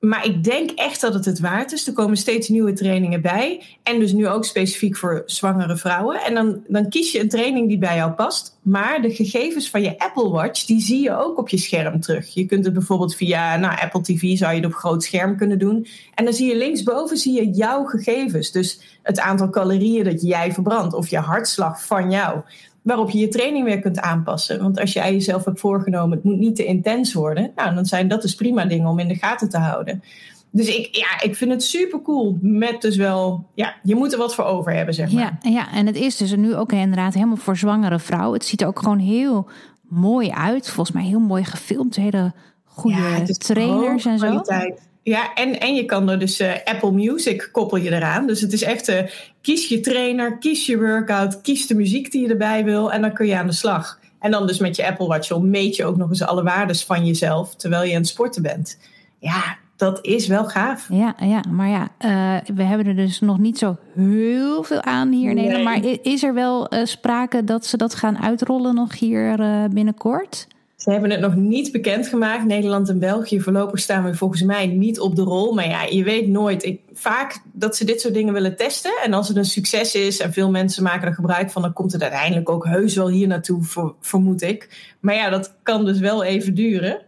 Maar 0.00 0.24
ik 0.26 0.44
denk 0.44 0.70
echt 0.70 1.00
dat 1.00 1.14
het 1.14 1.24
het 1.24 1.40
waard 1.40 1.72
is. 1.72 1.86
Er 1.86 1.92
komen 1.92 2.16
steeds 2.16 2.48
nieuwe 2.48 2.72
trainingen 2.72 3.22
bij. 3.22 3.62
En 3.82 3.98
dus 3.98 4.12
nu 4.12 4.28
ook 4.28 4.44
specifiek 4.44 4.96
voor 4.96 5.22
zwangere 5.26 5.76
vrouwen. 5.76 6.20
En 6.20 6.34
dan, 6.34 6.64
dan 6.66 6.88
kies 6.88 7.12
je 7.12 7.20
een 7.20 7.28
training 7.28 7.68
die 7.68 7.78
bij 7.78 7.96
jou 7.96 8.12
past. 8.12 8.58
Maar 8.62 9.02
de 9.02 9.14
gegevens 9.14 9.70
van 9.70 9.82
je 9.82 9.98
Apple 9.98 10.28
Watch, 10.30 10.64
die 10.64 10.80
zie 10.80 11.02
je 11.02 11.16
ook 11.16 11.38
op 11.38 11.48
je 11.48 11.58
scherm 11.58 12.00
terug. 12.00 12.34
Je 12.34 12.46
kunt 12.46 12.64
het 12.64 12.74
bijvoorbeeld 12.74 13.16
via 13.16 13.56
nou, 13.56 13.80
Apple 13.80 14.02
TV, 14.02 14.36
zou 14.36 14.50
je 14.52 14.60
het 14.60 14.66
op 14.66 14.74
groot 14.74 15.02
scherm 15.02 15.36
kunnen 15.36 15.58
doen. 15.58 15.86
En 16.14 16.24
dan 16.24 16.34
zie 16.34 16.48
je 16.48 16.56
linksboven 16.56 17.16
zie 17.16 17.34
je 17.34 17.50
jouw 17.50 17.84
gegevens. 17.84 18.50
Dus 18.50 18.98
het 19.02 19.20
aantal 19.20 19.50
calorieën 19.50 20.04
dat 20.04 20.22
jij 20.22 20.52
verbrandt. 20.52 20.94
Of 20.94 21.08
je 21.08 21.18
hartslag 21.18 21.84
van 21.84 22.10
jou 22.10 22.40
waarop 22.88 23.10
je 23.10 23.18
je 23.18 23.28
training 23.28 23.64
weer 23.64 23.80
kunt 23.80 24.00
aanpassen. 24.00 24.62
Want 24.62 24.80
als 24.80 24.92
jij 24.92 25.12
jezelf 25.12 25.44
hebt 25.44 25.60
voorgenomen, 25.60 26.16
het 26.16 26.24
moet 26.24 26.38
niet 26.38 26.56
te 26.56 26.64
intens 26.64 27.12
worden, 27.12 27.52
nou, 27.56 27.74
dan 27.74 27.84
zijn 27.86 28.08
dat 28.08 28.22
dus 28.22 28.34
prima 28.34 28.64
dingen 28.64 28.88
om 28.88 28.98
in 28.98 29.08
de 29.08 29.14
gaten 29.14 29.48
te 29.48 29.58
houden. 29.58 30.02
Dus 30.50 30.76
ik, 30.76 30.96
ja, 30.96 31.20
ik 31.22 31.36
vind 31.36 31.50
het 31.50 31.62
super 31.62 32.02
cool. 32.02 32.38
Met 32.40 32.80
dus 32.80 32.96
wel, 32.96 33.46
ja, 33.54 33.74
je 33.82 33.94
moet 33.94 34.12
er 34.12 34.18
wat 34.18 34.34
voor 34.34 34.44
over 34.44 34.72
hebben, 34.72 34.94
zeg 34.94 35.12
maar. 35.12 35.38
Ja, 35.42 35.50
ja, 35.50 35.72
en 35.72 35.86
het 35.86 35.96
is 35.96 36.16
dus 36.16 36.36
nu 36.36 36.54
ook 36.54 36.72
inderdaad 36.72 37.14
helemaal 37.14 37.36
voor 37.36 37.56
zwangere 37.56 37.98
vrouwen. 37.98 38.38
Het 38.38 38.44
ziet 38.46 38.60
er 38.60 38.66
ook 38.66 38.78
gewoon 38.78 38.98
heel 38.98 39.48
mooi 39.82 40.30
uit. 40.30 40.70
Volgens 40.70 40.96
mij 40.96 41.04
heel 41.04 41.20
mooi 41.20 41.44
gefilmd. 41.44 41.96
Hele 41.96 42.32
goede 42.64 42.96
Ja, 42.96 43.24
trainers 43.24 44.04
en 44.04 44.18
zo. 44.18 44.26
kwaliteit. 44.26 44.87
Ja, 45.08 45.34
en, 45.34 45.60
en 45.60 45.74
je 45.74 45.84
kan 45.84 46.10
er 46.10 46.18
dus 46.18 46.40
eh, 46.40 46.52
Apple 46.64 46.92
Music 46.92 47.48
koppel 47.52 47.78
je 47.78 47.92
eraan. 47.92 48.26
Dus 48.26 48.40
het 48.40 48.52
is 48.52 48.62
echt, 48.62 48.88
eh, 48.88 49.02
kies 49.40 49.68
je 49.68 49.80
trainer, 49.80 50.38
kies 50.38 50.66
je 50.66 50.78
workout, 50.78 51.40
kies 51.40 51.66
de 51.66 51.74
muziek 51.74 52.10
die 52.10 52.22
je 52.22 52.28
erbij 52.28 52.64
wil 52.64 52.92
en 52.92 53.00
dan 53.00 53.12
kun 53.12 53.26
je 53.26 53.36
aan 53.36 53.46
de 53.46 53.52
slag. 53.52 53.98
En 54.20 54.30
dan 54.30 54.46
dus 54.46 54.58
met 54.58 54.76
je 54.76 54.86
Apple 54.86 55.06
Watch 55.06 55.38
meet 55.38 55.76
je 55.76 55.84
ook 55.84 55.96
nog 55.96 56.08
eens 56.08 56.22
alle 56.22 56.42
waardes 56.42 56.84
van 56.84 57.06
jezelf 57.06 57.54
terwijl 57.54 57.82
je 57.82 57.90
aan 57.90 58.00
het 58.00 58.08
sporten 58.08 58.42
bent. 58.42 58.78
Ja, 59.18 59.56
dat 59.76 59.98
is 60.04 60.26
wel 60.26 60.44
gaaf. 60.44 60.86
Ja, 60.92 61.14
ja, 61.20 61.44
maar 61.50 61.68
ja, 61.68 61.88
eh, 61.98 62.54
we 62.54 62.62
hebben 62.62 62.86
er 62.86 62.96
dus 62.96 63.20
nog 63.20 63.38
niet 63.38 63.58
zo 63.58 63.76
heel 63.94 64.62
veel 64.62 64.82
aan 64.82 65.12
hier 65.12 65.30
in 65.30 65.36
Nee. 65.36 65.46
Nederland. 65.46 65.82
Maar 65.82 65.92
is 66.02 66.22
er 66.22 66.34
wel 66.34 66.70
sprake 66.84 67.44
dat 67.44 67.66
ze 67.66 67.76
dat 67.76 67.94
gaan 67.94 68.18
uitrollen 68.18 68.74
nog 68.74 68.98
hier 68.98 69.36
binnenkort? 69.70 70.46
Ze 70.88 70.94
hebben 70.94 71.12
het 71.12 71.20
nog 71.20 71.34
niet 71.34 71.72
bekendgemaakt. 71.72 72.44
Nederland 72.44 72.88
en 72.88 72.98
België. 72.98 73.40
Voorlopig 73.40 73.80
staan 73.80 74.04
we 74.04 74.14
volgens 74.14 74.42
mij 74.42 74.66
niet 74.66 75.00
op 75.00 75.16
de 75.16 75.22
rol. 75.22 75.54
Maar 75.54 75.68
ja, 75.68 75.82
je 75.82 76.04
weet 76.04 76.28
nooit. 76.28 76.64
Ik, 76.64 76.80
vaak 76.92 77.42
dat 77.52 77.76
ze 77.76 77.84
dit 77.84 78.00
soort 78.00 78.14
dingen 78.14 78.32
willen 78.32 78.56
testen. 78.56 78.92
En 79.02 79.12
als 79.12 79.28
het 79.28 79.36
een 79.36 79.44
succes 79.44 79.94
is 79.94 80.20
en 80.20 80.32
veel 80.32 80.50
mensen 80.50 80.82
maken 80.82 81.08
er 81.08 81.14
gebruik 81.14 81.50
van, 81.50 81.62
dan 81.62 81.72
komt 81.72 81.92
het 81.92 82.02
uiteindelijk 82.02 82.48
ook 82.50 82.66
heus 82.66 82.94
wel 82.94 83.08
hier 83.08 83.26
naartoe, 83.26 83.62
ver- 83.62 83.92
vermoed 84.00 84.42
ik. 84.42 84.94
Maar 85.00 85.14
ja, 85.14 85.30
dat 85.30 85.54
kan 85.62 85.84
dus 85.84 85.98
wel 85.98 86.24
even 86.24 86.54
duren. 86.54 87.00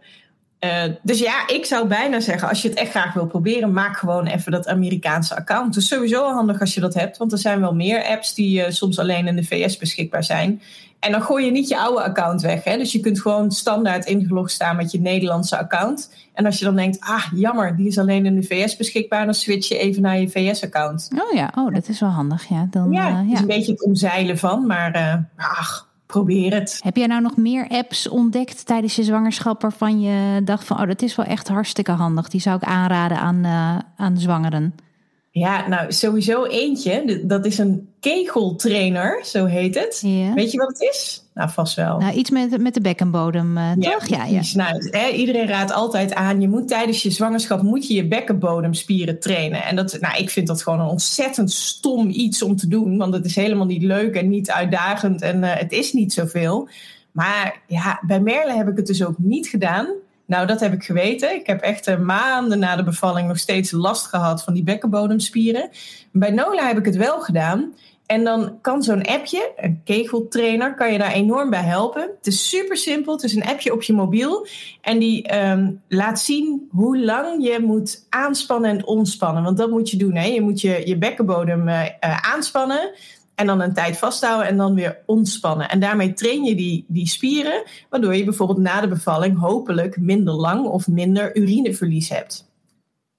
Eh, 0.61 0.83
dus 1.01 1.19
ja, 1.19 1.47
ik 1.47 1.65
zou 1.65 1.87
bijna 1.87 2.19
zeggen, 2.19 2.49
als 2.49 2.61
je 2.61 2.67
het 2.69 2.77
echt 2.77 2.89
graag 2.89 3.13
wil 3.13 3.25
proberen, 3.25 3.73
maak 3.73 3.97
gewoon 3.97 4.27
even 4.27 4.51
dat 4.51 4.67
Amerikaanse 4.67 5.35
account. 5.35 5.75
Het 5.75 5.83
is 5.83 5.89
sowieso 5.89 6.23
handig 6.23 6.59
als 6.59 6.73
je 6.73 6.79
dat 6.79 6.93
hebt, 6.93 7.17
want 7.17 7.31
er 7.31 7.37
zijn 7.37 7.59
wel 7.59 7.75
meer 7.75 8.03
apps 8.03 8.33
die 8.33 8.63
eh, 8.63 8.71
soms 8.71 8.99
alleen 8.99 9.27
in 9.27 9.35
de 9.35 9.43
VS 9.43 9.77
beschikbaar 9.77 10.23
zijn. 10.23 10.61
En 10.99 11.11
dan 11.11 11.21
gooi 11.21 11.45
je 11.45 11.51
niet 11.51 11.67
je 11.67 11.77
oude 11.77 12.03
account 12.03 12.41
weg. 12.41 12.63
Hè? 12.63 12.77
Dus 12.77 12.91
je 12.91 12.99
kunt 12.99 13.21
gewoon 13.21 13.51
standaard 13.51 14.05
ingelogd 14.05 14.51
staan 14.51 14.75
met 14.75 14.91
je 14.91 14.99
Nederlandse 14.99 15.57
account. 15.57 16.13
En 16.33 16.45
als 16.45 16.59
je 16.59 16.65
dan 16.65 16.75
denkt, 16.75 16.99
ah 16.99 17.25
jammer, 17.35 17.75
die 17.75 17.87
is 17.87 17.97
alleen 17.97 18.25
in 18.25 18.35
de 18.35 18.43
VS 18.43 18.75
beschikbaar, 18.75 19.25
dan 19.25 19.33
switch 19.33 19.67
je 19.67 19.77
even 19.77 20.01
naar 20.01 20.19
je 20.19 20.29
VS-account. 20.29 21.09
Oh 21.13 21.35
ja, 21.35 21.51
oh, 21.55 21.73
dat 21.73 21.87
is 21.87 21.99
wel 21.99 22.09
handig. 22.09 22.49
Ja, 22.49 22.67
dan, 22.69 22.91
Ja, 22.91 23.07
eh, 23.07 23.17
het 23.17 23.25
is 23.25 23.31
ja. 23.31 23.39
een 23.39 23.47
beetje 23.47 23.71
het 23.71 23.83
omzeilen 23.83 24.37
van, 24.37 24.65
maar 24.65 25.25
ach, 25.37 25.90
probeer 26.11 26.53
het. 26.53 26.79
Heb 26.83 26.95
jij 26.95 27.07
nou 27.07 27.21
nog 27.21 27.37
meer 27.37 27.67
apps 27.67 28.09
ontdekt 28.09 28.65
tijdens 28.65 28.95
je 28.95 29.03
zwangerschap 29.03 29.61
waarvan 29.61 30.01
je 30.01 30.43
dacht 30.43 30.65
van, 30.65 30.79
oh, 30.79 30.87
dat 30.87 31.01
is 31.01 31.15
wel 31.15 31.25
echt 31.25 31.47
hartstikke 31.47 31.91
handig. 31.91 32.29
Die 32.29 32.41
zou 32.41 32.55
ik 32.55 32.63
aanraden 32.63 33.17
aan, 33.17 33.43
eh, 33.43 33.77
aan 33.95 34.17
zwangeren. 34.17 34.75
Ja, 35.33 35.67
nou 35.67 35.91
sowieso 35.91 36.45
eentje. 36.45 37.21
Dat 37.25 37.45
is 37.45 37.57
een 37.57 37.89
kegeltrainer, 37.99 39.25
zo 39.25 39.45
heet 39.45 39.75
het. 39.75 39.99
Ja. 40.05 40.33
Weet 40.33 40.51
je 40.51 40.57
wat 40.57 40.67
het 40.67 40.81
is? 40.81 41.23
Nou, 41.33 41.49
vast 41.49 41.75
wel. 41.75 41.97
Nou, 41.99 42.13
iets 42.13 42.29
met, 42.29 42.61
met 42.61 42.73
de 42.73 42.81
bekkenbodem, 42.81 43.57
uh, 43.57 43.71
toch? 43.71 44.07
Ja, 44.07 44.25
ja. 44.25 44.41
Nou, 44.53 44.89
hè, 44.89 45.07
iedereen 45.09 45.47
raadt 45.47 45.71
altijd 45.71 46.13
aan, 46.13 46.41
je 46.41 46.49
moet 46.49 46.67
tijdens 46.67 47.03
je 47.03 47.11
zwangerschap 47.11 47.61
moet 47.61 47.87
je, 47.87 47.93
je 47.93 48.07
bekkenbodemspieren 48.07 49.19
trainen. 49.19 49.63
En 49.63 49.75
dat, 49.75 49.97
nou, 49.99 50.17
ik 50.17 50.29
vind 50.29 50.47
dat 50.47 50.63
gewoon 50.63 50.79
een 50.79 50.87
ontzettend 50.87 51.51
stom 51.51 52.09
iets 52.09 52.41
om 52.41 52.55
te 52.55 52.67
doen, 52.67 52.97
want 52.97 53.13
het 53.13 53.25
is 53.25 53.35
helemaal 53.35 53.65
niet 53.65 53.83
leuk 53.83 54.15
en 54.15 54.29
niet 54.29 54.51
uitdagend 54.51 55.21
en 55.21 55.37
uh, 55.37 55.55
het 55.55 55.71
is 55.71 55.93
niet 55.93 56.13
zoveel. 56.13 56.69
Maar 57.11 57.61
ja, 57.67 58.01
bij 58.07 58.19
Merle 58.19 58.53
heb 58.53 58.67
ik 58.67 58.77
het 58.77 58.87
dus 58.87 59.05
ook 59.05 59.17
niet 59.17 59.47
gedaan. 59.47 59.87
Nou, 60.31 60.47
dat 60.47 60.59
heb 60.59 60.73
ik 60.73 60.83
geweten. 60.83 61.35
Ik 61.35 61.47
heb 61.47 61.61
echt 61.61 61.87
uh, 61.87 61.97
maanden 61.97 62.59
na 62.59 62.75
de 62.75 62.83
bevalling 62.83 63.27
nog 63.27 63.37
steeds 63.37 63.71
last 63.71 64.05
gehad 64.05 64.43
van 64.43 64.53
die 64.53 64.63
bekkenbodemspieren. 64.63 65.69
Bij 66.11 66.31
Nola 66.31 66.67
heb 66.67 66.77
ik 66.77 66.85
het 66.85 66.95
wel 66.95 67.19
gedaan. 67.19 67.73
En 68.05 68.23
dan 68.23 68.57
kan 68.61 68.83
zo'n 68.83 69.05
appje, 69.05 69.51
een 69.55 69.81
kegeltrainer, 69.83 70.75
kan 70.75 70.91
je 70.91 70.97
daar 70.97 71.11
enorm 71.11 71.49
bij 71.49 71.63
helpen. 71.63 72.01
Het 72.01 72.27
is 72.27 72.49
super 72.49 72.77
simpel. 72.77 73.13
Het 73.13 73.23
is 73.23 73.35
een 73.35 73.45
appje 73.45 73.73
op 73.73 73.81
je 73.81 73.93
mobiel. 73.93 74.47
En 74.81 74.99
die 74.99 75.35
um, 75.35 75.81
laat 75.87 76.19
zien 76.19 76.67
hoe 76.71 76.99
lang 76.99 77.43
je 77.43 77.59
moet 77.61 78.05
aanspannen 78.09 78.69
en 78.69 78.85
ontspannen. 78.85 79.43
Want 79.43 79.57
dat 79.57 79.69
moet 79.69 79.89
je 79.89 79.97
doen. 79.97 80.15
Hè? 80.15 80.25
Je 80.25 80.41
moet 80.41 80.61
je, 80.61 80.81
je 80.85 80.97
bekkenbodem 80.97 81.67
uh, 81.67 81.81
uh, 81.81 82.17
aanspannen. 82.33 82.91
En 83.41 83.47
dan 83.47 83.61
een 83.61 83.73
tijd 83.73 83.97
vasthouden 83.97 84.47
en 84.47 84.57
dan 84.57 84.75
weer 84.75 84.97
ontspannen. 85.05 85.69
En 85.69 85.79
daarmee 85.79 86.13
train 86.13 86.43
je 86.43 86.55
die, 86.55 86.85
die 86.87 87.07
spieren, 87.07 87.63
waardoor 87.89 88.15
je 88.15 88.23
bijvoorbeeld 88.23 88.59
na 88.59 88.81
de 88.81 88.87
bevalling 88.87 89.39
hopelijk 89.39 89.97
minder 89.97 90.33
lang 90.33 90.65
of 90.65 90.87
minder 90.87 91.37
urineverlies 91.37 92.09
hebt. 92.09 92.49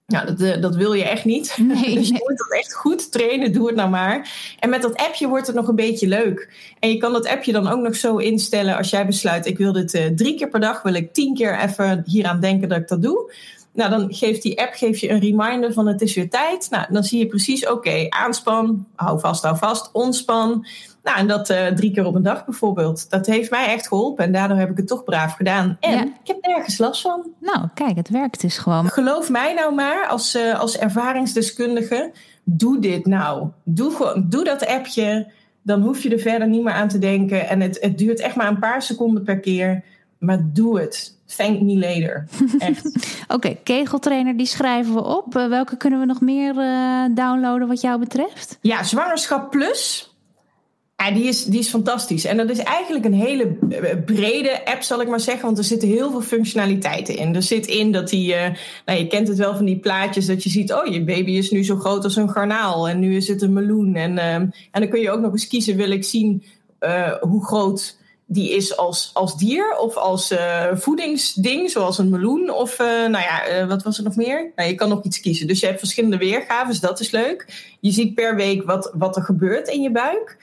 Nou, 0.06 0.34
dat, 0.34 0.62
dat 0.62 0.76
wil 0.76 0.92
je 0.92 1.04
echt 1.04 1.24
niet. 1.24 1.56
Nee, 1.58 1.94
dus 1.98 2.08
je 2.08 2.26
moet 2.28 2.38
dat 2.38 2.58
echt 2.58 2.74
goed 2.74 3.12
trainen. 3.12 3.52
Doe 3.52 3.66
het 3.66 3.76
nou 3.76 3.90
maar. 3.90 4.30
En 4.58 4.70
met 4.70 4.82
dat 4.82 4.96
appje 4.96 5.28
wordt 5.28 5.46
het 5.46 5.56
nog 5.56 5.68
een 5.68 5.76
beetje 5.76 6.08
leuk. 6.08 6.52
En 6.78 6.88
je 6.88 6.96
kan 6.96 7.12
dat 7.12 7.28
appje 7.28 7.52
dan 7.52 7.68
ook 7.68 7.80
nog 7.80 7.96
zo 7.96 8.16
instellen 8.16 8.76
als 8.76 8.90
jij 8.90 9.06
besluit: 9.06 9.46
ik 9.46 9.58
wil 9.58 9.72
dit 9.72 9.94
uh, 9.94 10.06
drie 10.06 10.34
keer 10.34 10.48
per 10.48 10.60
dag, 10.60 10.82
wil 10.82 10.94
ik 10.94 11.12
tien 11.12 11.34
keer 11.34 11.58
even 11.58 12.02
hieraan 12.06 12.40
denken 12.40 12.68
dat 12.68 12.78
ik 12.78 12.88
dat 12.88 13.02
doe. 13.02 13.32
Nou, 13.72 13.90
dan 13.90 14.14
geeft 14.14 14.42
die 14.42 14.60
app 14.60 14.74
geeft 14.74 15.00
je 15.00 15.10
een 15.10 15.20
reminder 15.20 15.72
van 15.72 15.86
het 15.86 16.00
is 16.00 16.14
weer 16.14 16.30
tijd. 16.30 16.66
Nou, 16.70 16.86
dan 16.90 17.04
zie 17.04 17.18
je 17.18 17.26
precies, 17.26 17.62
oké, 17.62 17.72
okay, 17.72 18.06
aanspan, 18.08 18.86
hou 18.94 19.20
vast, 19.20 19.42
hou 19.42 19.56
vast, 19.56 19.90
ontspan. 19.92 20.66
Nou, 21.02 21.18
en 21.18 21.26
dat 21.26 21.50
uh, 21.50 21.66
drie 21.66 21.92
keer 21.92 22.04
op 22.04 22.14
een 22.14 22.22
dag 22.22 22.44
bijvoorbeeld. 22.44 23.10
Dat 23.10 23.26
heeft 23.26 23.50
mij 23.50 23.66
echt 23.66 23.88
geholpen 23.88 24.24
en 24.24 24.32
daardoor 24.32 24.56
heb 24.56 24.70
ik 24.70 24.76
het 24.76 24.86
toch 24.86 25.04
braaf 25.04 25.34
gedaan. 25.34 25.76
En 25.80 25.90
Ja. 25.92 26.02
ik 26.02 26.26
heb 26.26 26.36
nergens 26.40 26.78
last 26.78 27.00
van. 27.00 27.26
Nou, 27.40 27.68
kijk, 27.74 27.96
het 27.96 28.08
werkt 28.08 28.40
dus 28.40 28.58
gewoon. 28.58 28.88
Geloof 28.88 29.30
mij 29.30 29.54
nou 29.54 29.74
maar, 29.74 30.06
als, 30.06 30.34
uh, 30.34 30.60
als 30.60 30.78
ervaringsdeskundige, 30.78 32.12
doe 32.44 32.78
dit 32.78 33.06
nou. 33.06 33.48
Doe, 33.64 33.90
gewoon, 33.94 34.26
doe 34.28 34.44
dat 34.44 34.66
appje, 34.66 35.32
dan 35.62 35.82
hoef 35.82 36.02
je 36.02 36.10
er 36.10 36.18
verder 36.18 36.48
niet 36.48 36.62
meer 36.62 36.72
aan 36.72 36.88
te 36.88 36.98
denken. 36.98 37.48
En 37.48 37.60
het, 37.60 37.78
het 37.80 37.98
duurt 37.98 38.20
echt 38.20 38.36
maar 38.36 38.48
een 38.48 38.58
paar 38.58 38.82
seconden 38.82 39.22
per 39.22 39.40
keer. 39.40 39.84
Maar 40.18 40.40
doe 40.52 40.80
het. 40.80 41.18
Thank 41.36 41.60
me 41.60 41.78
later. 41.78 42.26
Echt. 42.58 42.86
Oké, 43.22 43.34
okay, 43.34 43.58
kegeltrainer, 43.62 44.36
die 44.36 44.46
schrijven 44.46 44.94
we 44.94 45.04
op. 45.04 45.36
Uh, 45.36 45.48
welke 45.48 45.76
kunnen 45.76 46.00
we 46.00 46.06
nog 46.06 46.20
meer 46.20 46.54
uh, 46.54 47.04
downloaden 47.14 47.68
wat 47.68 47.80
jou 47.80 47.98
betreft? 47.98 48.58
Ja, 48.60 48.82
Zwangerschap 48.82 49.50
Plus. 49.50 50.10
Ja, 50.96 51.10
die, 51.10 51.24
is, 51.24 51.44
die 51.44 51.58
is 51.58 51.68
fantastisch. 51.68 52.24
En 52.24 52.36
dat 52.36 52.50
is 52.50 52.58
eigenlijk 52.58 53.04
een 53.04 53.14
hele 53.14 53.46
brede 54.04 54.64
app, 54.64 54.82
zal 54.82 55.00
ik 55.00 55.08
maar 55.08 55.20
zeggen. 55.20 55.44
Want 55.44 55.58
er 55.58 55.64
zitten 55.64 55.88
heel 55.88 56.10
veel 56.10 56.20
functionaliteiten 56.20 57.16
in. 57.16 57.34
Er 57.34 57.42
zit 57.42 57.66
in 57.66 57.92
dat 57.92 58.08
die, 58.08 58.34
uh, 58.34 58.46
nou 58.84 58.98
je 58.98 59.06
kent 59.06 59.28
het 59.28 59.38
wel 59.38 59.56
van 59.56 59.64
die 59.64 59.78
plaatjes, 59.78 60.26
dat 60.26 60.42
je 60.42 60.50
ziet, 60.50 60.72
oh 60.72 60.86
je 60.86 61.04
baby 61.04 61.30
is 61.30 61.50
nu 61.50 61.64
zo 61.64 61.76
groot 61.76 62.04
als 62.04 62.16
een 62.16 62.30
garnaal. 62.30 62.88
En 62.88 62.98
nu 62.98 63.16
is 63.16 63.28
het 63.28 63.42
een 63.42 63.52
meloen. 63.52 63.94
En, 63.94 64.12
uh, 64.12 64.34
en 64.34 64.52
dan 64.70 64.88
kun 64.88 65.00
je 65.00 65.10
ook 65.10 65.20
nog 65.20 65.32
eens 65.32 65.46
kiezen, 65.46 65.76
wil 65.76 65.90
ik 65.90 66.04
zien 66.04 66.44
uh, 66.80 67.12
hoe 67.20 67.44
groot 67.44 67.96
die 68.26 68.50
is 68.50 68.76
als, 68.76 69.10
als 69.12 69.36
dier 69.36 69.76
of 69.76 69.96
als 69.96 70.32
uh, 70.32 70.66
voedingsding, 70.72 71.70
zoals 71.70 71.98
een 71.98 72.08
meloen. 72.08 72.50
Of 72.50 72.80
uh, 72.80 72.86
nou 72.86 73.24
ja, 73.24 73.48
uh, 73.48 73.68
wat 73.68 73.82
was 73.82 73.98
er 73.98 74.04
nog 74.04 74.16
meer? 74.16 74.52
Nou, 74.56 74.68
je 74.68 74.74
kan 74.74 74.88
nog 74.88 75.04
iets 75.04 75.20
kiezen. 75.20 75.46
Dus 75.46 75.60
je 75.60 75.66
hebt 75.66 75.78
verschillende 75.78 76.16
weergaves, 76.16 76.80
dat 76.80 77.00
is 77.00 77.10
leuk. 77.10 77.74
Je 77.80 77.90
ziet 77.90 78.14
per 78.14 78.36
week 78.36 78.62
wat, 78.62 78.90
wat 78.94 79.16
er 79.16 79.22
gebeurt 79.22 79.68
in 79.68 79.82
je 79.82 79.90
buik. 79.90 80.36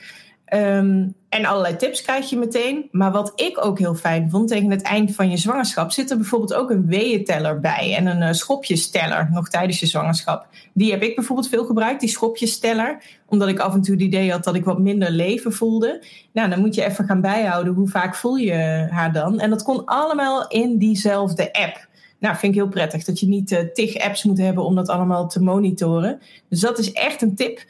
Um, 0.54 1.18
en 1.30 1.46
allerlei 1.46 1.76
tips 1.76 2.02
krijg 2.02 2.30
je 2.30 2.38
meteen. 2.38 2.88
Maar 2.92 3.12
wat 3.12 3.32
ik 3.36 3.66
ook 3.66 3.80
heel 3.80 3.96
fijn 3.96 4.30
vond, 4.30 4.48
tegen 4.48 4.72
het 4.72 4.82
eind 4.82 5.16
van 5.16 5.30
je 5.30 5.38
zwangerschap 5.38 5.92
zit 5.92 6.12
er 6.12 6.18
bijvoorbeeld 6.18 6.54
ook 6.54 6.70
een 6.70 6.86
weeënteller 6.86 7.60
bij. 7.60 7.96
En 7.96 8.06
een 8.08 8.22
uh, 8.22 8.32
schopjesteller 8.32 9.30
nog 9.32 9.50
tijdens 9.50 9.80
je 9.80 9.86
zwangerschap. 9.86 10.48
Die 10.74 10.92
heb 10.92 11.02
ik 11.02 11.16
bijvoorbeeld 11.16 11.50
veel 11.50 11.66
gebruikt, 11.66 12.00
die 12.00 12.10
schopjesteller. 12.10 13.04
Omdat 13.26 13.48
ik 13.48 13.60
af 13.60 13.74
en 13.74 13.82
toe 13.82 13.94
het 13.94 14.04
idee 14.04 14.32
had 14.32 14.44
dat 14.44 14.56
ik 14.56 14.66
wat 14.66 14.80
minder 14.80 15.12
leven 15.12 15.54
voelde. 15.54 16.04
Nou, 16.34 16.50
dan 16.50 16.60
moet 16.60 16.76
je 16.76 16.86
even 16.86 17.06
gaan 17.06 17.22
bijhouden 17.22 17.74
hoe 17.74 17.88
vaak 17.88 18.16
voel 18.16 18.36
je 18.36 18.88
haar 18.90 19.14
dan. 19.14 19.40
En 19.40 19.50
dat 19.50 19.64
kon 19.64 19.86
allemaal 19.86 20.48
in 20.48 20.78
diezelfde 20.78 21.54
app. 21.54 21.88
Nou, 22.20 22.36
vind 22.36 22.54
ik 22.54 22.60
heel 22.60 22.70
prettig 22.70 23.04
dat 23.04 23.20
je 23.20 23.28
niet 23.28 23.52
uh, 23.52 23.60
tig 23.74 23.98
apps 23.98 24.24
moet 24.24 24.38
hebben 24.38 24.64
om 24.64 24.76
dat 24.76 24.90
allemaal 24.90 25.28
te 25.28 25.42
monitoren. 25.42 26.22
Dus 26.50 26.60
dat 26.60 26.80
is 26.80 26.92
echt 26.92 27.22
een 27.22 27.36
tip. 27.36 27.66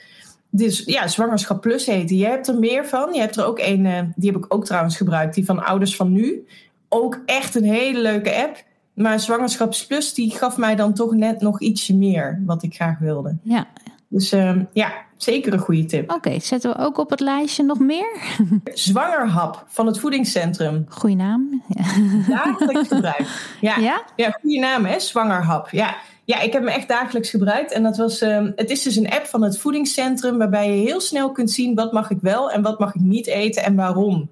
Dus 0.50 0.84
ja, 0.86 1.08
Zwangerschap 1.08 1.62
Plus 1.62 1.86
heet. 1.86 2.10
Je 2.10 2.26
hebt 2.26 2.48
er 2.48 2.60
meer 2.60 2.86
van. 2.86 3.14
Je 3.14 3.20
hebt 3.20 3.38
er 3.38 3.46
ook 3.46 3.60
een, 3.60 3.86
uh, 3.86 4.00
die 4.16 4.32
heb 4.32 4.44
ik 4.44 4.54
ook 4.54 4.66
trouwens 4.66 4.98
gebruikt, 4.98 5.36
die 5.36 5.46
van 5.46 5.66
Ouders 5.66 5.96
van 5.96 6.12
Nu. 6.12 6.48
Ook 6.90 7.22
echt 7.26 7.56
een 7.56 7.64
hele 7.64 8.02
leuke 8.02 8.36
app. 8.36 8.64
Maar 8.94 9.20
Zwangerschaps 9.20 9.86
Plus, 9.86 10.14
die 10.14 10.32
gaf 10.32 10.58
mij 10.58 10.76
dan 10.76 10.94
toch 10.94 11.14
net 11.14 11.42
nog 11.42 11.60
ietsje 11.60 11.96
meer 11.96 12.42
wat 12.46 12.64
ik 12.64 12.76
graag 12.76 13.00
wilde. 13.00 13.38
Ja. 13.44 13.68
Dus 14.08 14.34
uh, 14.34 14.56
ja, 14.74 14.92
zeker 15.18 15.54
een 15.54 15.60
goede 15.60 15.86
tip. 15.86 16.04
Oké, 16.04 16.14
okay, 16.14 16.40
zetten 16.40 16.72
we 16.72 16.78
ook 16.78 16.98
op 16.98 17.10
het 17.10 17.20
lijstje 17.20 17.64
nog 17.64 17.80
meer? 17.80 18.18
Zwangerhap 18.74 19.66
van 19.68 19.86
het 19.86 20.00
voedingscentrum. 20.00 20.86
Goeie 20.90 21.16
naam. 21.16 21.64
Ja, 21.68 21.84
dagelijks 22.28 22.88
gebruikt. 22.88 23.30
Ja, 23.62 23.78
ja? 23.78 24.04
ja 24.16 24.30
goede 24.42 24.60
naam 24.60 24.86
hè, 24.86 25.00
Zwangerhap. 25.00 25.70
Ja. 25.70 25.96
Ja, 26.30 26.40
ik 26.40 26.54
heb 26.54 26.64
hem 26.64 26.74
echt 26.74 26.88
dagelijks 26.88 27.30
gebruikt. 27.30 27.72
En 27.72 27.84
dat 27.84 27.98
was, 27.98 28.22
um, 28.22 28.54
het 28.56 28.70
is 28.70 28.84
dus 28.84 28.96
een 28.96 29.10
app 29.10 29.26
van 29.26 29.42
het 29.42 29.58
voedingscentrum 29.58 30.38
waarbij 30.38 30.70
je 30.70 30.86
heel 30.86 31.00
snel 31.02 31.32
kunt 31.32 31.52
zien 31.52 31.76
wat 31.76 31.92
mag 31.92 32.10
ik 32.10 32.18
wel 32.22 32.52
en 32.52 32.62
wat 32.62 32.80
mag 32.80 32.96
ik 32.96 33.02
niet 33.02 33.28
eten 33.28 33.64
en 33.64 33.76
waarom. 33.76 34.30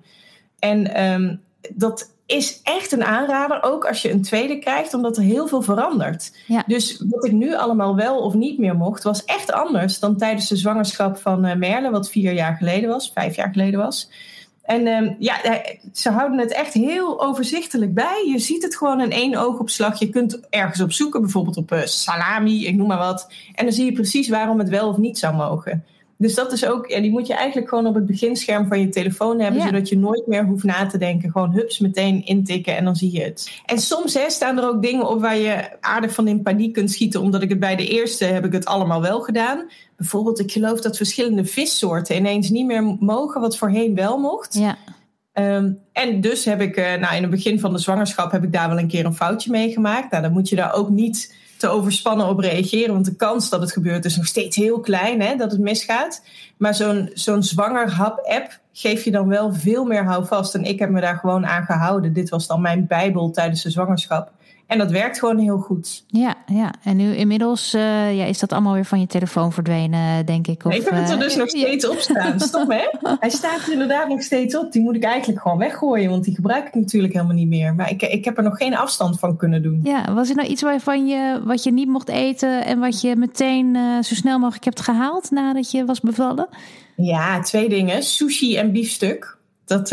En 0.60 1.04
um, 1.04 1.41
dat 1.76 2.14
is 2.26 2.60
echt 2.64 2.91
een 2.91 3.04
aanrader, 3.04 3.64
ook 3.64 3.86
als 3.86 4.02
je 4.02 4.12
een 4.12 4.22
tweede 4.22 4.60
krijgt, 4.60 4.93
omdat 4.93 5.18
er 5.18 5.24
heel 5.24 5.48
veel 5.48 5.62
verandert. 5.62 6.38
Ja. 6.48 6.64
Dus 6.68 7.04
wat 7.10 7.26
ik 7.26 7.32
nu 7.32 7.56
allemaal 7.56 7.95
wel 7.95 8.18
of 8.18 8.34
niet 8.34 8.58
meer 8.58 8.76
mocht, 8.76 9.04
was 9.04 9.26
echt 9.26 9.52
anders 9.52 10.00
dan 10.00 10.18
tijdens 10.18 10.48
de 10.48 10.56
zwangerschap 10.56 11.18
van 11.18 11.45
uh, 11.45 11.56
Merle, 11.56 11.89
wat 11.89 12.10
vier 12.10 12.34
jaar 12.34 12.56
geleden 12.56 12.89
was, 12.89 13.12
vijf 13.14 13.36
jaar 13.36 13.52
geleden 13.52 13.80
was. 13.80 14.10
En 14.68 14.88
um, 14.88 15.15
ja, 15.20 15.61
ze 15.93 16.09
houden 16.09 16.39
het 16.39 16.51
echt 16.51 16.74
heel 16.74 17.22
overzichtelijk 17.24 17.93
bij. 17.93 18.24
Je 18.32 18.39
ziet 18.39 18.63
het 18.63 18.78
gewoon 18.78 19.01
in 19.01 19.11
één 19.11 19.36
oogopslag. 19.36 19.99
Je 19.99 20.09
kunt 20.09 20.39
ergens 20.49 20.82
op 20.82 20.91
zoeken, 20.91 21.22
bijvoorbeeld 21.22 21.57
op 21.57 21.72
uh, 21.72 21.82
salami, 21.84 22.65
ik 22.65 22.76
noem 22.76 22.88
maar 22.88 22.97
wat. 22.97 23.32
En 23.55 23.65
dan 23.65 23.74
zie 23.74 23.86
je 23.86 23.91
precies 23.91 24.30
waarom 24.30 24.59
het 24.59 24.70
wel 24.70 24.89
of 24.89 24.97
niet 24.97 25.18
zou 25.18 25.36
mogen. 25.36 25.86
Dus 26.18 26.36
dat 26.36 26.51
is 26.51 26.65
ook, 26.65 26.88
ja, 26.88 27.01
die 27.01 27.11
moet 27.11 27.28
je 27.28 27.34
eigenlijk 27.34 27.70
gewoon 27.70 27.86
op 27.86 27.95
het 27.95 28.05
beginscherm 28.05 28.68
van 28.68 28.80
je 28.80 28.89
telefoon 28.89 29.39
hebben, 29.39 29.61
Ja. 29.61 29.68
zodat 29.68 29.89
je 29.89 29.97
nooit 29.97 30.28
meer 30.28 30.45
hoeft 30.45 30.63
na 30.63 30.86
te 30.86 30.97
denken. 30.97 31.32
Gewoon 31.32 31.51
hups, 31.51 31.80
meteen 31.80 32.26
intikken 32.26 32.78
en 32.78 32.84
dan 32.86 32.95
zie 32.95 33.11
je 33.11 33.24
het. 33.24 33.61
En 33.65 33.80
soms 33.80 34.13
hè, 34.13 34.30
staan 34.30 34.57
er 34.57 34.68
ook 34.68 34.82
dingen 34.82 35.09
op 35.09 35.22
waar 35.22 35.38
je 35.38 35.82
aardig 35.82 36.13
van 36.13 36.28
in 36.28 36.41
paniek 36.41 36.74
kunt 36.74 36.91
schieten, 36.91 37.22
omdat 37.22 37.41
ik 37.41 37.49
het 37.49 37.59
bij 37.59 37.76
de 37.76 37.88
eerste 37.88 38.26
heb 38.26 38.45
ik 38.45 38.53
het 38.53 38.65
allemaal 38.65 39.01
wel 39.01 39.22
gedaan. 39.22 39.70
Bijvoorbeeld, 39.97 40.39
ik 40.39 40.51
geloof 40.51 40.82
dat 40.82 40.97
verschillende 40.97 41.45
vissoorten 41.45 42.15
ineens 42.15 42.49
niet 42.49 42.65
meer 42.65 42.84
mogen, 42.99 43.41
wat 43.41 43.57
voorheen 43.57 43.95
wel 43.95 44.18
mocht. 44.18 44.53
Ja. 44.53 44.78
Um, 45.34 45.80
en 45.93 46.22
dus 46.22 46.45
heb 46.45 46.61
ik, 46.61 46.78
uh, 46.78 46.86
nou 46.95 47.15
in 47.15 47.22
het 47.22 47.32
begin 47.32 47.59
van 47.59 47.74
de 47.74 47.80
zwangerschap 47.80 48.32
heb 48.32 48.43
ik 48.43 48.53
daar 48.53 48.70
wel 48.70 48.80
een 48.80 48.88
keer 48.88 49.05
een 49.05 49.15
foutje 49.15 49.51
meegemaakt. 49.51 50.11
Nou, 50.11 50.24
dan 50.24 50.32
moet 50.32 50.49
je 50.49 50.55
daar 50.55 50.74
ook 50.74 50.89
niet 50.89 51.36
te 51.58 51.68
overspannen 51.68 52.28
op 52.28 52.39
reageren, 52.39 52.93
want 52.93 53.05
de 53.05 53.16
kans 53.16 53.49
dat 53.49 53.62
het 53.62 53.72
gebeurt 53.72 54.05
is 54.05 54.18
nog 54.18 54.26
steeds 54.26 54.55
heel 54.55 54.80
klein, 54.80 55.22
hè, 55.22 55.36
dat 55.36 55.51
het 55.51 55.60
misgaat. 55.60 56.22
Maar 56.58 56.76
zo'n 56.76 57.10
zo'n 57.14 57.43
zwangerhap-app 57.43 58.60
geeft 58.74 59.03
je 59.03 59.12
dan 59.12 59.28
wel 59.28 59.53
veel 59.53 59.86
meer 59.86 60.03
houvast. 60.03 60.55
En 60.55 60.64
ik 60.64 60.80
heb 60.80 60.89
me 60.89 61.01
daar 61.01 61.18
gewoon 61.18 61.45
aan 61.45 61.66
gehouden. 61.66 62.14
Dit 62.14 62.30
was 62.30 62.47
dan 62.47 62.62
mijn 62.62 62.88
bijbel 62.88 63.32
tijdens 63.32 63.62
de 63.64 63.70
zwangerschap. 63.70 64.32
En 64.68 64.78
dat 64.78 64.91
werkt 64.91 65.20
gewoon 65.20 65.38
heel 65.38 65.57
goed. 65.57 66.03
Ja, 66.07 66.36
ja. 66.45 66.74
en 66.84 66.97
nu 66.97 67.15
inmiddels 67.15 67.74
uh, 67.74 68.18
ja, 68.18 68.26
is 68.26 68.39
dat 68.39 68.51
allemaal 68.51 68.74
weer 68.74 68.86
van 68.86 68.99
je 68.99 69.07
telefoon 69.07 69.53
verdwenen, 69.53 70.26
denk 70.26 70.47
ik. 70.47 70.65
Of, 70.65 70.72
nee, 70.72 70.80
ik 70.80 70.86
heb 70.86 70.95
het 70.95 71.09
er 71.09 71.15
uh, 71.15 71.22
dus 71.22 71.36
nog 71.36 71.49
steeds 71.59 71.88
op 71.88 71.99
staan. 71.99 72.39
Stop 72.39 72.70
hè? 72.70 73.15
Hij 73.20 73.30
staat 73.30 73.65
er 73.65 73.72
inderdaad 73.72 74.07
nog 74.07 74.22
steeds 74.22 74.57
op. 74.57 74.72
Die 74.72 74.82
moet 74.82 74.95
ik 74.95 75.03
eigenlijk 75.03 75.41
gewoon 75.41 75.57
weggooien, 75.57 76.09
want 76.09 76.24
die 76.24 76.36
gebruik 76.36 76.68
ik 76.68 76.76
natuurlijk 76.76 77.13
helemaal 77.13 77.36
niet 77.36 77.47
meer. 77.47 77.76
Maar 77.76 77.89
ik, 77.89 78.01
ik 78.01 78.26
heb 78.26 78.38
er 78.38 78.43
nog 78.43 78.57
geen 78.57 78.76
afstand 78.76 79.20
van 79.20 79.38
kunnen 79.38 79.63
doen. 79.63 79.80
Ja, 79.84 80.13
was 80.13 80.30
er 80.30 80.36
nou 80.36 80.47
iets 80.47 80.61
waarvan 80.61 81.07
je, 81.07 81.41
wat 81.43 81.63
je 81.63 81.72
niet 81.72 81.88
mocht 81.88 82.09
eten 82.09 82.65
en 82.65 82.80
wat 82.80 83.01
je 83.01 83.15
meteen 83.15 83.76
uh, 83.76 84.01
zo 84.01 84.15
snel 84.15 84.39
mogelijk 84.39 84.65
hebt 84.65 84.82
gehaald 84.82 85.32
nadat 85.32 85.72
je 85.72 85.86
was 85.86 85.99
bevallen? 85.99 86.47
Ja, 86.95 87.39
twee 87.39 87.70
dingen. 87.70 88.03
Sushi 88.03 88.57
en 88.57 88.72
biefstuk. 88.72 89.38
Dat, 89.65 89.89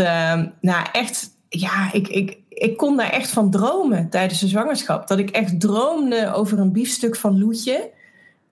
nou 0.60 0.86
echt, 0.92 1.30
ja, 1.48 1.92
ik, 1.92 2.08
ik, 2.08 2.38
ik 2.54 2.76
kon 2.76 2.96
daar 2.96 3.10
echt 3.10 3.30
van 3.30 3.50
dromen 3.50 4.08
tijdens 4.08 4.40
de 4.40 4.48
zwangerschap. 4.48 5.08
Dat 5.08 5.18
ik 5.18 5.30
echt 5.30 5.60
droomde 5.60 6.32
over 6.32 6.58
een 6.58 6.72
biefstuk 6.72 7.16
van 7.16 7.38
Loetje. 7.38 7.90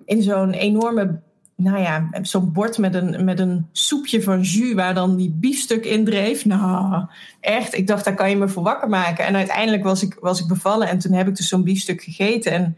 in 0.05 0.23
zo'n 0.23 0.53
enorme 0.53 1.21
nou 1.57 1.81
ja, 1.81 2.09
zo'n 2.23 2.53
bord 2.53 2.79
met 2.79 2.95
een, 2.95 3.25
met 3.25 3.39
een 3.39 3.67
soepje 3.73 4.23
van 4.23 4.41
jus 4.41 4.75
waar 4.75 4.95
dan 4.95 5.17
die 5.17 5.31
biefstuk 5.31 5.85
in 5.85 6.05
dreef. 6.05 6.45
Nou, 6.45 7.05
echt, 7.41 7.75
ik 7.75 7.87
dacht, 7.87 8.05
daar 8.05 8.15
kan 8.15 8.31
je 8.31 8.37
me 8.37 8.49
voor 8.49 8.63
wakker 8.63 8.89
maken. 8.89 9.27
En 9.27 9.37
uiteindelijk 9.37 9.85
was 9.85 10.03
ik, 10.03 10.17
was 10.21 10.41
ik 10.41 10.47
bevallen 10.47 10.89
en 10.89 10.99
toen 10.99 11.13
heb 11.13 11.29
ik 11.29 11.37
dus 11.37 11.49
zo'n 11.49 11.65
biefstuk 11.65 12.03
gegeten. 12.03 12.53
En 12.53 12.77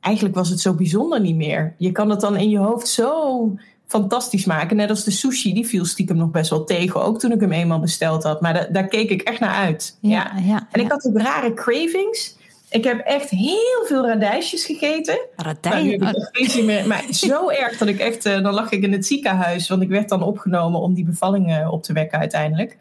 eigenlijk 0.00 0.34
was 0.34 0.48
het 0.48 0.60
zo 0.60 0.74
bijzonder 0.74 1.20
niet 1.20 1.36
meer. 1.36 1.74
Je 1.78 1.92
kan 1.92 2.10
het 2.10 2.20
dan 2.20 2.36
in 2.36 2.50
je 2.50 2.58
hoofd 2.58 2.88
zo 2.88 3.54
fantastisch 3.92 4.44
maken. 4.44 4.76
Net 4.76 4.90
als 4.90 5.04
de 5.04 5.10
sushi, 5.10 5.54
die 5.54 5.66
viel 5.66 5.84
stiekem 5.84 6.16
nog 6.16 6.30
best 6.30 6.50
wel 6.50 6.64
tegen. 6.64 7.02
Ook 7.02 7.18
toen 7.18 7.32
ik 7.32 7.40
hem 7.40 7.52
eenmaal 7.52 7.80
besteld 7.80 8.22
had. 8.22 8.40
Maar 8.40 8.72
daar 8.72 8.88
keek 8.88 9.10
ik 9.10 9.22
echt 9.22 9.40
naar 9.40 9.54
uit. 9.54 9.96
Ja, 10.00 10.32
ja. 10.44 10.68
en 10.70 10.80
ik 10.80 10.90
had 10.90 11.06
ook 11.06 11.18
rare 11.18 11.54
cravings. 11.54 12.36
Ik 12.70 12.84
heb 12.84 12.98
echt 12.98 13.30
heel 13.30 13.84
veel 13.86 14.06
radijsjes 14.06 14.64
gegeten. 14.64 15.18
Radijsjes? 15.36 16.62
Maar, 16.62 16.86
maar 16.86 17.04
zo 17.10 17.48
erg 17.62 17.78
dat 17.78 17.88
ik 17.88 17.98
echt... 17.98 18.26
Uh, 18.26 18.42
dan 18.42 18.54
lag 18.54 18.70
ik 18.70 18.82
in 18.82 18.92
het 18.92 19.06
ziekenhuis. 19.06 19.68
Want 19.68 19.82
ik 19.82 19.88
werd 19.88 20.08
dan 20.08 20.22
opgenomen 20.22 20.80
om 20.80 20.94
die 20.94 21.04
bevalling 21.04 21.50
uh, 21.50 21.72
op 21.72 21.82
te 21.82 21.92
wekken 21.92 22.18
uiteindelijk. 22.18 22.76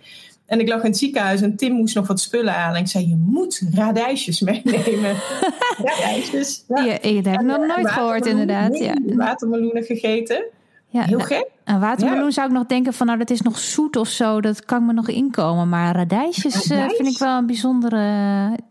En 0.45 0.59
ik 0.59 0.68
lag 0.68 0.84
in 0.84 0.89
het 0.89 0.97
ziekenhuis 0.97 1.41
en 1.41 1.55
Tim 1.55 1.74
moest 1.74 1.95
nog 1.95 2.07
wat 2.07 2.20
spullen 2.20 2.55
aan. 2.55 2.76
En 2.76 2.82
ik 2.82 2.88
zei, 2.88 3.07
je 3.07 3.16
moet 3.26 3.62
radijsjes 3.74 4.39
meenemen. 4.39 5.16
radijsjes. 5.84 6.64
Ja, 6.68 6.84
ja, 6.84 6.91
dat 7.22 7.26
heb 7.26 7.41
ik 7.41 7.41
nog 7.41 7.66
nooit 7.76 7.89
gehoord 7.89 8.26
inderdaad. 8.26 8.78
Ja. 8.78 8.95
Watermeloenen 9.03 9.84
gegeten. 9.84 10.45
Ja, 10.92 11.04
Heel 11.04 11.20
gek. 11.20 11.50
Een 11.64 11.80
watermeloen 11.80 12.32
zou 12.32 12.48
ik 12.48 12.54
nog 12.54 12.66
denken 12.66 12.94
van, 12.94 13.06
nou, 13.06 13.20
dat 13.20 13.30
is 13.30 13.42
nog 13.42 13.60
zoet 13.60 13.96
of 13.96 14.08
zo. 14.08 14.42
Dat 14.42 14.66
kan 14.66 14.86
me 14.86 14.94
nog 14.94 15.10
inkomen. 15.10 15.70
Maar 15.70 15.96
radijsjes 15.96 16.72
uh, 16.72 16.89
vind 16.89 17.08
ik 17.08 17.18
wel 17.18 17.38
een 17.38 17.46
bijzondere... 17.46 18.04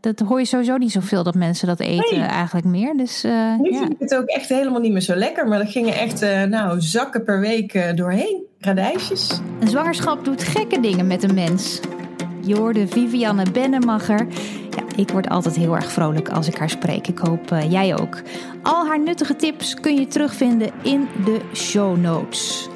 Dat 0.01 0.18
hoor 0.18 0.39
je 0.39 0.45
sowieso 0.45 0.77
niet 0.77 0.93
zoveel 0.93 1.23
dat 1.23 1.35
mensen 1.35 1.66
dat 1.66 1.81
eten 1.81 2.21
eigenlijk 2.21 2.66
meer. 2.66 2.97
Dus, 2.97 3.25
uh, 3.25 3.33
nu 3.59 3.71
ja. 3.71 3.79
vind 3.79 3.93
ik 3.93 3.99
het 3.99 4.14
ook 4.14 4.27
echt 4.27 4.49
helemaal 4.49 4.81
niet 4.81 4.93
meer 4.93 5.01
zo 5.01 5.14
lekker. 5.14 5.49
Maar 5.49 5.59
dat 5.59 5.71
gingen 5.71 5.95
echt, 5.95 6.23
uh, 6.23 6.43
nou, 6.43 6.81
zakken 6.81 7.25
per 7.25 7.41
week 7.41 7.97
doorheen. 7.97 8.43
Radijsjes. 8.59 9.41
Een 9.61 9.68
zwangerschap 9.68 10.25
doet 10.25 10.43
gekke 10.43 10.81
dingen 10.81 11.07
met 11.07 11.23
een 11.23 11.35
mens. 11.35 11.81
Je 12.43 12.57
hoorde 12.57 12.88
Vivianne 12.88 13.51
Bennemacher. 13.53 14.26
Ja, 14.70 14.82
ik 14.97 15.11
word 15.11 15.28
altijd 15.28 15.57
heel 15.57 15.74
erg 15.74 15.93
vrolijk 15.93 16.28
als 16.28 16.49
ik 16.49 16.57
haar 16.57 16.70
spreek. 16.70 17.07
Ik 17.07 17.18
hoop 17.18 17.53
uh, 17.53 17.70
jij 17.70 18.01
ook. 18.01 18.22
Al 18.62 18.86
haar 18.86 19.01
nuttige 19.01 19.36
tips 19.36 19.74
kun 19.74 19.95
je 19.95 20.07
terugvinden 20.07 20.70
in 20.82 21.09
de 21.24 21.41
show 21.55 21.97
notes. 21.97 22.68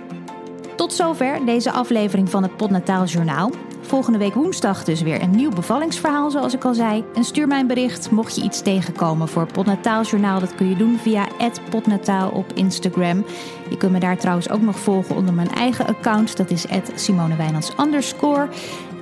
Tot 0.77 0.93
zover 0.93 1.45
deze 1.47 1.71
aflevering 1.71 2.31
van 2.31 2.43
het 2.43 2.57
Podnataal 2.57 3.05
Journaal. 3.05 3.51
Volgende 3.81 4.19
week 4.19 4.35
woensdag 4.35 4.85
dus 4.85 5.03
weer 5.03 5.23
een 5.23 5.31
nieuw 5.31 5.51
bevallingsverhaal, 5.51 6.31
zoals 6.31 6.55
ik 6.55 6.65
al 6.65 6.75
zei. 6.75 7.05
En 7.15 7.25
stuur 7.25 7.47
mij 7.47 7.61
een 7.61 7.67
bericht 7.67 8.11
mocht 8.11 8.37
je 8.37 8.43
iets 8.43 8.63
tegenkomen 8.63 9.29
voor 9.29 9.47
Podnataal 9.53 10.03
Journaal. 10.03 10.41
Dat 10.41 10.55
kun 10.55 10.69
je 10.69 10.77
doen 10.77 10.99
via 10.99 11.27
@podnataal 11.71 12.31
op 12.31 12.53
Instagram. 12.55 13.25
Je 13.71 13.77
kunt 13.77 13.93
me 13.93 13.99
daar 13.99 14.19
trouwens 14.19 14.51
ook 14.51 14.61
nog 14.61 14.79
volgen 14.79 15.17
onder 15.17 15.35
mijn 15.35 15.51
eigen 15.51 15.87
account. 15.87 16.37
Dat 16.37 16.51
is 16.51 16.67
@simonewijnands. 16.95 17.73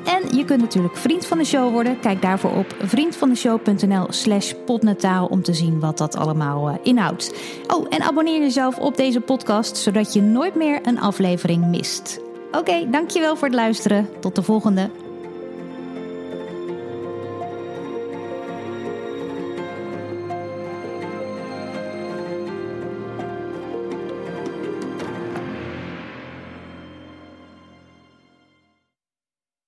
En 0.04 0.36
je 0.36 0.44
kunt 0.44 0.60
natuurlijk 0.60 0.96
vriend 0.96 1.26
van 1.26 1.38
de 1.38 1.44
show 1.44 1.72
worden. 1.72 2.00
Kijk 2.00 2.22
daarvoor 2.22 2.50
op 2.50 2.74
vriendvandeshow.nl 2.78 4.06
slash 4.08 4.52
podnataal 4.66 5.26
om 5.26 5.42
te 5.42 5.54
zien 5.54 5.80
wat 5.80 5.98
dat 5.98 6.16
allemaal 6.16 6.68
uh, 6.68 6.74
inhoudt. 6.82 7.34
Oh, 7.66 7.86
en 7.88 8.02
abonneer 8.02 8.40
jezelf 8.40 8.78
op 8.78 8.96
deze 8.96 9.20
podcast, 9.20 9.76
zodat 9.76 10.12
je 10.12 10.22
nooit 10.22 10.54
meer 10.54 10.80
een 10.82 11.00
aflevering 11.00 11.66
mist. 11.66 12.20
Oké, 12.52 12.90
dankjewel 12.90 13.36
voor 13.36 13.48
het 13.48 13.56
luisteren. 13.56 14.08
Tot 14.20 14.34
de 14.34 14.42
volgende. 14.42 14.90